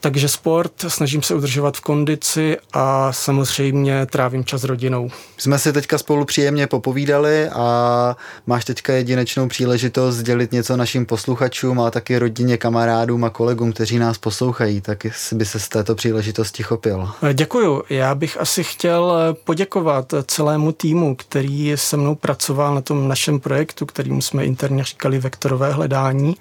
Takže 0.00 0.28
sport, 0.28 0.72
snažím 0.88 1.22
se 1.22 1.34
udržovat 1.34 1.76
v 1.76 1.80
kondici 1.80 2.56
a 2.72 3.12
samozřejmě 3.12 4.06
trávím 4.06 4.44
čas 4.44 4.60
s 4.60 4.64
rodinou. 4.64 5.10
Jsme 5.36 5.58
si 5.58 5.72
teďka 5.72 5.98
spolu 5.98 6.24
příjemně 6.24 6.66
popovídali 6.66 7.48
a 7.48 8.16
máš 8.46 8.64
teďka 8.64 8.92
jedinečnou 8.92 9.48
příležitost 9.48 10.16
sdělit 10.16 10.52
něco 10.52 10.76
našim 10.76 11.06
posluchačům 11.06 11.80
a 11.80 11.90
taky 11.90 12.18
rodině, 12.18 12.56
kamarádům 12.56 13.24
a 13.24 13.30
kolegům, 13.30 13.72
kteří 13.72 13.98
nás 13.98 14.18
poslouchají, 14.18 14.80
tak 14.80 15.06
si 15.12 15.34
by 15.34 15.44
se 15.44 15.58
z 15.58 15.68
této 15.68 15.94
příležitosti 15.94 16.62
chopil. 16.62 17.08
Děkuju. 17.32 17.82
Já 17.90 18.14
bych 18.14 18.40
asi 18.40 18.64
chtěl 18.64 19.14
poděkovat 19.44 20.14
celému 20.26 20.72
týmu, 20.72 21.16
který 21.16 21.72
se 21.74 21.96
mnou 21.96 22.14
pracoval 22.14 22.74
na 22.74 22.80
tom 22.80 23.08
našem 23.08 23.40
projektu, 23.40 23.86
kterým 23.86 24.22
jsme 24.22 24.44
interně 24.44 24.84
říkali 24.84 25.18
vektorové 25.18 25.72
hledání. 25.72 26.36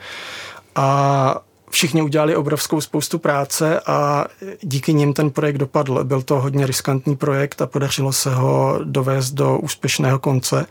A 0.75 1.41
všichni 1.71 2.01
udělali 2.01 2.35
obrovskou 2.35 2.81
spoustu 2.81 3.19
práce 3.19 3.79
a 3.79 4.25
díky 4.61 4.93
nim 4.93 5.13
ten 5.13 5.31
projekt 5.31 5.57
dopadl. 5.57 6.03
Byl 6.03 6.21
to 6.21 6.41
hodně 6.41 6.67
riskantní 6.67 7.15
projekt 7.15 7.61
a 7.61 7.67
podařilo 7.67 8.13
se 8.13 8.35
ho 8.35 8.79
dovést 8.83 9.33
do 9.33 9.57
úspěšného 9.57 10.19
konce. 10.19 10.65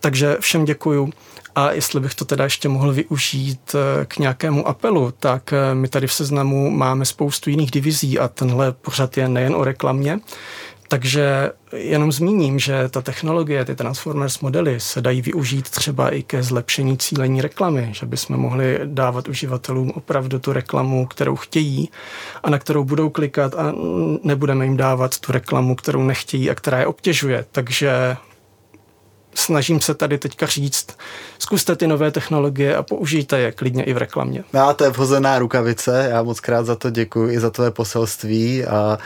Takže 0.00 0.36
všem 0.40 0.64
děkuju. 0.64 1.12
A 1.54 1.72
jestli 1.72 2.00
bych 2.00 2.14
to 2.14 2.24
teda 2.24 2.44
ještě 2.44 2.68
mohl 2.68 2.92
využít 2.92 3.74
eh, 3.74 4.04
k 4.04 4.18
nějakému 4.18 4.68
apelu, 4.68 5.14
tak 5.20 5.52
eh, 5.52 5.74
my 5.74 5.88
tady 5.88 6.06
v 6.06 6.12
seznamu 6.12 6.70
máme 6.70 7.04
spoustu 7.04 7.50
jiných 7.50 7.70
divizí 7.70 8.18
a 8.18 8.28
tenhle 8.28 8.72
pořad 8.72 9.16
je 9.16 9.28
nejen 9.28 9.54
o 9.54 9.64
reklamě. 9.64 10.20
Takže 10.94 11.50
jenom 11.76 12.12
zmíním, 12.12 12.58
že 12.58 12.88
ta 12.88 13.02
technologie, 13.02 13.64
ty 13.64 13.74
Transformers 13.74 14.40
modely 14.40 14.80
se 14.80 15.00
dají 15.00 15.22
využít 15.22 15.70
třeba 15.70 16.10
i 16.10 16.22
ke 16.22 16.42
zlepšení 16.42 16.98
cílení 16.98 17.42
reklamy, 17.42 17.88
že 17.92 18.06
bychom 18.06 18.36
mohli 18.36 18.80
dávat 18.84 19.28
uživatelům 19.28 19.90
opravdu 19.90 20.38
tu 20.38 20.52
reklamu, 20.52 21.06
kterou 21.06 21.36
chtějí 21.36 21.90
a 22.42 22.50
na 22.50 22.58
kterou 22.58 22.84
budou 22.84 23.10
klikat 23.10 23.54
a 23.54 23.74
nebudeme 24.22 24.64
jim 24.64 24.76
dávat 24.76 25.18
tu 25.18 25.32
reklamu, 25.32 25.74
kterou 25.74 26.02
nechtějí 26.02 26.50
a 26.50 26.54
která 26.54 26.78
je 26.78 26.86
obtěžuje. 26.86 27.44
Takže 27.52 28.16
snažím 29.34 29.80
se 29.80 29.94
tady 29.94 30.18
teďka 30.18 30.46
říct, 30.46 30.86
zkuste 31.38 31.76
ty 31.76 31.86
nové 31.86 32.10
technologie 32.10 32.76
a 32.76 32.82
použijte 32.82 33.38
je 33.38 33.52
klidně 33.52 33.84
i 33.84 33.92
v 33.92 33.96
reklamě. 33.96 34.44
No, 34.52 34.74
to 34.74 34.84
je 34.84 34.90
vhozená 34.90 35.38
rukavice, 35.38 36.08
já 36.10 36.22
moc 36.22 36.40
krát 36.40 36.66
za 36.66 36.76
to 36.76 36.90
děkuji 36.90 37.34
i 37.34 37.40
za 37.40 37.50
tvoje 37.50 37.70
poselství 37.70 38.64
a 38.64 38.98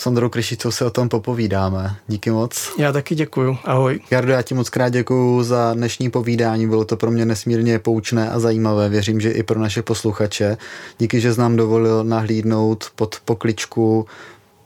s 0.00 0.06
Ondrou 0.06 0.28
Kryšicou 0.28 0.70
se 0.70 0.84
o 0.84 0.90
tom 0.90 1.08
popovídáme. 1.08 1.96
Díky 2.08 2.30
moc. 2.30 2.72
Já 2.78 2.92
taky 2.92 3.14
děkuji. 3.14 3.58
Ahoj. 3.64 4.00
Jardo, 4.10 4.32
já 4.32 4.42
ti 4.42 4.54
moc 4.54 4.70
krát 4.70 4.88
děkuji 4.88 5.42
za 5.42 5.74
dnešní 5.74 6.10
povídání. 6.10 6.68
Bylo 6.68 6.84
to 6.84 6.96
pro 6.96 7.10
mě 7.10 7.24
nesmírně 7.24 7.78
poučné 7.78 8.30
a 8.30 8.38
zajímavé. 8.38 8.88
Věřím, 8.88 9.20
že 9.20 9.30
i 9.30 9.42
pro 9.42 9.60
naše 9.60 9.82
posluchače. 9.82 10.56
Díky, 10.98 11.20
že 11.20 11.34
jsi 11.34 11.40
nám 11.40 11.56
dovolil 11.56 12.04
nahlídnout 12.04 12.84
pod 12.94 13.16
pokličku 13.24 14.06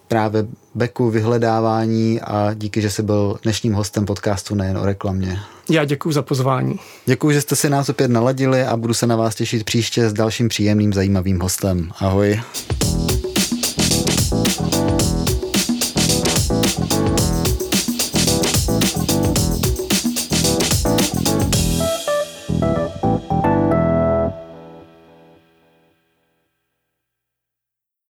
právě 0.09 0.47
beku 0.75 1.11
vyhledávání 1.11 2.21
a 2.21 2.55
díky, 2.55 2.81
že 2.81 2.91
jsi 2.91 3.03
byl 3.03 3.37
dnešním 3.43 3.73
hostem 3.73 4.05
podcastu 4.05 4.55
nejen 4.55 4.79
o 4.79 4.85
reklamě. 4.85 5.39
Já 5.71 5.85
děkuji 5.85 6.13
za 6.13 6.23
pozvání. 6.23 6.81
Děkuji, 7.07 7.31
že 7.31 7.41
jste 7.41 7.57
si 7.57 7.71
nás 7.71 7.89
opět 7.89 8.11
naladili 8.11 8.65
a 8.65 8.77
budu 8.77 8.95
se 8.95 9.07
na 9.07 9.17
vás 9.17 9.35
těšit 9.35 9.65
příště 9.65 10.09
s 10.09 10.13
dalším 10.13 10.49
příjemným 10.49 10.93
zajímavým 10.93 11.41
hostem. 11.41 11.91
Ahoj. 11.99 12.41